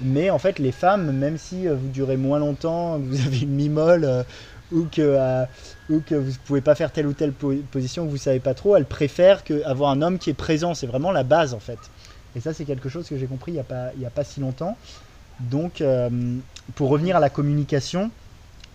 Mais 0.00 0.30
en 0.30 0.38
fait, 0.38 0.58
les 0.58 0.72
femmes, 0.72 1.12
même 1.12 1.36
si 1.38 1.68
euh, 1.68 1.76
vous 1.76 1.88
durez 1.88 2.16
moins 2.16 2.38
longtemps, 2.38 2.98
que 2.98 3.04
vous 3.04 3.20
avez 3.26 3.40
une 3.40 3.54
mimole 3.54 4.04
euh, 4.04 4.22
ou, 4.72 4.86
que, 4.86 5.00
euh, 5.02 5.44
ou 5.88 6.00
que 6.00 6.14
vous 6.14 6.32
pouvez 6.44 6.60
pas 6.60 6.74
faire 6.74 6.92
telle 6.92 7.06
ou 7.06 7.12
telle 7.12 7.32
po- 7.32 7.54
position 7.70 8.04
que 8.04 8.10
vous 8.10 8.16
savez 8.16 8.40
pas 8.40 8.54
trop, 8.54 8.76
elles 8.76 8.86
préfèrent 8.86 9.44
que 9.44 9.62
avoir 9.64 9.90
un 9.90 10.02
homme 10.02 10.18
qui 10.18 10.30
est 10.30 10.34
présent. 10.34 10.74
C'est 10.74 10.86
vraiment 10.86 11.12
la 11.12 11.22
base 11.24 11.54
en 11.54 11.60
fait. 11.60 11.90
Et 12.34 12.40
ça, 12.40 12.52
c'est 12.54 12.64
quelque 12.64 12.88
chose 12.88 13.08
que 13.08 13.16
j'ai 13.18 13.26
compris 13.26 13.52
il 13.52 13.54
n'y 13.54 13.60
a, 13.60 13.64
pas- 13.64 13.92
il 13.94 14.00
y 14.00 14.06
a 14.06 14.10
pas 14.10 14.24
si 14.24 14.40
longtemps. 14.40 14.78
Donc, 15.40 15.80
euh, 15.80 16.38
pour 16.74 16.88
revenir 16.90 17.16
à 17.16 17.20
la 17.20 17.30
communication, 17.30 18.10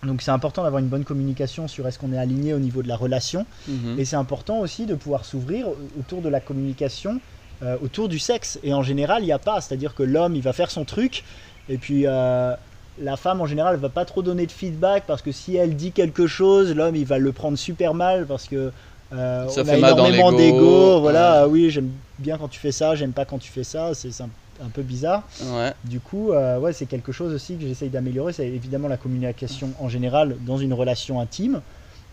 donc 0.04 0.22
c'est 0.22 0.30
important 0.30 0.62
d'avoir 0.62 0.80
une 0.80 0.88
bonne 0.88 1.04
communication 1.04 1.66
sur 1.66 1.88
est-ce 1.88 1.98
qu'on 1.98 2.12
est 2.12 2.18
aligné 2.18 2.54
au 2.54 2.58
niveau 2.60 2.82
de 2.82 2.88
la 2.88 2.96
relation. 2.96 3.46
Mhm. 3.66 3.98
Et 3.98 4.04
c'est 4.04 4.16
important 4.16 4.60
aussi 4.60 4.86
de 4.86 4.94
pouvoir 4.94 5.24
s'ouvrir 5.24 5.68
autour 5.98 6.22
de 6.22 6.28
la 6.28 6.40
communication, 6.40 7.20
euh, 7.62 7.76
autour 7.82 8.08
du 8.08 8.18
sexe. 8.18 8.58
Et 8.62 8.72
en 8.74 8.82
général, 8.82 9.22
il 9.22 9.26
n'y 9.26 9.32
a 9.32 9.38
pas. 9.38 9.60
C'est-à-dire 9.60 9.94
que 9.94 10.02
l'homme, 10.02 10.34
il 10.36 10.42
va 10.42 10.52
faire 10.52 10.70
son 10.70 10.84
truc, 10.84 11.24
et 11.68 11.78
puis 11.78 12.04
euh, 12.06 12.54
la 13.00 13.16
femme, 13.16 13.40
en 13.40 13.46
général, 13.46 13.76
va 13.76 13.88
pas 13.88 14.04
trop 14.04 14.22
donner 14.22 14.46
de 14.46 14.52
feedback, 14.52 15.04
parce 15.06 15.22
que 15.22 15.32
si 15.32 15.56
elle 15.56 15.76
dit 15.76 15.92
quelque 15.92 16.26
chose, 16.26 16.74
l'homme, 16.74 16.96
il 16.96 17.06
va 17.06 17.18
le 17.18 17.32
prendre 17.32 17.56
super 17.58 17.94
mal, 17.94 18.26
parce 18.26 18.46
que 18.46 18.72
euh, 19.12 19.48
Ça 19.48 19.62
on 19.62 19.64
fait 19.64 19.70
a 19.72 19.78
mal 19.78 19.92
énormément 19.92 20.32
d'ego. 20.32 21.00
Voilà, 21.00 21.46
Ouais. 21.46 21.50
oui, 21.52 21.70
j'aime 21.70 21.90
bien 22.18 22.36
quand 22.38 22.48
tu 22.48 22.58
fais 22.60 22.72
ça, 22.72 22.94
j'aime 22.94 23.12
pas 23.12 23.24
quand 23.24 23.38
tu 23.38 23.50
fais 23.50 23.64
ça. 23.64 23.94
C'est 23.94 24.10
c'est 24.12 24.22
un, 24.24 24.30
un 24.60 24.68
peu 24.68 24.82
bizarre. 24.82 25.22
Ouais. 25.54 25.72
Du 25.84 25.98
coup, 26.00 26.32
euh, 26.32 26.58
ouais, 26.58 26.72
c'est 26.72 26.86
quelque 26.86 27.12
chose 27.12 27.32
aussi 27.32 27.56
que 27.56 27.62
j'essaye 27.66 27.88
d'améliorer. 27.90 28.32
C'est 28.34 28.48
évidemment 28.48 28.88
la 28.88 28.96
communication 28.98 29.70
en 29.80 29.88
général 29.88 30.36
dans 30.44 30.58
une 30.58 30.74
relation 30.74 31.20
intime, 31.20 31.62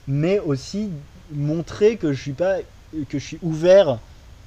mais 0.08 0.40
aussi 0.40 0.90
montrer 1.34 1.98
que 1.98 2.14
je 2.14 2.22
suis 2.22 2.34
pas, 2.34 2.58
que 3.10 3.18
je 3.20 3.26
suis 3.26 3.40
ouvert 3.42 4.00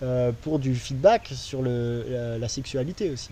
euh, 0.02 0.32
pour 0.42 0.58
du 0.58 0.74
feedback 0.74 1.30
sur 1.34 1.62
le, 1.62 2.04
la, 2.08 2.38
la 2.38 2.48
sexualité 2.48 3.10
aussi. 3.10 3.30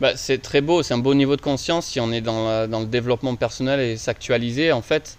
Bah, 0.00 0.16
c'est 0.16 0.42
très 0.42 0.60
beau, 0.60 0.82
c'est 0.82 0.94
un 0.94 0.98
beau 0.98 1.14
niveau 1.14 1.36
de 1.36 1.40
conscience 1.42 1.86
si 1.86 2.00
on 2.00 2.10
est 2.12 2.20
dans, 2.20 2.48
la- 2.48 2.66
dans 2.66 2.80
le 2.80 2.86
développement 2.86 3.36
personnel 3.36 3.78
et 3.80 3.96
s'actualiser. 3.96 4.72
En 4.72 4.82
fait, 4.82 5.16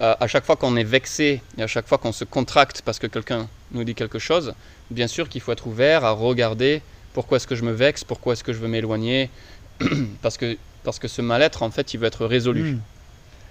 euh, 0.00 0.14
à 0.18 0.26
chaque 0.26 0.44
fois 0.44 0.56
qu'on 0.56 0.76
est 0.76 0.84
vexé 0.84 1.40
et 1.56 1.62
à 1.62 1.66
chaque 1.68 1.86
fois 1.86 1.98
qu'on 1.98 2.12
se 2.12 2.24
contracte 2.24 2.82
parce 2.82 2.98
que 2.98 3.06
quelqu'un 3.06 3.48
nous 3.72 3.84
dit 3.84 3.94
quelque 3.94 4.18
chose, 4.18 4.54
bien 4.90 5.06
sûr 5.06 5.28
qu'il 5.28 5.40
faut 5.40 5.52
être 5.52 5.66
ouvert 5.66 6.04
à 6.04 6.10
regarder 6.10 6.82
pourquoi 7.12 7.36
est-ce 7.36 7.46
que 7.46 7.54
je 7.54 7.62
me 7.62 7.72
vexe, 7.72 8.02
pourquoi 8.04 8.32
est-ce 8.32 8.42
que 8.44 8.52
je 8.52 8.58
veux 8.58 8.68
m'éloigner, 8.68 9.30
parce 10.22 10.36
que, 10.36 10.56
parce 10.84 10.98
que 10.98 11.06
ce 11.08 11.22
mal-être, 11.22 11.62
en 11.62 11.70
fait, 11.70 11.94
il 11.94 12.00
veut 12.00 12.06
être 12.06 12.26
résolu. 12.26 12.72
Mm. 12.72 12.80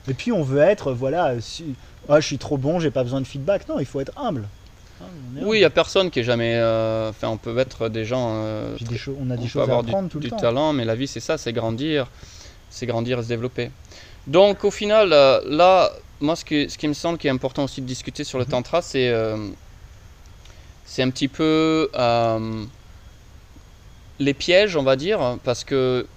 Et 0.10 0.14
puis 0.14 0.32
on 0.32 0.42
veut 0.44 0.60
être, 0.60 0.92
voilà, 0.94 1.40
si- 1.42 1.76
Ah, 2.10 2.20
je 2.20 2.26
suis 2.26 2.38
trop 2.38 2.58
bon, 2.58 2.80
j'ai 2.80 2.92
pas 2.92 3.04
besoin 3.04 3.20
de 3.22 3.28
feedback. 3.28 3.68
Non, 3.70 3.80
il 3.80 3.86
faut 3.86 4.00
être 4.02 4.14
humble. 4.18 4.48
Est 5.02 5.44
Oui, 5.44 5.58
il 5.58 5.60
n'y 5.60 5.66
a 5.66 5.70
personne 5.70 6.10
qui 6.10 6.20
est 6.20 6.24
jamais. 6.24 6.56
euh, 6.56 7.10
Enfin, 7.10 7.30
on 7.30 7.38
peut 7.38 7.58
être 7.58 7.90
des 7.90 8.06
gens. 8.06 8.32
euh, 8.44 8.76
des 8.82 8.98
on 9.18 9.30
a 9.30 9.38
on 9.38 9.48
peut 9.48 9.60
à 9.60 9.64
avoir 9.64 9.84
du, 9.84 9.94
tout 10.10 10.20
du 10.20 10.30
temps. 10.30 10.38
talent, 10.38 10.74
mais 10.74 10.86
la 10.86 10.96
vie 10.96 11.08
c'est 11.08 11.20
ça, 11.20 11.38
c'est 11.38 11.54
grandir, 11.54 12.10
c'est 12.70 12.86
grandir 12.86 13.20
et 13.20 13.24
se 13.24 13.28
développer. 13.28 13.72
Donc 14.26 14.64
au 14.66 14.72
final, 14.72 15.14
euh, 15.14 15.40
là, 15.46 15.92
moi 16.20 16.36
ce, 16.36 16.44
que, 16.44 16.68
ce 16.68 16.78
qui 16.78 16.88
me 16.88 16.94
semble 16.94 17.18
qui 17.18 17.28
est 17.28 17.32
important 17.32 17.64
aussi 17.66 17.82
de 17.82 17.86
discuter 17.86 18.24
sur 18.24 18.40
le 18.40 18.46
Mhm. 18.46 18.52
tantra, 18.52 18.82
c'est 18.82 19.14
c'est 20.86 21.04
un 21.04 21.10
petit 21.10 21.28
peu 21.28 21.90
les 24.20 24.34
pièges, 24.34 24.76
on 24.76 24.84
va 24.84 24.96
dire, 24.96 25.38
parce 25.44 25.64
que 25.64 26.08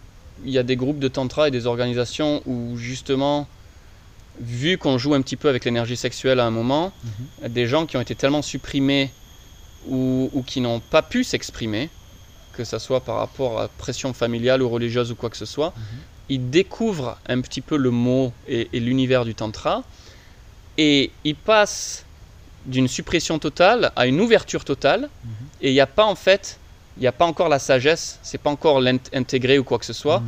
il 0.43 0.51
y 0.51 0.59
a 0.59 0.62
des 0.62 0.77
groupes 0.77 0.99
de 1.01 1.09
tantra 1.09 1.49
et 1.49 1.51
des 1.51 1.66
organisations 1.66 2.40
où 2.47 2.77
justement, 2.77 3.47
vu 4.38 4.79
qu'on 4.79 4.99
joue 4.99 5.14
un 5.14 5.23
petit 5.23 5.37
peu 5.37 5.49
avec 5.49 5.64
l'énergie 5.64 5.97
sexuelle 5.97 6.40
à 6.40 6.47
un 6.47 6.51
moment, 6.51 6.93
Mhm. 7.43 7.49
des 7.49 7.66
gens 7.66 7.87
qui 7.87 7.97
ont 7.97 8.01
été 8.01 8.14
tellement 8.14 8.43
supprimés 8.43 9.11
ou, 9.88 10.31
ou 10.33 10.43
qui 10.43 10.61
n'ont 10.61 10.81
pas 10.81 11.03
pu 11.03 11.25
s'exprimer, 11.25 11.88
que 12.53 12.64
ce 12.64 12.79
soit 12.79 13.01
par 13.01 13.16
rapport 13.16 13.61
à 13.61 13.69
pression 13.69 14.12
familiale 14.12 14.62
ou 14.62 14.69
religieuse 14.69 15.11
ou 15.11 15.14
quoi 15.14 15.31
que 15.31 15.37
ce 15.37 15.47
soit, 15.47 15.73
Mhm. 15.77 15.83
ils 16.31 16.51
découvrent 16.51 17.19
un 17.29 17.40
petit 17.40 17.61
peu 17.61 17.77
le 17.77 17.90
mot 17.90 18.33
et, 18.47 18.69
et 18.73 18.81
l'univers 18.81 19.25
du 19.25 19.35
tantra 19.35 19.83
et 20.79 21.11
ils 21.25 21.35
passent 21.35 22.05
d'une 22.66 22.88
suppression 22.88 23.38
totale 23.38 23.90
à 23.97 24.07
une 24.07 24.21
ouverture 24.21 24.64
totale 24.64 25.03
Mhm. 25.25 25.31
et 25.62 25.71
il 25.71 25.73
n'y 25.73 25.81
a 25.81 25.87
pas 25.87 26.05
en 26.05 26.14
fait, 26.14 26.59
il 26.97 27.01
n'y 27.01 27.07
a 27.07 27.12
pas 27.12 27.25
encore 27.25 27.49
la 27.49 27.59
sagesse, 27.59 28.19
c'est 28.23 28.38
pas 28.40 28.51
encore 28.51 28.81
l'intégré 28.81 29.59
ou 29.59 29.64
quoi 29.64 29.79
que 29.79 29.87
ce 29.87 29.93
soit. 29.95 30.23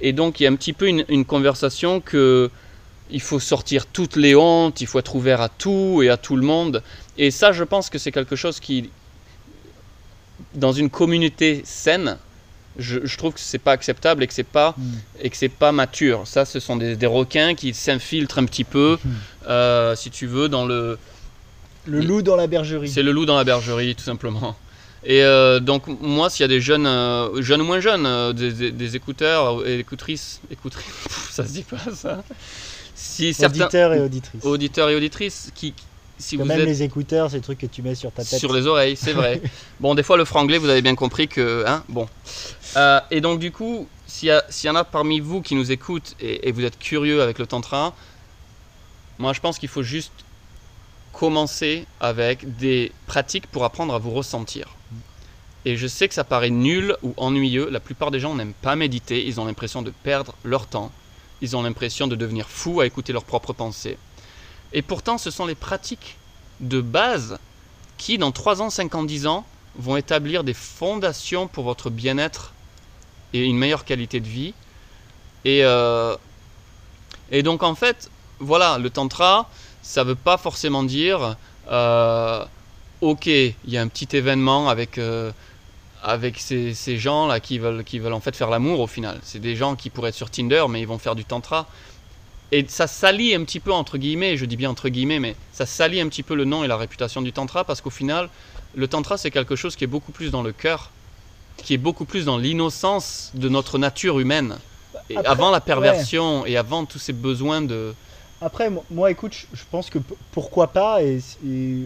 Et 0.00 0.12
donc 0.12 0.40
il 0.40 0.44
y 0.44 0.46
a 0.46 0.50
un 0.50 0.56
petit 0.56 0.72
peu 0.72 0.88
une, 0.88 1.04
une 1.08 1.24
conversation 1.24 2.00
que 2.00 2.50
il 3.10 3.20
faut 3.20 3.38
sortir 3.40 3.86
toutes 3.86 4.16
les 4.16 4.34
hontes, 4.34 4.80
il 4.80 4.86
faut 4.86 4.98
être 4.98 5.14
ouvert 5.14 5.40
à 5.40 5.48
tout 5.48 6.00
et 6.02 6.08
à 6.10 6.16
tout 6.16 6.36
le 6.36 6.42
monde. 6.42 6.82
Et 7.18 7.30
ça, 7.30 7.52
je 7.52 7.64
pense 7.64 7.88
que 7.90 7.98
c'est 7.98 8.12
quelque 8.12 8.36
chose 8.36 8.58
qui, 8.60 8.90
dans 10.54 10.72
une 10.72 10.90
communauté 10.90 11.62
saine, 11.64 12.18
je, 12.78 12.98
je 13.04 13.16
trouve 13.16 13.32
que 13.34 13.40
c'est 13.40 13.58
pas 13.58 13.72
acceptable 13.72 14.22
et 14.22 14.26
que 14.26 14.34
c'est 14.34 14.42
pas 14.42 14.74
Mm. 14.76 14.82
et 15.22 15.30
que 15.30 15.36
c'est 15.36 15.48
pas 15.48 15.72
mature. 15.72 16.26
Ça, 16.26 16.44
ce 16.44 16.60
sont 16.60 16.76
des, 16.76 16.94
des 16.96 17.06
requins 17.06 17.54
qui 17.54 17.72
s'infiltrent 17.72 18.38
un 18.38 18.44
petit 18.44 18.64
peu, 18.64 18.98
Mhm. 19.02 19.12
euh, 19.48 19.96
si 19.96 20.10
tu 20.10 20.26
veux, 20.26 20.48
dans 20.48 20.66
le. 20.66 20.98
Le 21.86 22.00
loup 22.00 22.20
dans 22.22 22.36
la 22.36 22.48
bergerie. 22.48 22.88
C'est 22.90 23.02
le 23.04 23.12
loup 23.12 23.24
dans 23.26 23.36
la 23.36 23.44
bergerie, 23.44 23.94
tout 23.94 24.02
simplement. 24.04 24.56
Et 25.04 25.22
euh, 25.22 25.60
donc, 25.60 25.86
moi, 25.86 26.28
s'il 26.28 26.42
y 26.42 26.44
a 26.44 26.48
des 26.48 26.60
jeunes, 26.60 26.86
euh, 26.86 27.40
jeunes 27.40 27.60
ou 27.60 27.64
moins 27.64 27.78
jeunes, 27.78 28.04
euh, 28.06 28.32
des, 28.32 28.50
des- 28.52 28.72
des 28.72 28.96
écouteurs 28.96 29.64
et 29.66 29.78
écoutrices, 29.78 30.40
ça 31.30 31.46
se 31.46 31.52
dit 31.52 31.62
pas 31.62 31.78
ça. 31.94 32.24
Si 33.16 33.34
certains 33.34 33.64
Auditeurs 33.64 33.92
et 33.94 34.00
auditrices. 34.00 34.44
auditeurs 34.44 34.90
et 34.90 34.94
auditrices 34.94 35.50
qui, 35.54 35.74
si 36.18 36.36
vous 36.36 36.44
même 36.44 36.60
êtes 36.60 36.66
les 36.66 36.82
écouteurs, 36.82 37.30
c'est 37.30 37.36
le 37.36 37.42
truc 37.42 37.58
que 37.58 37.66
tu 37.66 37.82
mets 37.82 37.94
sur 37.94 38.12
ta 38.12 38.24
tête. 38.24 38.38
sur 38.38 38.52
les 38.52 38.66
oreilles, 38.66 38.96
c'est 38.96 39.12
vrai. 39.12 39.40
bon, 39.80 39.94
des 39.94 40.02
fois, 40.02 40.16
le 40.16 40.24
franglais, 40.24 40.58
vous 40.58 40.68
avez 40.68 40.82
bien 40.82 40.94
compris 40.94 41.28
que. 41.28 41.64
Hein, 41.66 41.82
bon. 41.88 42.08
Euh, 42.76 43.00
et 43.10 43.20
donc, 43.20 43.38
du 43.38 43.52
coup, 43.52 43.88
s'il 44.06 44.28
y, 44.28 44.66
y 44.66 44.70
en 44.70 44.76
a 44.76 44.84
parmi 44.84 45.20
vous 45.20 45.40
qui 45.40 45.54
nous 45.54 45.72
écoutent 45.72 46.14
et, 46.20 46.48
et 46.48 46.52
vous 46.52 46.64
êtes 46.64 46.78
curieux 46.78 47.22
avec 47.22 47.38
le 47.38 47.46
tantra, 47.46 47.94
moi, 49.18 49.32
je 49.32 49.40
pense 49.40 49.58
qu'il 49.58 49.68
faut 49.68 49.82
juste 49.82 50.12
commencer 51.12 51.86
avec 52.00 52.56
des 52.58 52.92
pratiques 53.06 53.46
pour 53.46 53.64
apprendre 53.64 53.94
à 53.94 53.98
vous 53.98 54.10
ressentir. 54.10 54.76
Et 55.64 55.76
je 55.76 55.86
sais 55.86 56.06
que 56.06 56.14
ça 56.14 56.24
paraît 56.24 56.50
nul 56.50 56.96
ou 57.02 57.12
ennuyeux. 57.16 57.68
La 57.70 57.80
plupart 57.80 58.10
des 58.10 58.20
gens 58.20 58.34
n'aiment 58.34 58.52
pas 58.62 58.76
méditer. 58.76 59.26
Ils 59.26 59.40
ont 59.40 59.46
l'impression 59.46 59.82
de 59.82 59.90
perdre 59.90 60.34
leur 60.44 60.66
temps. 60.66 60.92
Ils 61.42 61.56
ont 61.56 61.62
l'impression 61.62 62.06
de 62.06 62.16
devenir 62.16 62.48
fous 62.48 62.80
à 62.80 62.86
écouter 62.86 63.12
leurs 63.12 63.24
propres 63.24 63.52
pensées. 63.52 63.98
Et 64.72 64.82
pourtant, 64.82 65.18
ce 65.18 65.30
sont 65.30 65.46
les 65.46 65.54
pratiques 65.54 66.16
de 66.60 66.80
base 66.80 67.38
qui, 67.98 68.18
dans 68.18 68.32
3 68.32 68.62
ans, 68.62 68.70
5 68.70 68.94
ans, 68.94 69.04
10 69.04 69.26
ans, 69.26 69.44
vont 69.78 69.96
établir 69.96 70.44
des 70.44 70.54
fondations 70.54 71.48
pour 71.48 71.64
votre 71.64 71.90
bien-être 71.90 72.52
et 73.32 73.44
une 73.44 73.58
meilleure 73.58 73.84
qualité 73.84 74.20
de 74.20 74.28
vie. 74.28 74.54
Et, 75.44 75.60
euh, 75.64 76.16
donc, 77.42 77.62
en 77.62 77.74
fait, 77.74 78.10
voilà, 78.38 78.78
le 78.78 78.90
tantra, 78.90 79.48
ça 79.82 80.04
veut 80.04 80.14
pas 80.14 80.36
forcément 80.38 80.82
dire, 80.82 81.36
euh, 81.70 82.44
ok, 83.00 83.26
il 83.26 83.54
y 83.66 83.76
a 83.76 83.82
un 83.82 83.88
petit 83.88 84.16
événement 84.16 84.68
avec, 84.68 84.98
euh, 84.98 85.32
avec 86.06 86.38
ces, 86.38 86.72
ces 86.72 86.96
gens-là 86.98 87.40
qui 87.40 87.58
veulent, 87.58 87.82
qui 87.82 87.98
veulent 87.98 88.12
en 88.12 88.20
fait 88.20 88.34
faire 88.36 88.48
l'amour 88.48 88.78
au 88.78 88.86
final. 88.86 89.18
C'est 89.24 89.40
des 89.40 89.56
gens 89.56 89.74
qui 89.74 89.90
pourraient 89.90 90.10
être 90.10 90.14
sur 90.14 90.30
Tinder, 90.30 90.64
mais 90.70 90.80
ils 90.80 90.86
vont 90.86 90.98
faire 90.98 91.16
du 91.16 91.24
tantra. 91.24 91.66
Et 92.52 92.64
ça 92.68 92.86
salit 92.86 93.34
un 93.34 93.42
petit 93.42 93.58
peu, 93.58 93.72
entre 93.72 93.98
guillemets, 93.98 94.36
je 94.36 94.44
dis 94.44 94.56
bien 94.56 94.70
entre 94.70 94.88
guillemets, 94.88 95.18
mais 95.18 95.34
ça 95.52 95.66
salit 95.66 96.00
un 96.00 96.08
petit 96.08 96.22
peu 96.22 96.36
le 96.36 96.44
nom 96.44 96.62
et 96.62 96.68
la 96.68 96.76
réputation 96.76 97.22
du 97.22 97.32
tantra 97.32 97.64
parce 97.64 97.80
qu'au 97.80 97.90
final, 97.90 98.28
le 98.76 98.86
tantra, 98.86 99.16
c'est 99.18 99.32
quelque 99.32 99.56
chose 99.56 99.74
qui 99.74 99.82
est 99.82 99.88
beaucoup 99.88 100.12
plus 100.12 100.30
dans 100.30 100.44
le 100.44 100.52
cœur, 100.52 100.90
qui 101.56 101.74
est 101.74 101.78
beaucoup 101.78 102.04
plus 102.04 102.24
dans 102.24 102.38
l'innocence 102.38 103.32
de 103.34 103.48
notre 103.48 103.78
nature 103.78 104.20
humaine. 104.20 104.58
Et 105.10 105.16
Après, 105.16 105.28
avant 105.28 105.50
la 105.50 105.60
perversion 105.60 106.46
et 106.46 106.56
avant 106.56 106.84
tous 106.84 107.00
ces 107.00 107.12
besoins 107.12 107.62
de. 107.62 107.94
Après, 108.40 108.70
mo- 108.70 108.84
moi, 108.92 109.10
écoute, 109.10 109.34
je- 109.52 109.62
pense 109.70 109.90
que 109.90 109.98
pourquoi 110.30 110.68
pas, 110.68 111.02
et, 111.02 111.20
et 111.44 111.78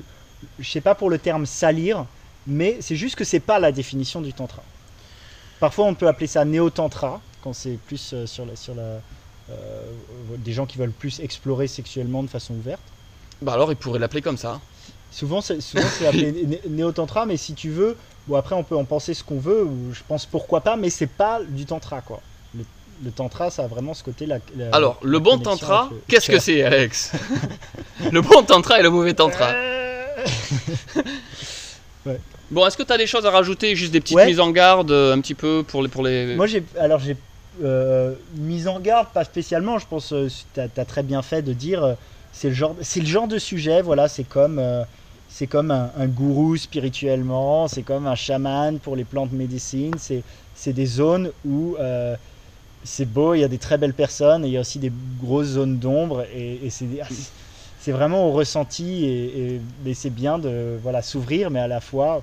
je 0.58 0.70
sais 0.70 0.80
pas 0.82 0.94
pour 0.94 1.08
le 1.08 1.18
terme 1.18 1.46
salir, 1.46 2.04
mais 2.46 2.78
c'est 2.80 2.96
juste 2.96 3.16
que 3.16 3.24
c'est 3.24 3.40
pas 3.40 3.58
la 3.58 3.72
définition 3.72 4.20
du 4.20 4.32
tantra. 4.32 4.62
Parfois, 5.60 5.86
on 5.86 5.94
peut 5.94 6.08
appeler 6.08 6.26
ça 6.26 6.44
néo-tantra, 6.44 7.20
quand 7.42 7.52
c'est 7.52 7.78
plus 7.86 8.12
euh, 8.14 8.26
sur 8.26 8.46
la, 8.46 8.56
sur 8.56 8.74
la, 8.74 8.82
euh, 8.82 9.00
des 10.38 10.52
gens 10.52 10.66
qui 10.66 10.78
veulent 10.78 10.90
plus 10.92 11.20
explorer 11.20 11.66
sexuellement 11.68 12.22
de 12.22 12.28
façon 12.28 12.54
ouverte. 12.54 12.80
Bah 13.42 13.54
alors, 13.54 13.70
ils 13.72 13.76
pourraient 13.76 13.98
l'appeler 13.98 14.22
comme 14.22 14.36
ça. 14.38 14.60
Souvent, 15.10 15.40
c'est 15.40 15.60
souvent, 15.60 15.86
c'est 15.98 16.06
appelé 16.06 16.32
né- 16.46 16.60
néo-tantra, 16.68 17.26
mais 17.26 17.36
si 17.36 17.54
tu 17.54 17.68
veux, 17.70 17.96
bon, 18.26 18.36
après, 18.36 18.54
on 18.54 18.62
peut 18.64 18.76
en 18.76 18.84
penser 18.84 19.12
ce 19.12 19.22
qu'on 19.24 19.38
veut, 19.38 19.64
ou 19.64 19.92
je 19.92 20.00
pense 20.06 20.24
pourquoi 20.24 20.60
pas, 20.60 20.76
mais 20.76 20.88
c'est 20.88 21.06
pas 21.08 21.40
du 21.46 21.66
tantra, 21.66 22.00
quoi. 22.00 22.20
Le, 22.56 22.64
le 23.04 23.10
tantra, 23.10 23.50
ça 23.50 23.64
a 23.64 23.66
vraiment 23.66 23.92
ce 23.92 24.02
côté. 24.04 24.24
La, 24.26 24.38
la- 24.56 24.70
Alors, 24.74 24.98
le 25.02 25.18
bon 25.18 25.38
tantra, 25.38 25.88
le 25.90 26.00
qu'est-ce 26.08 26.30
que 26.30 26.38
c'est, 26.38 26.62
Alex? 26.62 27.12
Le 28.12 28.20
bon 28.22 28.42
tantra 28.44 28.78
et 28.80 28.82
le 28.82 28.90
mauvais 28.90 29.12
tantra. 29.14 29.52
Bon, 32.50 32.66
est-ce 32.66 32.76
que 32.76 32.82
tu 32.82 32.92
as 32.92 32.98
des 32.98 33.06
choses 33.06 33.26
à 33.26 33.30
rajouter 33.30 33.76
Juste 33.76 33.92
des 33.92 34.00
petites 34.00 34.16
Ouais. 34.16 34.26
mises 34.26 34.40
en 34.40 34.50
garde, 34.50 34.90
euh, 34.90 35.14
un 35.14 35.20
petit 35.20 35.34
peu 35.34 35.62
pour 35.66 35.82
les. 35.82 35.88
Pour 35.88 36.02
les... 36.02 36.34
Moi, 36.34 36.46
j'ai 36.46 36.64
alors 36.78 36.98
j'ai 36.98 37.16
euh, 37.62 38.14
mise 38.36 38.66
en 38.66 38.80
garde, 38.80 39.08
pas 39.12 39.24
spécialement. 39.24 39.78
Je 39.78 39.86
pense 39.86 40.08
que 40.10 40.28
tu 40.28 40.60
as, 40.60 40.84
très 40.84 41.02
bien 41.02 41.22
fait 41.22 41.42
de 41.42 41.52
dire 41.52 41.84
euh, 41.84 41.94
c'est 42.32 42.48
le 42.48 42.54
genre 42.54 42.74
c'est 42.80 43.00
le 43.00 43.06
genre 43.06 43.28
de 43.28 43.38
sujet. 43.38 43.82
Voilà, 43.82 44.08
c'est 44.08 44.24
comme 44.24 44.58
euh, 44.58 44.82
c'est 45.28 45.46
comme 45.46 45.70
un, 45.70 45.92
un 45.96 46.06
gourou 46.06 46.56
spirituellement, 46.56 47.68
c'est 47.68 47.82
comme 47.82 48.06
un 48.08 48.16
chaman 48.16 48.80
pour 48.80 48.96
les 48.96 49.04
plantes 49.04 49.32
médecines. 49.32 49.94
C'est, 49.96 50.22
c'est 50.56 50.72
des 50.72 50.86
zones 50.86 51.30
où 51.44 51.76
euh, 51.78 52.16
c'est 52.82 53.06
beau, 53.08 53.34
il 53.34 53.40
y 53.40 53.44
a 53.44 53.48
des 53.48 53.58
très 53.58 53.78
belles 53.78 53.94
personnes 53.94 54.44
et 54.44 54.48
il 54.48 54.52
y 54.54 54.56
a 54.56 54.60
aussi 54.60 54.80
des 54.80 54.90
grosses 55.22 55.48
zones 55.48 55.78
d'ombre. 55.78 56.24
Et, 56.34 56.66
et 56.66 56.70
c'est, 56.70 56.86
ah, 57.00 57.06
c'est- 57.08 57.30
c'est 57.78 57.92
vraiment 57.92 58.26
au 58.28 58.32
ressenti 58.32 59.06
et, 59.06 59.60
et- 59.86 59.94
c'est 59.94 60.10
bien 60.10 60.38
de 60.38 60.78
voilà, 60.82 61.00
s'ouvrir, 61.00 61.50
mais 61.50 61.60
à 61.60 61.68
la 61.68 61.80
fois 61.80 62.22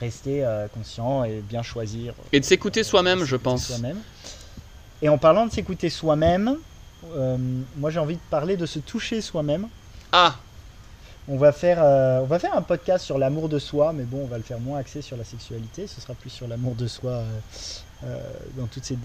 rester 0.00 0.44
euh, 0.44 0.66
conscient 0.68 1.24
et 1.24 1.40
bien 1.40 1.62
choisir. 1.62 2.14
Et 2.32 2.40
de 2.40 2.44
s'écouter 2.44 2.84
soi-même, 2.84 3.24
je 3.24 3.36
pense. 3.36 3.72
Et 5.02 5.08
en 5.08 5.18
parlant 5.18 5.46
de 5.46 5.52
s'écouter 5.52 5.90
soi-même, 5.90 6.56
euh, 7.16 7.36
moi 7.76 7.90
j'ai 7.90 7.98
envie 8.00 8.16
de 8.16 8.20
parler 8.30 8.56
de 8.56 8.66
se 8.66 8.78
toucher 8.80 9.20
soi-même. 9.20 9.68
Ah, 10.12 10.36
On 11.28 11.36
va 11.36 11.52
faire, 11.52 11.78
euh, 11.82 12.20
on 12.22 12.26
va 12.26 12.38
faire 12.38 12.56
un 12.56 12.62
podcast 12.62 13.04
sur 13.04 13.18
l'amour 13.18 13.48
de 13.48 13.58
soi, 13.58 13.92
mais 13.92 14.04
bon, 14.04 14.22
on 14.24 14.26
va 14.26 14.38
le 14.38 14.42
faire 14.42 14.58
moins 14.60 14.78
axé 14.78 15.02
sur 15.02 15.16
la 15.16 15.24
sexualité. 15.24 15.86
Ce 15.86 16.00
sera 16.00 16.14
plus 16.14 16.30
sur 16.30 16.48
l'amour 16.48 16.74
de 16.74 16.86
soi 16.86 17.10
euh, 17.10 17.38
euh, 18.04 18.18
dans 18.56 18.66
toutes 18.66 18.84
ses 18.86 18.96
di- 18.96 19.02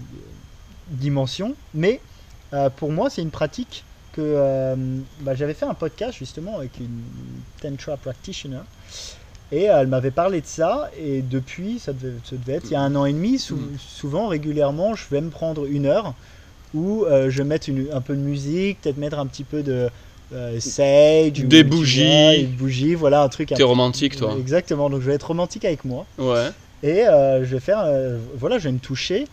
dimensions. 0.88 1.54
Mais 1.74 2.00
euh, 2.54 2.70
pour 2.70 2.90
moi, 2.90 3.10
c'est 3.10 3.20
une 3.22 3.30
pratique 3.30 3.84
que 4.12 4.22
euh, 4.22 4.74
bah, 5.20 5.34
j'avais 5.34 5.54
fait 5.54 5.66
un 5.66 5.74
podcast 5.74 6.16
justement 6.18 6.56
avec 6.56 6.78
une 6.80 7.02
tantra 7.60 7.96
practitioner. 7.98 8.60
Et 9.52 9.70
euh, 9.70 9.80
elle 9.80 9.86
m'avait 9.88 10.10
parlé 10.10 10.40
de 10.40 10.46
ça, 10.46 10.90
et 10.98 11.22
depuis, 11.22 11.78
ça 11.78 11.92
devait, 11.92 12.14
ça 12.24 12.36
devait 12.36 12.54
être 12.54 12.64
il 12.70 12.72
y 12.72 12.76
a 12.76 12.80
un 12.80 12.94
an 12.96 13.04
et 13.04 13.12
demi, 13.12 13.38
sou- 13.38 13.56
Mm. 13.56 13.76
souvent, 13.78 14.26
régulièrement, 14.28 14.94
je 14.94 15.04
vais 15.10 15.20
me 15.20 15.30
prendre 15.30 15.66
une 15.66 15.86
heure 15.86 16.14
où 16.72 17.04
euh, 17.04 17.30
je 17.30 17.38
vais 17.38 17.48
mettre 17.48 17.68
une- 17.68 17.88
un 17.92 18.00
peu 18.00 18.14
de 18.16 18.20
musique, 18.20 18.80
peut-être 18.80 18.96
mettre 18.96 19.18
un 19.18 19.26
petit 19.26 19.44
peu 19.44 19.62
de 19.62 19.88
euh, 20.32 20.58
sage, 20.58 21.32
Des 21.34 21.62
bougies. 21.62 22.04
vois, 22.04 22.34
une 22.34 22.56
bougie, 22.56 22.94
voilà 22.94 23.22
un 23.22 23.28
truc. 23.28 23.50
t'es 23.54 23.62
romantique, 23.62 24.16
toi. 24.16 24.34
Exactement, 24.40 24.90
donc 24.90 25.02
je 25.02 25.06
vais 25.06 25.14
être 25.14 25.28
romantique 25.28 25.64
avec 25.64 25.84
moi. 25.84 26.06
Ouais. 26.18 26.48
Et 26.82 27.06
euh, 27.06 27.44
je 27.44 27.54
vais 27.54 27.60
faire, 27.60 27.86
voilà, 28.34 28.58
je 28.58 28.64
vais 28.64 28.72
me 28.72 28.78
toucher 28.80 29.26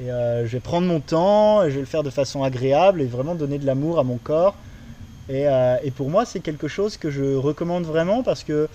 et 0.00 0.06
je 0.06 0.46
vais 0.46 0.58
prendre 0.60 0.86
mon 0.88 0.98
temps 1.00 1.62
et 1.62 1.70
je 1.70 1.74
vais 1.76 1.80
le 1.80 1.86
faire 1.86 2.02
de 2.02 2.10
façon 2.10 2.42
agréable 2.42 3.02
et 3.02 3.04
vraiment 3.06 3.34
donner 3.36 3.58
de 3.58 3.66
l'amour 3.66 3.98
à 4.00 4.02
mon 4.04 4.16
corps. 4.18 4.56
Et, 5.28 5.44
et 5.84 5.90
pour 5.92 6.10
moi, 6.10 6.24
c'est 6.24 6.40
quelque 6.40 6.66
chose 6.66 6.96
que 6.96 7.10
je 7.10 7.36
recommande 7.36 7.84
vraiment 7.84 8.22
parce 8.24 8.42
que 8.42 8.68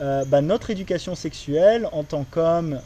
euh, 0.00 0.24
bah, 0.24 0.40
notre 0.40 0.70
éducation 0.70 1.14
sexuelle 1.14 1.88
en 1.92 2.04
tant 2.04 2.24
qu'homme, 2.24 2.82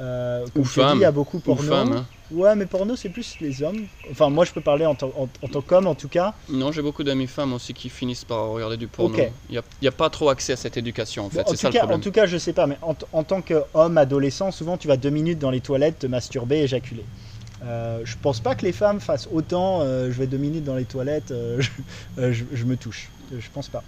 euh, 0.00 0.46
comme 0.54 0.62
Ou 0.62 0.64
femme. 0.64 0.98
il 0.98 1.02
y 1.02 1.04
a 1.04 1.12
beaucoup 1.12 1.38
Ou 1.38 1.42
porno. 1.42 1.62
femme. 1.68 1.92
hein. 1.92 2.06
Ouais, 2.30 2.54
mais 2.56 2.66
porno, 2.66 2.96
c'est 2.96 3.10
plus 3.10 3.36
les 3.40 3.62
hommes. 3.62 3.88
Enfin, 4.10 4.30
moi, 4.30 4.44
je 4.46 4.52
peux 4.52 4.62
parler 4.62 4.86
en, 4.86 4.94
tant- 4.94 5.12
en- 5.16 5.24
en 5.42 5.48
tant 5.48 5.60
qu'homme, 5.62 5.86
en 5.86 5.94
tout 5.94 6.08
cas. 6.08 6.34
Non, 6.48 6.72
j'ai 6.72 6.80
beaucoup 6.82 7.04
d'amis 7.04 7.26
femmes 7.26 7.52
aussi 7.52 7.74
qui 7.74 7.90
finissent 7.90 8.24
par 8.24 8.48
regarder 8.48 8.76
du 8.78 8.88
porno. 8.88 9.18
Il 9.48 9.60
n'y 9.82 9.88
a, 9.88 9.92
pas 9.92 10.08
trop 10.10 10.30
accès 10.30 10.54
à 10.54 10.56
cette 10.56 10.76
éducation, 10.78 11.26
en 11.26 11.30
fait. 11.30 11.42
Bon, 11.44 11.50
en, 11.50 11.54
ça 11.54 11.56
tout 11.56 11.66
le 11.66 11.72
cas, 11.72 11.80
en 11.80 11.86
problème. 11.88 12.00
tout 12.00 12.10
cas, 12.12 12.26
je 12.26 12.36
sais 12.38 12.52
pas, 12.52 12.66
mais 12.66 12.78
en, 12.82 12.94
en 13.12 13.24
tant 13.24 13.42
qu'homme 13.42 13.98
adolescent, 13.98 14.50
souvent 14.50 14.76
tu 14.78 14.88
vas 14.88 14.96
deux 14.96 15.10
minutes 15.10 15.38
dans 15.38 15.50
les 15.50 15.60
toilettes 15.60 16.00
te 16.00 16.06
masturber, 16.06 16.58
éjaculer. 16.62 17.08
Euh, 17.62 18.00
je 18.04 18.16
pense 18.20 18.40
pas 18.40 18.54
que 18.56 18.66
les 18.66 18.72
femmes 18.72 19.00
fassent 19.00 19.28
autant. 19.30 19.82
euh, 19.82 20.10
je 20.10 20.18
vais 20.18 20.26
deux 20.26 20.38
minutes 20.38 20.64
dans 20.64 20.74
les 20.74 20.86
toilettes, 20.86 21.30
euh, 21.30 21.60
je, 22.16 22.32
je- 22.32 22.44
je 22.50 22.64
me 22.64 22.76
touche. 22.76 23.12
Je 23.30 23.48
pense 23.50 23.68
pas. 23.68 23.84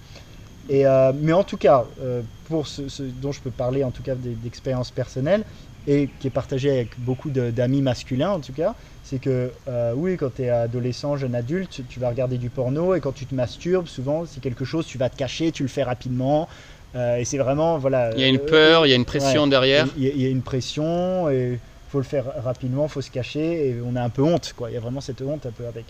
Et 0.68 0.86
euh, 0.86 1.12
mais 1.14 1.32
en 1.32 1.44
tout 1.44 1.56
cas, 1.56 1.84
euh, 2.00 2.22
pour 2.44 2.66
ce, 2.66 2.88
ce 2.88 3.02
dont 3.02 3.32
je 3.32 3.40
peux 3.40 3.50
parler, 3.50 3.84
en 3.84 3.90
tout 3.90 4.02
cas 4.02 4.14
d'expérience 4.14 4.90
personnelle 4.90 5.44
et 5.86 6.08
qui 6.18 6.28
est 6.28 6.30
partagée 6.30 6.70
avec 6.70 6.98
beaucoup 6.98 7.30
d'amis 7.30 7.82
masculins, 7.82 8.30
en 8.30 8.40
tout 8.40 8.54
cas, 8.54 8.74
c'est 9.02 9.18
que 9.18 9.52
euh, 9.68 9.92
oui, 9.94 10.16
quand 10.16 10.36
tu 10.36 10.44
es 10.44 10.48
adolescent, 10.48 11.16
jeune 11.16 11.34
adulte, 11.34 11.82
tu, 11.86 12.00
vas 12.00 12.08
regarder 12.08 12.38
du 12.38 12.48
porno 12.48 12.94
et 12.94 13.00
quand 13.00 13.12
tu 13.12 13.26
te 13.26 13.34
masturbes, 13.34 13.86
souvent 13.86 14.24
c'est 14.24 14.40
quelque 14.40 14.64
chose, 14.64 14.86
tu 14.86 14.96
vas 14.96 15.10
te 15.10 15.16
cacher, 15.16 15.52
tu 15.52 15.62
le 15.62 15.68
fais 15.68 15.82
rapidement. 15.82 16.48
et 16.94 17.24
c'est 17.26 17.38
vraiment 17.38 17.76
voilà. 17.76 18.12
Il 18.14 18.20
y 18.20 18.24
a 18.24 18.28
une 18.28 18.38
peur, 18.38 18.86
il 18.86 18.90
y 18.90 18.92
a 18.92 18.96
une 18.96 19.04
pression 19.04 19.44
ouais. 19.44 19.50
derrière. 19.50 19.86
il 19.98 20.04
y, 20.04 20.22
y 20.22 20.26
a 20.26 20.30
une 20.30 20.42
pression 20.42 21.28
et 21.28 21.60
faut 21.88 21.98
le 21.98 22.04
faire 22.04 22.32
rapidement, 22.42 22.88
faut 22.88 23.02
se 23.02 23.10
cacher 23.10 23.68
et 23.68 23.80
on 23.84 23.94
a 23.94 24.02
un 24.02 24.10
peu 24.10 24.22
honte 24.22 24.54
quoi. 24.56 24.70
Il 24.70 24.74
y 24.74 24.76
a 24.76 24.80
vraiment 24.80 25.00
cette 25.00 25.20
honte 25.20 25.44
un 25.44 25.52
peu 25.52 25.66
avec. 25.66 25.86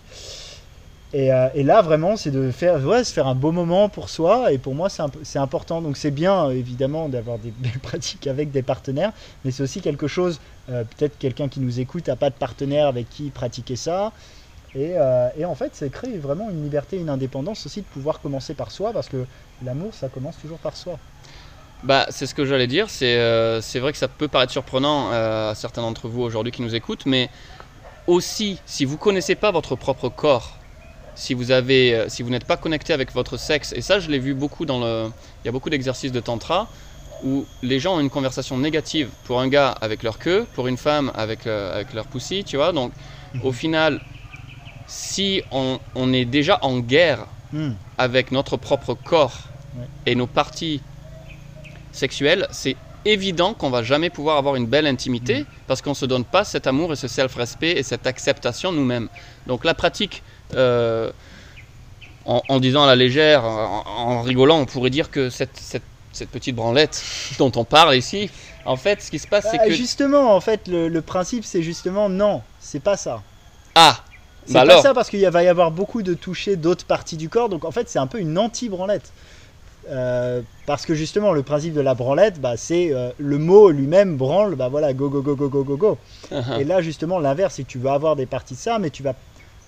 Et, 1.15 1.31
euh, 1.31 1.47
et 1.55 1.63
là 1.63 1.81
vraiment 1.81 2.17
c'est 2.17 2.29
de 2.29 2.51
faire 2.51 2.83
ouais, 2.85 3.05
se 3.05 3.13
faire 3.13 3.25
un 3.25 3.35
beau 3.35 3.53
moment 3.53 3.87
pour 3.87 4.09
soi. 4.09 4.51
Et 4.51 4.57
pour 4.57 4.75
moi 4.75 4.89
c'est 4.89 5.39
important. 5.39 5.81
Donc 5.81 5.95
c'est 5.95 6.11
bien 6.11 6.49
évidemment 6.49 7.07
d'avoir 7.07 7.37
des 7.37 7.51
belles 7.51 7.79
pratiques 7.81 8.27
avec 8.27 8.51
des 8.51 8.61
partenaires. 8.61 9.13
Mais 9.45 9.51
c'est 9.51 9.63
aussi 9.63 9.79
quelque 9.79 10.07
chose 10.07 10.41
euh, 10.69 10.83
peut-être 10.83 11.17
quelqu'un 11.17 11.47
qui 11.47 11.61
nous 11.61 11.79
écoute 11.79 12.09
n'a 12.09 12.17
pas 12.17 12.29
de 12.29 12.35
partenaire 12.35 12.87
avec 12.87 13.09
qui 13.09 13.29
pratiquer 13.29 13.77
ça. 13.77 14.11
Et, 14.75 14.95
euh, 14.97 15.29
et 15.37 15.45
en 15.45 15.55
fait 15.55 15.69
c'est 15.71 15.89
créer 15.89 16.17
vraiment 16.17 16.49
une 16.49 16.61
liberté 16.61 16.97
une 16.97 17.09
indépendance 17.09 17.65
aussi 17.65 17.79
de 17.79 17.85
pouvoir 17.85 18.19
commencer 18.19 18.53
par 18.53 18.71
soi. 18.71 18.91
Parce 18.91 19.07
que 19.07 19.25
l'amour 19.63 19.93
ça 19.93 20.09
commence 20.09 20.37
toujours 20.41 20.59
par 20.59 20.75
soi. 20.75 20.99
Bah, 21.83 22.07
c'est 22.09 22.25
ce 22.25 22.35
que 22.35 22.43
j'allais 22.43 22.67
dire. 22.67 22.89
C'est 22.89 23.79
vrai 23.79 23.93
que 23.93 23.97
ça 23.97 24.09
peut 24.09 24.27
paraître 24.27 24.51
surprenant 24.51 25.11
à 25.11 25.53
certains 25.55 25.81
d'entre 25.81 26.09
vous 26.09 26.23
aujourd'hui 26.23 26.51
qui 26.51 26.61
nous 26.61 26.75
écoutent, 26.75 27.05
mais 27.05 27.29
aussi, 28.07 28.59
si 28.65 28.83
vous 28.83 28.97
connaissez 28.97 29.35
pas 29.35 29.51
votre 29.51 29.75
propre 29.75 30.09
corps, 30.09 30.57
si 31.15 31.33
vous 31.33 31.51
avez, 31.51 31.95
euh, 31.95 32.09
si 32.09 32.23
vous 32.23 32.29
n'êtes 32.29 32.45
pas 32.45 32.57
connecté 32.57 32.93
avec 32.93 33.13
votre 33.13 33.37
sexe, 33.37 33.73
et 33.75 33.81
ça, 33.81 33.99
je 33.99 34.09
l'ai 34.09 34.19
vu 34.19 34.33
beaucoup 34.33 34.65
dans 34.65 34.79
le, 34.79 35.07
il 35.43 35.47
y 35.47 35.49
a 35.49 35.51
beaucoup 35.51 35.69
d'exercices 35.69 36.11
de 36.11 36.19
tantra 36.19 36.67
où 37.23 37.45
les 37.63 37.79
gens 37.79 37.95
ont 37.95 37.99
une 38.01 38.09
conversation 38.09 38.57
négative 38.57 39.09
pour 39.23 39.39
un 39.39 39.47
gars 39.47 39.69
avec 39.81 40.03
leur 40.03 40.19
queue, 40.19 40.45
pour 40.53 40.67
une 40.67 40.77
femme 40.77 41.11
avec, 41.15 41.47
euh, 41.47 41.73
avec 41.73 41.93
leur 41.93 42.05
poussi, 42.05 42.43
tu 42.43 42.57
vois. 42.57 42.71
Donc, 42.73 42.91
au 43.43 43.51
final, 43.51 44.01
si 44.87 45.41
on, 45.51 45.79
on 45.95 46.13
est 46.13 46.25
déjà 46.25 46.59
en 46.61 46.79
guerre 46.79 47.25
Hmm. 47.53 47.73
avec 47.97 48.31
notre 48.31 48.57
propre 48.57 48.95
corps 48.95 49.37
Ouais. 49.77 49.85
et 50.07 50.15
nos 50.15 50.25
parties 50.27 50.81
sexuelles, 51.91 52.47
c'est 52.51 52.75
évident 53.05 53.53
qu'on 53.53 53.69
va 53.69 53.83
jamais 53.83 54.09
pouvoir 54.09 54.37
avoir 54.37 54.55
une 54.55 54.65
belle 54.65 54.87
intimité 54.87 55.41
Mm. 55.41 55.45
parce 55.67 55.81
qu'on 55.81 55.93
se 55.93 56.05
donne 56.05 56.25
pas 56.25 56.43
cet 56.43 56.65
amour 56.67 56.91
et 56.91 56.95
ce 56.95 57.07
self-respect 57.07 57.71
et 57.77 57.83
cette 57.83 58.07
acceptation 58.07 58.71
nous-mêmes. 58.71 59.09
Donc 59.47 59.63
la 59.63 59.73
pratique, 59.73 60.23
euh, 60.55 61.11
en, 62.25 62.43
en 62.47 62.59
disant 62.59 62.83
à 62.83 62.87
la 62.87 62.95
légère, 62.95 63.43
en, 63.45 63.83
en 63.85 64.21
rigolant, 64.21 64.59
on 64.59 64.65
pourrait 64.65 64.89
dire 64.89 65.11
que 65.11 65.29
cette, 65.29 65.57
cette, 65.57 65.83
cette 66.11 66.29
petite 66.31 66.55
branlette 66.55 67.01
dont 67.37 67.51
on 67.55 67.65
parle 67.65 67.95
ici, 67.95 68.29
en 68.65 68.77
fait, 68.77 69.01
ce 69.01 69.11
qui 69.11 69.19
se 69.19 69.27
passe, 69.27 69.47
c'est 69.51 69.59
Ah, 69.59 69.65
que 69.65 69.71
Justement, 69.71 70.35
en 70.35 70.41
fait, 70.41 70.67
le, 70.67 70.87
le 70.89 71.01
principe, 71.01 71.45
c'est 71.45 71.61
justement 71.63 72.09
non, 72.09 72.43
c'est 72.59 72.79
pas 72.81 72.97
ça. 72.97 73.23
ah, 73.75 74.03
C'est 74.45 74.53
bah 74.53 74.65
pas 74.65 74.71
alors, 74.71 74.81
ça 74.81 74.93
parce 74.93 75.09
qu'il 75.09 75.27
va 75.29 75.43
y 75.43 75.47
avoir 75.47 75.71
beaucoup 75.71 76.01
de 76.03 76.13
toucher 76.13 76.55
d'autres 76.55 76.85
parties 76.85 77.17
du 77.17 77.29
corps. 77.29 77.49
Donc 77.49 77.65
en 77.65 77.71
fait, 77.71 77.89
c'est 77.89 77.99
un 77.99 78.07
peu 78.07 78.19
une 78.19 78.37
anti-branlette. 78.37 79.13
Euh, 79.89 80.41
parce 80.65 80.85
que 80.85 80.95
justement, 80.95 81.31
le 81.31 81.43
principe 81.43 81.73
de 81.73 81.81
la 81.81 81.93
branlette, 81.93 82.39
bah, 82.41 82.57
c'est 82.57 82.91
euh, 82.93 83.11
le 83.17 83.37
mot 83.37 83.69
lui-même 83.69 84.17
branle, 84.17 84.55
bah 84.55 84.67
voilà, 84.67 84.93
go 84.93 85.09
go 85.09 85.21
go 85.21 85.35
go 85.35 85.47
go 85.49 85.63
go 85.63 85.77
go. 85.77 85.99
uh-huh. 86.31 86.59
Et 86.59 86.63
là, 86.63 86.81
justement, 86.81 87.19
l'inverse, 87.19 87.55
c'est 87.55 87.63
que 87.63 87.69
tu 87.69 87.77
vas 87.79 87.93
avoir 87.93 88.15
des 88.15 88.25
parties 88.25 88.55
de 88.55 88.59
ça, 88.59 88.79
mais 88.79 88.89
tu 88.89 89.03
vas. 89.03 89.13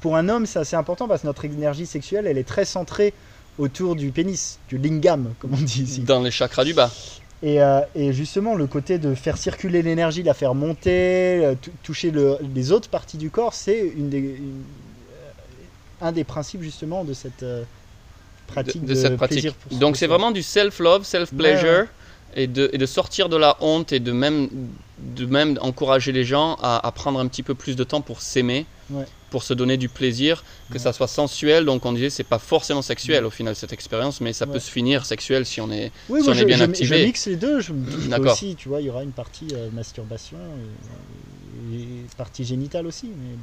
Pour 0.02 0.16
un 0.16 0.30
homme, 0.30 0.45
c'est 0.45 0.60
assez 0.60 0.76
important 0.76 1.08
parce 1.08 1.22
que 1.22 1.28
notre 1.28 1.45
énergie 1.45 1.86
sexuelle, 1.86 2.28
elle 2.28 2.38
est 2.38 2.43
très 2.48 2.66
centrée 2.66 3.14
autour 3.58 3.95
du 3.95 4.12
pénis, 4.12 4.60
du 4.70 4.78
lingam, 4.78 5.34
comme 5.39 5.54
on 5.54 5.58
dit 5.58 5.84
ici. 5.84 6.02
dans 6.02 6.22
les 6.22 6.32
chakras 6.32 6.64
du 6.64 6.74
bas. 6.74 6.91
Et, 7.43 7.62
euh, 7.62 7.82
et 7.95 8.14
justement, 8.14 8.56
le 8.56 8.66
côté 8.68 8.98
de 8.98 9.14
faire 9.16 9.38
circuler 9.38 9.82
l'énergie, 9.84 10.24
la 10.24 10.34
faire 10.34 10.56
monter, 10.56 11.43
euh, 11.45 11.56
tou- 11.60 11.72
toucher 11.84 12.12
le- 12.12 12.38
les 12.56 12.72
autres 12.72 12.89
parties 12.89 13.18
du 13.18 13.30
corps, 13.30 13.54
c'est 13.54 13.80
une 13.80 14.10
des, 14.10 14.18
une- 14.20 14.64
euh, 16.02 16.08
un 16.08 16.12
des 16.12 16.24
principes 16.24 16.62
justement 16.64 17.04
de 17.04 17.14
cette 17.14 17.43
euh, 17.43 17.64
pratique 18.48 18.82
de, 18.82 18.88
de, 18.88 18.93
de 18.93 19.00
cette 19.00 19.18
pratique. 19.18 19.52
Donc 19.72 19.98
c'est 19.98 20.08
vraiment 20.08 20.32
du 20.32 20.41
self-love, 20.43 21.04
self-pleasure, 21.04 21.86
et, 22.36 22.48
de, 22.48 22.70
et 22.74 22.78
de 22.78 22.86
sortir 22.86 23.30
de 23.30 23.38
la 23.38 23.56
honte 23.62 23.91
et 23.91 24.00
de 24.00 24.12
même, 24.12 24.50
de 25.00 25.26
même 25.26 25.58
encourager 25.62 26.12
les 26.12 26.24
gens 26.24 26.56
à, 26.62 26.86
à 26.86 26.91
prendre 26.91 27.20
un 27.20 27.28
petit 27.28 27.43
peu 27.43 27.54
plus 27.56 27.76
de 27.76 27.84
temps 27.84 28.02
pour 28.02 28.22
s'aimer, 28.22 28.66
Ouais. 28.89 29.04
pour 29.32 29.43
se 29.43 29.54
donner 29.54 29.76
du 29.78 29.89
plaisir, 29.89 30.43
que 30.70 30.74
Ouais. 30.74 30.80
ça 30.80 30.93
soit 30.93 31.08
sensuel. 31.08 31.66
Donc 31.66 31.86
on 31.86 31.91
disait 31.91 32.10
c'est 32.10 32.24
pas 32.24 32.39
forcément 32.39 32.82
sexuel 32.82 33.26
au 33.26 33.30
final 33.30 33.56
cette 33.56 33.74
expérience, 33.74 34.22
mais 34.22 34.32
ça 34.34 34.45
Ouais. 34.45 34.54
peut 34.54 34.60
se 34.60 34.72
finir 34.72 35.06
sexuel 35.06 35.45
si 35.45 35.60
on 35.62 35.70
est. 35.72 35.91
Oui, 36.10 36.24
si 36.24 36.30
on 36.30 36.34
est 36.34 36.45
bien 36.45 36.58
je- 36.58 36.64
activé. 36.64 37.00
je 37.02 37.06
mixe 37.06 37.26
les 37.28 37.36
deux. 37.36 37.60
Je 37.60 37.74
me 37.74 38.20
aussi, 38.30 38.56
tu 38.56 38.70
vois, 38.70 38.80
il 38.82 38.88
y 38.88 38.89
aura 38.89 39.04
une 39.04 39.12
partie 39.12 39.48
euh, 39.54 39.70
masturbation 39.74 40.38
et, 41.74 41.76
et 41.76 41.88
partie 42.18 42.45
génitale 42.45 42.88
aussi, 42.88 43.08
mais 43.08 43.36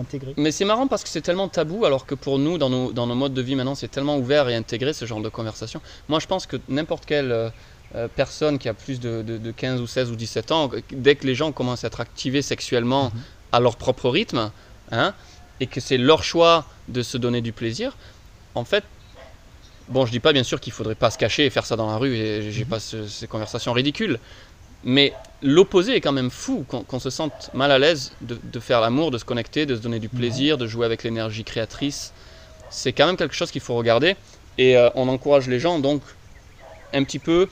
intégrée. 0.00 0.34
Mais 0.36 0.50
c'est 0.52 0.64
marrant 0.64 0.86
parce 0.86 1.02
que 1.02 1.08
c'est 1.08 1.20
tellement 1.20 1.48
tabou, 1.48 1.84
alors 1.84 2.06
que 2.06 2.14
pour 2.14 2.38
nous, 2.38 2.56
dans 2.58 2.70
nos, 2.70 2.92
dans 2.92 3.06
nos 3.06 3.14
modes 3.16 3.34
de 3.34 3.42
vie 3.42 3.54
maintenant, 3.54 3.74
c'est 3.74 3.88
tellement 3.88 4.16
ouvert 4.16 4.48
et 4.48 4.54
intégré 4.54 4.92
ce 4.92 5.04
genre 5.04 5.20
de 5.20 5.28
conversation. 5.28 5.80
Moi, 6.08 6.20
je 6.20 6.26
pense 6.26 6.46
que 6.46 6.56
n'importe 6.68 7.04
quelle 7.04 7.32
euh, 7.32 7.50
euh, 7.94 8.08
personne 8.14 8.58
qui 8.58 8.68
a 8.68 8.74
plus 8.74 9.00
de, 9.00 9.22
de- 9.22 9.38
de 9.38 9.50
15 9.50 9.80
ou 9.80 9.86
16 9.86 10.10
ou 10.10 10.16
17 10.16 10.52
ans, 10.52 10.70
dès 10.92 11.14
que 11.16 11.26
les 11.26 11.34
gens 11.34 11.52
commencent 11.52 11.84
à 11.84 11.86
être 11.86 12.00
activés 12.00 12.42
sexuellement 12.42 13.04
Mhm. 13.14 13.20
à 13.52 13.60
leur 13.60 13.76
propre 13.76 14.10
rythme, 14.10 14.50
hein, 14.92 15.14
et 15.60 15.66
que 15.66 15.80
c'est 15.80 15.96
leur 15.98 16.22
choix 16.22 16.66
de 16.88 17.02
se 17.02 17.16
donner 17.16 17.40
du 17.40 17.52
plaisir, 17.52 17.96
en 18.54 18.64
fait, 18.64 18.84
bon, 19.88 20.04
je 20.06 20.10
dis 20.12 20.20
pas 20.20 20.32
bien 20.32 20.42
sûr 20.44 20.60
qu'il 20.60 20.72
faudrait 20.72 20.94
pas 20.94 21.10
se 21.10 21.18
cacher 21.18 21.46
et 21.46 21.50
faire 21.50 21.64
ça 21.66 21.76
dans 21.76 21.90
la 21.90 21.96
rue, 21.96 22.14
et 22.14 22.52
j'ai 22.52 22.64
Mhm. 22.64 22.68
pas 22.70 22.80
ce- 22.80 23.06
ces 23.06 23.26
conversations 23.26 23.72
ridicules, 23.72 24.18
mais 24.84 25.12
l'opposé 25.42 25.96
est 25.96 26.00
quand 26.00 26.12
même 26.12 26.30
fou, 26.30 26.64
qu'on 26.68 27.00
se 27.00 27.10
sente 27.10 27.50
mal 27.54 27.70
à 27.72 27.78
l'aise 27.78 28.12
de, 28.20 28.38
de 28.42 28.60
faire 28.60 28.80
l'amour, 28.80 29.10
de 29.10 29.18
se 29.18 29.24
connecter, 29.24 29.66
de 29.66 29.74
se 29.76 29.80
donner 29.80 29.98
du 29.98 30.08
plaisir, 30.08 30.58
de 30.58 30.66
jouer 30.66 30.84
avec 30.84 31.02
l'énergie 31.04 31.44
créatrice. 31.44 32.12
C'est 32.70 32.92
quand 32.92 33.06
même 33.06 33.16
quelque 33.16 33.34
chose 33.34 33.50
qu'il 33.50 33.62
faut 33.62 33.76
regarder, 33.76 34.14
et 34.58 34.76
euh, 34.76 34.90
on 34.94 35.08
encourage 35.08 35.48
les 35.48 35.58
gens 35.58 35.78
donc 35.78 36.02
un 36.92 37.02
petit 37.04 37.18
peu 37.18 37.48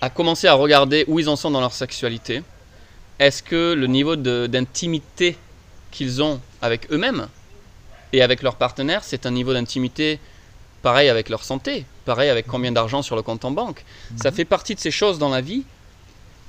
à 0.00 0.10
commencer 0.10 0.46
à 0.46 0.54
regarder 0.54 1.04
où 1.08 1.18
ils 1.18 1.28
en 1.28 1.36
sont 1.36 1.50
dans 1.50 1.60
leur 1.60 1.72
sexualité. 1.72 2.42
Est-ce 3.18 3.42
que 3.42 3.74
le 3.74 3.86
niveau 3.86 4.16
d'intimité 4.16 5.36
qu'ils 5.90 6.22
ont 6.22 6.40
avec 6.62 6.90
eux-mêmes 6.90 7.28
et 8.12 8.22
avec 8.22 8.42
leurs 8.42 8.56
partenaires, 8.56 9.04
c'est 9.04 9.26
un 9.26 9.30
niveau 9.30 9.52
d'intimité 9.52 10.18
pareil 10.82 11.08
avec 11.10 11.28
leur 11.28 11.44
santé, 11.44 11.84
pareil 12.06 12.30
avec 12.30 12.46
combien 12.46 12.72
d'argent 12.72 13.02
sur 13.02 13.14
le 13.14 13.22
compte 13.22 13.44
en 13.44 13.50
banque? 13.50 13.84
Ça 14.16 14.32
fait 14.32 14.46
partie 14.46 14.74
de 14.74 14.80
ces 14.80 14.90
choses 14.90 15.18
dans 15.18 15.28
la 15.28 15.42
vie 15.42 15.64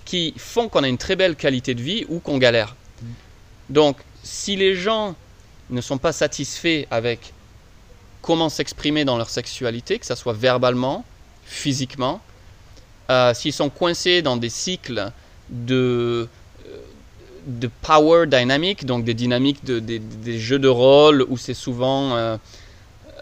qui 0.05 0.33
font 0.37 0.69
qu'on 0.69 0.83
a 0.83 0.87
une 0.87 0.97
très 0.97 1.15
belle 1.15 1.35
qualité 1.35 1.73
de 1.73 1.81
vie 1.81 2.05
ou 2.07 2.19
qu'on 2.19 2.37
galère. 2.37 2.75
Donc, 3.69 3.97
si 4.23 4.55
les 4.55 4.75
gens 4.75 5.15
ne 5.69 5.81
sont 5.81 5.97
pas 5.97 6.13
satisfaits 6.13 6.85
avec 6.89 7.33
comment 8.21 8.49
s'exprimer 8.49 9.03
dans 9.03 9.17
leur 9.17 9.29
sexualité, 9.29 9.99
que 9.99 10.05
ce 10.05 10.15
soit 10.15 10.33
verbalement, 10.33 11.03
physiquement, 11.43 12.21
euh, 13.11 13.33
s'ils 13.33 13.51
sont 13.51 13.69
coincés 13.69 14.21
dans 14.21 14.37
des 14.37 14.49
cycles 14.49 15.11
de, 15.49 16.27
euh, 16.65 16.77
de 17.45 17.69
power 17.81 18.25
dynamic, 18.25 18.85
donc 18.85 19.03
des 19.03 19.13
dynamiques 19.13 19.65
de, 19.65 19.79
des, 19.79 19.99
des 19.99 20.39
jeux 20.39 20.59
de 20.59 20.69
rôle 20.69 21.25
où 21.27 21.37
c'est 21.37 21.53
souvent 21.53 22.15
euh, 22.15 22.37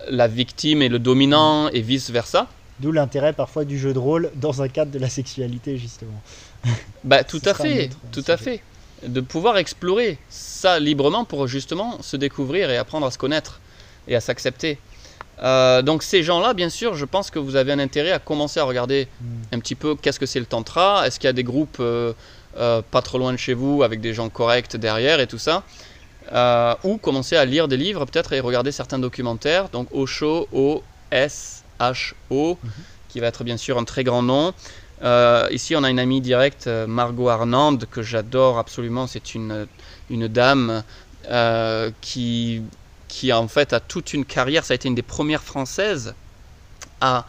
la 0.09 0.27
victime 0.27 0.83
et 0.83 0.89
le 0.89 0.99
dominant 0.99 1.69
et 1.69 1.81
vice-versa, 1.81 2.47
D'où 2.79 2.93
l'intérêt 2.93 3.33
parfois 3.33 3.65
du 3.65 3.77
jeu 3.77 3.93
de 3.93 3.99
rôle 3.99 4.31
dans 4.35 4.61
un 4.61 4.69
cadre 4.69 4.91
de 4.91 4.99
la 4.99 5.09
sexualité, 5.09 5.77
justement. 5.77 6.21
Bah, 7.03 7.23
tout 7.23 7.41
à 7.45 7.53
fait, 7.53 7.85
autre 7.85 7.97
tout 8.11 8.31
à 8.31 8.37
fait. 8.37 8.61
De 9.07 9.21
pouvoir 9.21 9.57
explorer 9.57 10.17
ça 10.29 10.79
librement 10.79 11.23
pour 11.23 11.47
justement 11.47 12.01
se 12.01 12.17
découvrir 12.17 12.69
et 12.69 12.77
apprendre 12.77 13.05
à 13.07 13.11
se 13.11 13.17
connaître 13.17 13.61
et 14.07 14.15
à 14.15 14.21
s'accepter. 14.21 14.77
Euh, 15.41 15.81
donc 15.81 16.03
ces 16.03 16.23
gens-là, 16.23 16.53
bien 16.53 16.69
sûr, 16.69 16.95
je 16.95 17.05
pense 17.05 17.31
que 17.31 17.39
vous 17.39 17.55
avez 17.55 17.71
un 17.71 17.79
intérêt 17.79 18.11
à 18.11 18.19
commencer 18.19 18.59
à 18.59 18.63
regarder 18.63 19.07
Mm. 19.21 19.55
un 19.55 19.59
petit 19.59 19.75
peu 19.75 19.95
qu'est-ce 19.95 20.19
que 20.19 20.25
c'est 20.25 20.39
le 20.39 20.45
tantra, 20.45 21.07
est-ce 21.07 21.19
qu'il 21.19 21.27
y 21.27 21.29
a 21.29 21.33
des 21.33 21.43
groupes 21.43 21.77
euh, 21.79 22.13
euh, 22.57 22.81
pas 22.81 23.01
trop 23.01 23.17
loin 23.17 23.31
de 23.31 23.37
chez 23.37 23.53
vous 23.53 23.83
avec 23.83 24.01
des 24.01 24.13
gens 24.13 24.29
corrects 24.29 24.75
derrière 24.75 25.19
et 25.19 25.27
tout 25.27 25.37
ça. 25.37 25.63
Ou 26.83 26.97
commencer 26.97 27.35
à 27.35 27.45
lire 27.45 27.67
des 27.67 27.77
livres 27.77 28.05
peut-être 28.05 28.33
et 28.33 28.39
regarder 28.39 28.71
certains 28.71 28.99
documentaires. 28.99 29.69
Donc 29.69 29.87
Osho, 29.91 30.47
O-S-H-O, 30.51 32.57
qui 33.07 33.19
va 33.19 33.27
être 33.27 33.43
bien 33.43 33.57
sûr 33.57 33.79
un 33.79 33.83
très 33.83 34.03
grand 34.03 34.21
nom. 34.21 34.53
Ici, 35.51 35.75
on 35.75 35.83
a 35.83 35.89
une 35.89 35.99
amie 35.99 36.21
directe, 36.21 36.67
Margot 36.67 37.29
Arnande, 37.29 37.85
que 37.89 38.03
j'adore 38.03 38.59
absolument. 38.59 39.07
C'est 39.07 39.33
une, 39.33 39.65
une 40.11 40.27
dame 40.27 40.83
euh, 41.29 41.91
qui, 42.01 42.63
qui, 43.09 43.33
en 43.33 43.49
fait, 43.49 43.73
a 43.73 43.81
toute 43.81 44.13
une 44.13 44.23
carrière. 44.23 44.63
Ça 44.63 44.73
a 44.73 44.75
été 44.75 44.87
une 44.87 44.95
des 44.95 45.01
premières 45.01 45.43
françaises 45.43 46.13
à 47.01 47.25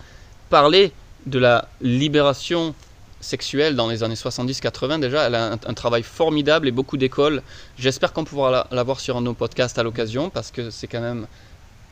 parler 0.49 0.93
de 1.26 1.41
la 1.41 1.68
libération 1.81 2.74
sexuelle 3.20 3.74
dans 3.74 3.89
les 3.89 4.03
années 4.05 4.14
70-80 4.14 5.01
déjà. 5.01 5.26
Elle 5.26 5.35
a 5.35 5.53
un, 5.53 5.59
un 5.66 5.74
travail 5.74 6.05
formidable 6.05 6.68
et 6.68 6.70
beaucoup 6.70 6.97
d'écoles. 6.97 7.43
J'espère 7.78 8.12
qu'on 8.12 8.24
pourra 8.24 8.51
la, 8.51 8.66
la 8.70 8.83
voir 8.85 9.01
sur 9.01 9.20
nos 9.20 9.35
podcasts 9.35 9.78
à 9.78 9.83
l'occasion 9.83 10.31
parce 10.31 10.53
que 10.53 10.70
c'est 10.70 10.87
quand 10.87 11.01
même 11.01 11.26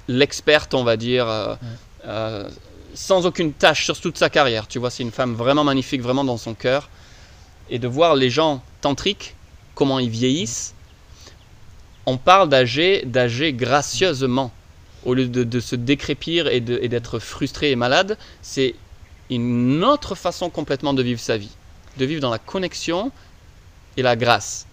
l'experte, 0.09 0.75
on 0.75 0.85
va 0.85 0.97
dire, 0.97 1.29
euh, 1.29 1.55
euh, 2.07 2.49
sans 2.95 3.27
aucune 3.27 3.53
tâche 3.53 3.85
sur 3.85 4.01
toute 4.01 4.17
sa 4.17 4.31
carrière. 4.31 4.67
Tu 4.67 4.79
vois, 4.79 4.91
c'est 4.91 5.03
une 5.03 5.13
femme 5.13 5.35
vraiment 5.35 5.65
magnifique, 5.65 6.01
vraiment 6.01 6.25
dans 6.25 6.39
son 6.39 6.55
cœur. 6.55 6.89
Et 7.71 7.79
de 7.79 7.87
voir 7.87 8.15
les 8.15 8.31
gens 8.31 8.63
tantriques, 8.81 9.37
comment 9.75 9.99
ils 9.99 10.09
vieillissent, 10.09 10.75
on 12.09 12.17
parle 12.17 12.49
d'âger, 12.49 13.03
d'âger 13.05 13.53
gracieusement. 13.53 14.51
Au 15.05 15.15
lieu 15.15 15.29
de, 15.29 15.61
se 15.61 15.77
décrépir 15.77 16.49
et 16.49 16.61
d'être 16.61 17.19
frustré 17.19 17.71
et 17.71 17.77
malade, 17.77 18.17
c'est 18.43 18.75
une 19.31 19.85
autre 19.85 20.15
façon 20.15 20.51
complètement 20.51 20.93
de 20.95 21.03
vivre 21.03 21.21
sa 21.21 21.37
vie. 21.37 21.55
De 21.99 22.05
vivre 22.05 22.21
dans 22.21 22.31
la 22.31 22.39
connexion 22.39 23.13
et 23.97 24.03
la 24.03 24.17
grâce. 24.17 24.67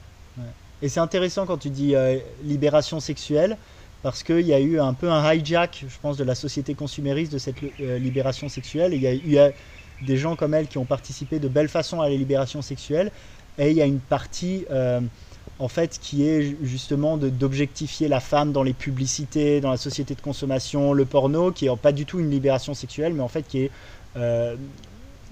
Et 0.81 0.89
c'est 0.89 0.99
intéressant 0.99 1.45
quand 1.45 1.57
tu 1.57 1.69
dis 1.69 1.95
euh, 1.95 2.17
libération 2.43 2.99
sexuelle, 2.99 3.57
parce 4.01 4.23
qu'il 4.23 4.41
y 4.41 4.53
a 4.53 4.59
eu 4.59 4.79
un 4.79 4.93
peu 4.93 5.11
un 5.11 5.33
hijack, 5.33 5.85
je 5.87 5.95
pense, 6.01 6.17
de 6.17 6.23
la 6.23 6.35
société 6.35 6.73
consumériste 6.73 7.31
de 7.33 7.37
cette 7.37 7.57
euh, 7.79 7.97
libération 7.97 8.49
sexuelle. 8.49 8.93
Et 8.93 8.97
Il 8.97 9.01
y 9.01 9.07
a 9.07 9.13
eu 9.13 9.21
il 9.25 9.31
y 9.31 9.39
a 9.39 9.51
des 10.01 10.17
gens 10.17 10.35
comme 10.35 10.53
elle 10.53 10.67
qui 10.67 10.77
ont 10.77 10.85
participé 10.85 11.39
de 11.39 11.47
belle 11.47 11.69
façon 11.69 12.01
à 12.01 12.09
la 12.09 12.15
libération 12.15 12.61
sexuelle. 12.61 13.11
Et 13.57 13.71
il 13.71 13.77
y 13.77 13.81
a 13.81 13.85
une 13.85 13.99
partie, 13.99 14.65
euh, 14.69 14.99
en 15.59 15.67
fait, 15.67 15.99
qui 15.99 16.27
est 16.27 16.41
ju- 16.41 16.57
justement 16.61 17.17
d'objectifier 17.17 18.07
la 18.07 18.19
femme 18.19 18.51
dans 18.51 18.63
les 18.63 18.73
publicités, 18.73 19.61
dans 19.61 19.71
la 19.71 19.77
société 19.77 20.15
de 20.15 20.21
consommation, 20.21 20.93
le 20.93 21.05
porno, 21.05 21.51
qui 21.51 21.67
est 21.67 21.75
pas 21.77 21.91
du 21.93 22.05
tout 22.05 22.19
une 22.19 22.29
libération 22.29 22.73
sexuelle, 22.73 23.13
mais 23.13 23.23
en 23.23 23.27
fait 23.29 23.47
qui 23.47 23.59
est 23.63 23.71
euh, 24.17 24.57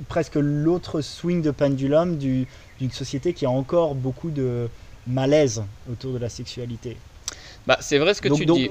presque 0.07 0.35
l'autre 0.35 1.01
swing 1.01 1.41
de 1.41 1.51
pendulum 1.51 2.17
du- 2.17 2.47
d'une 2.79 2.91
société 2.91 3.33
qui 3.33 3.45
a 3.45 3.49
encore 3.49 3.95
beaucoup 3.95 4.31
de 4.31 4.69
malaise 5.05 5.63
autour 5.89 6.13
de 6.13 6.17
la 6.17 6.29
sexualité. 6.29 6.97
Bah, 7.67 7.77
c'est 7.81 7.97
vrai 7.97 8.13
ce 8.13 8.21
que 8.21 8.29
donc, 8.29 8.37
tu 8.39 8.45
donc, 8.45 8.57
dis. 8.57 8.69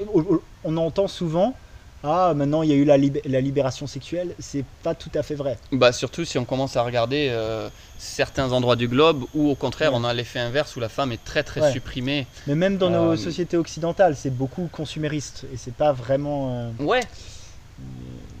on 0.63 0.77
entend 0.77 1.07
souvent 1.07 1.57
ah 2.03 2.33
maintenant 2.35 2.63
il 2.63 2.69
y 2.69 2.73
a 2.73 2.75
eu 2.75 2.83
la, 2.85 2.97
lib- 2.97 3.21
la 3.25 3.39
libération 3.41 3.87
sexuelle, 3.87 4.35
c'est 4.39 4.65
pas 4.83 4.93
tout 4.93 5.11
à 5.15 5.23
fait 5.23 5.35
vrai. 5.35 5.57
Bah, 5.71 5.91
surtout 5.91 6.25
si 6.25 6.37
on 6.37 6.45
commence 6.45 6.75
à 6.75 6.81
regarder 6.83 7.29
euh, 7.31 7.69
certains 7.97 8.51
endroits 8.51 8.75
du 8.75 8.87
globe 8.87 9.23
où 9.33 9.49
au 9.49 9.55
contraire 9.55 9.93
Ouais. 9.93 9.99
on 10.01 10.03
a 10.03 10.13
l'effet 10.13 10.39
inverse 10.39 10.75
où 10.75 10.79
la 10.79 10.89
femme 10.89 11.11
est 11.11 11.23
très 11.23 11.43
très 11.43 11.61
Ouais. 11.61 11.71
supprimée. 11.71 12.27
Mais 12.47 12.55
même 12.55 12.77
dans 12.77 12.89
nos 12.89 13.13
Euh, 13.13 13.17
sociétés 13.17 13.57
occidentales, 13.57 14.15
c'est 14.15 14.35
beaucoup 14.35 14.67
consumériste 14.71 15.45
et 15.53 15.57
c'est 15.57 15.73
pas 15.73 15.93
vraiment. 15.93 16.71
euh, 16.79 16.83
Ouais. 16.83 17.01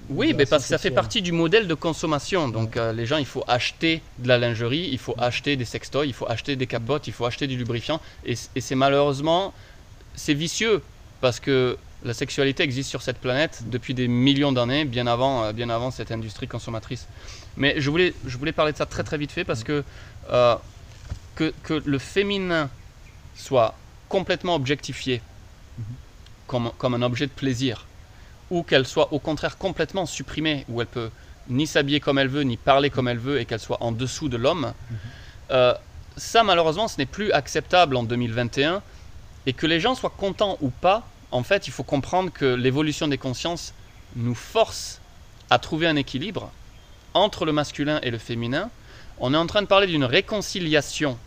Oui, 0.09 0.33
mais 0.37 0.45
parce 0.45 0.63
que 0.63 0.69
ça 0.69 0.77
fait 0.77 0.91
partie 0.91 1.21
du 1.21 1.31
modèle 1.31 1.67
de 1.67 1.73
consommation. 1.73 2.49
Donc 2.49 2.75
euh, 2.75 2.91
les 2.91 3.05
gens, 3.05 3.17
il 3.17 3.25
faut 3.25 3.43
acheter 3.47 4.01
de 4.19 4.27
la 4.27 4.37
lingerie, 4.37 4.89
il 4.91 4.99
faut 4.99 5.15
acheter 5.17 5.55
des 5.55 5.65
sextoys, 5.65 6.05
il 6.05 6.13
faut 6.13 6.27
acheter 6.29 6.55
des 6.55 6.67
capotes, 6.67 7.07
il 7.07 7.13
faut 7.13 7.25
acheter 7.25 7.47
du 7.47 7.55
lubrifiant. 7.57 7.99
Et 8.25 8.35
c'est 8.35 8.75
malheureusement, 8.75 9.53
c'est 10.15 10.33
vicieux 10.33 10.83
parce 11.21 11.39
que 11.39 11.77
la 12.03 12.13
sexualité 12.13 12.63
existe 12.63 12.89
sur 12.89 13.01
cette 13.01 13.17
planète 13.17 13.63
depuis 13.67 13.93
des 13.93 14.07
millions 14.07 14.51
d'années, 14.51 14.85
bien 14.85 15.07
avant, 15.07 15.43
euh, 15.43 15.53
bien 15.53 15.69
avant 15.69 15.91
cette 15.91 16.11
industrie 16.11 16.47
consommatrice. 16.47 17.07
Mais 17.57 17.79
je 17.79 17.89
voulais, 17.89 18.13
je 18.25 18.37
voulais 18.37 18.51
parler 18.51 18.71
de 18.73 18.77
ça 18.77 18.85
très 18.85 19.03
très 19.03 19.17
vite 19.17 19.31
fait 19.31 19.43
parce 19.45 19.63
que 19.63 19.83
euh, 20.29 20.55
que, 21.35 21.53
que 21.63 21.81
le 21.85 21.97
féminin 21.97 22.69
soit 23.35 23.75
complètement 24.09 24.55
objectifié 24.55 25.21
comme, 26.47 26.71
comme 26.77 26.93
un 26.93 27.01
objet 27.01 27.25
de 27.25 27.31
plaisir 27.31 27.85
ou 28.49 28.63
qu'elle 28.63 28.85
soit 28.85 29.11
au 29.13 29.19
contraire 29.19 29.57
complètement 29.57 30.05
supprimée, 30.05 30.65
où 30.69 30.81
elle 30.81 30.87
peut 30.87 31.09
ni 31.49 31.65
s'habiller 31.65 31.99
comme 31.99 32.19
elle 32.19 32.27
veut, 32.27 32.43
ni 32.43 32.57
parler 32.57 32.89
comme 32.89 33.07
elle 33.07 33.17
veut, 33.17 33.39
et 33.39 33.45
qu'elle 33.45 33.59
soit 33.59 33.81
en 33.81 33.91
dessous 33.91 34.29
de 34.29 34.37
l'homme, 34.37 34.73
euh, 35.51 35.73
ça 36.15 36.43
malheureusement 36.43 36.87
ce 36.87 36.97
n'est 36.97 37.07
plus 37.07 37.31
acceptable 37.31 37.95
en 37.95 38.03
2021, 38.03 38.81
et 39.45 39.53
que 39.53 39.65
les 39.65 39.79
gens 39.79 39.95
soient 39.95 40.13
contents 40.15 40.57
ou 40.61 40.69
pas, 40.69 41.07
en 41.33 41.43
fait 41.43 41.67
il 41.67 41.71
faut 41.71 41.83
comprendre 41.83 42.31
que 42.31 42.45
l'évolution 42.45 43.07
des 43.07 43.17
consciences 43.17 43.73
nous 44.15 44.35
force 44.35 45.01
à 45.49 45.57
trouver 45.59 45.87
un 45.87 45.95
équilibre 45.95 46.51
entre 47.13 47.45
le 47.45 47.51
masculin 47.51 47.99
et 48.03 48.11
le 48.11 48.19
féminin. 48.19 48.69
On 49.19 49.33
est 49.33 49.37
en 49.37 49.47
train 49.47 49.61
de 49.61 49.67
parler 49.67 49.87
d'une 49.87 50.03
réconciliation 50.03 51.17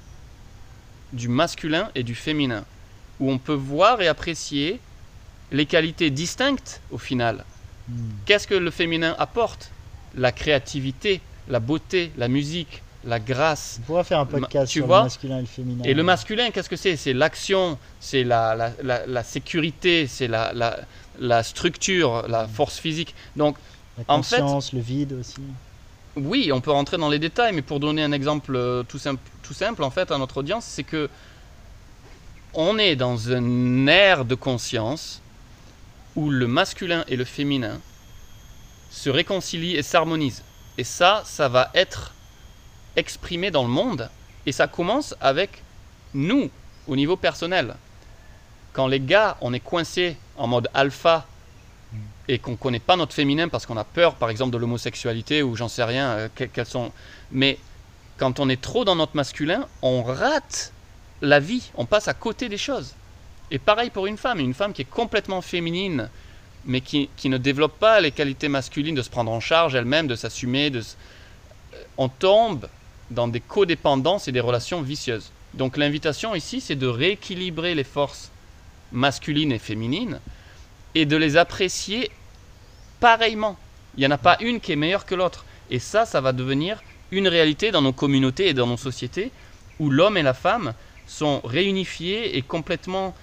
du 1.12 1.28
masculin 1.28 1.90
et 1.94 2.02
du 2.02 2.14
féminin, 2.14 2.64
où 3.20 3.30
on 3.30 3.38
peut 3.38 3.52
voir 3.52 4.00
et 4.00 4.08
apprécier 4.08 4.80
les 5.52 5.66
qualités 5.66 6.10
distinctes 6.10 6.80
au 6.90 6.98
final. 6.98 7.44
hmm. 7.88 8.10
Qu'est-ce 8.26 8.46
que 8.46 8.54
le 8.54 8.70
féminin 8.70 9.14
apporte? 9.18 9.70
La 10.16 10.32
créativité, 10.32 11.20
la 11.48 11.60
beauté, 11.60 12.12
la 12.16 12.28
musique, 12.28 12.82
la 13.06 13.20
grâce. 13.20 13.78
On 13.82 13.86
pourra 13.86 14.04
faire 14.04 14.18
un 14.20 14.26
podcast 14.26 14.70
tu 14.72 14.80
sur 14.80 14.86
vois 14.86 14.98
le 14.98 15.04
masculin 15.04 15.38
et 15.38 15.40
le 15.42 15.46
féminin. 15.46 15.84
Et 15.84 15.94
le 15.94 16.02
masculin, 16.02 16.50
qu'est-ce 16.50 16.68
que 16.68 16.76
c'est? 16.76 16.96
C'est 16.96 17.12
l'action, 17.12 17.78
c'est 18.00 18.24
la, 18.24 18.54
la, 18.54 18.72
la- 18.82 19.06
la 19.06 19.22
sécurité, 19.22 20.06
c'est 20.06 20.28
la, 20.28 20.52
la, 20.52 20.78
la 21.18 21.42
structure, 21.42 22.26
la 22.28 22.46
force 22.48 22.78
physique. 22.78 23.14
Donc 23.36 23.56
La 23.96 24.04
en 24.08 24.22
fait- 24.22 24.40
conscience, 24.40 24.72
le 24.72 24.80
vide 24.80 25.12
aussi. 25.20 25.36
oui, 26.16 26.50
on 26.52 26.60
peut 26.60 26.72
rentrer 26.72 26.96
dans 26.98 27.08
les 27.08 27.18
détails, 27.18 27.54
mais 27.54 27.62
pour 27.62 27.78
donner 27.80 28.02
un 28.02 28.12
exemple 28.12 28.54
euh, 28.56 28.82
tout 28.82 28.98
simple, 28.98 29.20
tout 29.42 29.54
simple 29.54 29.82
en 29.84 29.90
fait 29.90 30.10
à 30.10 30.18
notre 30.18 30.38
audience, 30.38 30.64
c'est 30.64 30.82
que 30.84 31.08
on 32.54 32.78
est 32.78 32.96
dans 32.96 33.30
un 33.32 33.86
air 33.86 34.24
de 34.24 34.34
conscience 34.34 35.20
où 36.16 36.30
le 36.30 36.46
masculin 36.46 37.04
et 37.08 37.16
le 37.16 37.24
féminin 37.24 37.78
se 38.90 39.10
réconcilient 39.10 39.76
et 39.76 39.82
s'harmonisent. 39.82 40.42
Et 40.78 40.84
ça, 40.84 41.22
ça 41.26 41.48
va 41.48 41.70
être 41.74 42.14
exprimé 42.96 43.50
dans 43.50 43.62
le 43.62 43.68
monde, 43.68 44.08
et 44.46 44.52
ça 44.52 44.66
commence 44.66 45.14
avec 45.20 45.62
nous, 46.14 46.50
au 46.86 46.96
niveau 46.96 47.16
personnel. 47.16 47.74
Quand 48.72 48.86
les 48.86 49.00
gars, 49.00 49.36
on 49.40 49.52
est 49.52 49.60
coincé 49.60 50.16
en 50.36 50.46
mode 50.46 50.68
alpha 50.74 51.26
et 52.28 52.38
qu'on 52.38 52.56
connaît 52.56 52.80
pas 52.80 52.96
notre 52.96 53.14
féminin 53.14 53.48
parce 53.48 53.66
qu'on 53.66 53.76
a 53.76 53.84
peur, 53.84 54.14
par 54.16 54.30
exemple, 54.30 54.52
de 54.52 54.58
l'homosexualité 54.58 55.42
ou 55.42 55.56
j'en 55.56 55.68
sais 55.68 55.84
rien, 55.84 56.08
euh, 56.10 56.28
que- 56.34 56.44
quelles 56.44 56.66
sont. 56.66 56.92
Mais 57.30 57.58
quand 58.18 58.40
on 58.40 58.48
est 58.48 58.60
trop 58.60 58.84
dans 58.84 58.96
notre 58.96 59.16
masculin, 59.16 59.66
on 59.82 60.02
rate 60.02 60.72
la 61.22 61.40
vie, 61.40 61.70
on 61.76 61.86
passe 61.86 62.08
à 62.08 62.14
côté 62.14 62.48
des 62.48 62.58
choses. 62.58 62.94
Et 63.50 63.58
pareil 63.58 63.90
pour 63.90 64.06
une 64.06 64.16
femme, 64.18 64.40
une 64.40 64.54
femme 64.54 64.72
qui 64.72 64.82
est 64.82 64.90
complètement 64.90 65.40
féminine, 65.40 66.08
mais 66.64 66.80
qui, 66.80 67.08
qui 67.16 67.28
ne 67.28 67.38
développe 67.38 67.78
pas 67.78 68.00
les 68.00 68.10
qualités 68.10 68.48
masculines 68.48 68.94
de 68.96 69.02
se 69.02 69.10
prendre 69.10 69.30
en 69.30 69.40
charge 69.40 69.74
elle-même, 69.74 70.08
de 70.08 70.16
s'assumer. 70.16 70.70
De 70.70 70.80
euh, 70.80 71.76
On 71.96 72.08
tombe 72.08 72.68
dans 73.10 73.28
des 73.28 73.40
codépendances 73.40 74.28
et 74.28 74.32
des 74.32 74.40
relations 74.40 74.82
vicieuses. 74.82 75.30
Donc 75.54 75.76
l'invitation 75.76 76.34
ici, 76.34 76.60
c'est 76.60 76.76
de 76.76 76.86
rééquilibrer 76.86 77.74
les 77.74 77.84
forces 77.84 78.30
masculines 78.92 79.52
et 79.52 79.58
féminines 79.58 80.20
et 80.94 81.06
de 81.06 81.16
les 81.16 81.36
apprécier 81.36 82.10
pareillement. 83.00 83.56
Il 83.96 84.00
n'y 84.00 84.06
en 84.06 84.10
a 84.10 84.18
pas 84.18 84.36
une 84.40 84.60
qui 84.60 84.72
est 84.72 84.76
meilleure 84.76 85.06
que 85.06 85.14
l'autre. 85.14 85.44
Et 85.70 85.78
ça, 85.78 86.04
ça 86.04 86.20
va 86.20 86.32
devenir 86.32 86.82
une 87.10 87.28
réalité 87.28 87.70
dans 87.70 87.82
nos 87.82 87.92
communautés 87.92 88.48
et 88.48 88.54
dans 88.54 88.66
nos 88.66 88.76
sociétés 88.76 89.30
où 89.78 89.90
l'homme 89.90 90.16
et 90.16 90.22
la 90.22 90.34
femme 90.34 90.74
sont 91.06 91.40
réunifiés 91.44 92.36
et 92.36 92.42
complètement 92.42 93.14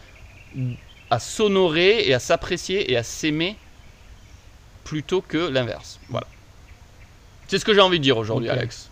à 1.09 1.19
s'honorer 1.19 2.07
et 2.07 2.13
à 2.13 2.19
s'apprécier 2.19 2.91
et 2.91 2.97
à 2.97 3.03
s'aimer 3.03 3.57
plutôt 4.83 5.21
que 5.21 5.37
l'inverse. 5.37 5.99
Voilà. 6.09 6.27
C'est 7.47 7.59
ce 7.59 7.65
que 7.65 7.73
j'ai 7.73 7.81
envie 7.81 7.99
de 7.99 8.03
dire 8.03 8.17
aujourd'hui. 8.17 8.49
Alex. 8.49 8.89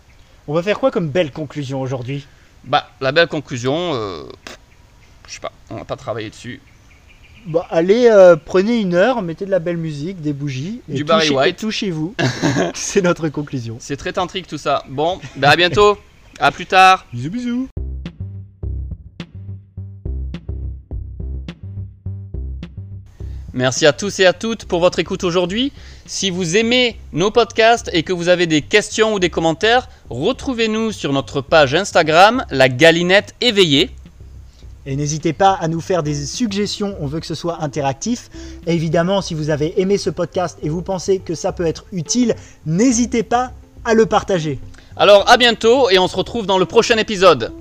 On 0.48 0.54
va 0.54 0.62
faire 0.62 0.78
quoi 0.80 0.90
comme 0.90 1.08
belle 1.08 1.30
conclusion 1.30 1.80
aujourd'hui? 1.80 2.26
Bah, 2.64 2.88
la 3.00 3.12
belle 3.12 3.28
conclusion, 3.28 3.94
euh, 3.94 4.24
je 5.28 5.34
sais 5.34 5.40
pas, 5.40 5.52
on 5.70 5.76
va 5.76 5.84
pas 5.84 5.96
travailler 5.96 6.30
dessus. 6.30 6.60
Bah, 7.46 7.66
allez, 7.70 8.08
euh, 8.08 8.36
prenez 8.36 8.78
une 8.78 8.94
heure, 8.94 9.22
mettez 9.22 9.46
de 9.46 9.50
la 9.50 9.58
belle 9.58 9.76
musique, 9.76 10.20
des 10.20 10.32
bougies. 10.32 10.80
Et 10.88 10.94
Du 10.94 11.04
Barry 11.04 11.30
White. 11.30 11.54
et 11.54 11.60
tout 11.60 11.70
chez 11.70 11.90
vous. 11.90 12.14
C'est 12.74 13.02
notre 13.02 13.28
conclusion. 13.28 13.76
C'est 13.80 13.96
très 13.96 14.12
tantrique 14.12 14.46
tout 14.46 14.58
ça. 14.58 14.84
Bon, 14.88 15.20
bah 15.36 15.50
à 15.50 15.56
bientôt. 15.56 15.98
à 16.38 16.50
plus 16.52 16.66
tard. 16.66 17.06
Bisous, 17.12 17.30
bisous. 17.30 17.68
Merci 23.54 23.84
à 23.84 23.92
tous 23.92 24.18
et 24.20 24.24
à 24.24 24.32
toutes 24.32 24.64
pour 24.64 24.80
votre 24.80 24.98
écoute 24.98 25.24
aujourd'hui. 25.24 25.72
Si 26.06 26.30
vous 26.30 26.56
aimez 26.56 26.96
nos 27.12 27.30
podcasts 27.30 27.90
et 27.92 28.02
que 28.02 28.14
vous 28.14 28.28
avez 28.28 28.46
des 28.46 28.62
questions 28.62 29.12
ou 29.12 29.18
des 29.18 29.28
commentaires, 29.28 29.90
retrouvez-nous 30.08 30.90
sur 30.92 31.12
notre 31.12 31.42
page 31.42 31.74
Instagram, 31.74 32.46
la 32.50 32.70
galinette 32.70 33.34
éveillée. 33.42 33.90
Et 34.86 34.96
n'hésitez 34.96 35.34
pas 35.34 35.52
à 35.52 35.68
nous 35.68 35.82
faire 35.82 36.02
des 36.02 36.14
suggestions, 36.24 36.96
on 36.98 37.06
veut 37.06 37.20
que 37.20 37.26
ce 37.26 37.34
soit 37.34 37.62
interactif. 37.62 38.30
Et 38.66 38.72
évidemment, 38.72 39.20
si 39.20 39.34
vous 39.34 39.50
avez 39.50 39.78
aimé 39.82 39.98
ce 39.98 40.08
podcast 40.08 40.58
et 40.62 40.70
vous 40.70 40.82
pensez 40.82 41.18
que 41.18 41.34
ça 41.34 41.52
peut 41.52 41.66
être 41.66 41.84
utile, 41.92 42.34
n'hésitez 42.64 43.22
pas 43.22 43.52
à 43.84 43.92
le 43.92 44.06
partager. 44.06 44.60
Alors 44.96 45.28
à 45.28 45.36
bientôt 45.36 45.90
et 45.90 45.98
on 45.98 46.08
se 46.08 46.16
retrouve 46.16 46.46
dans 46.46 46.58
le 46.58 46.64
prochain 46.64 46.96
épisode. 46.96 47.52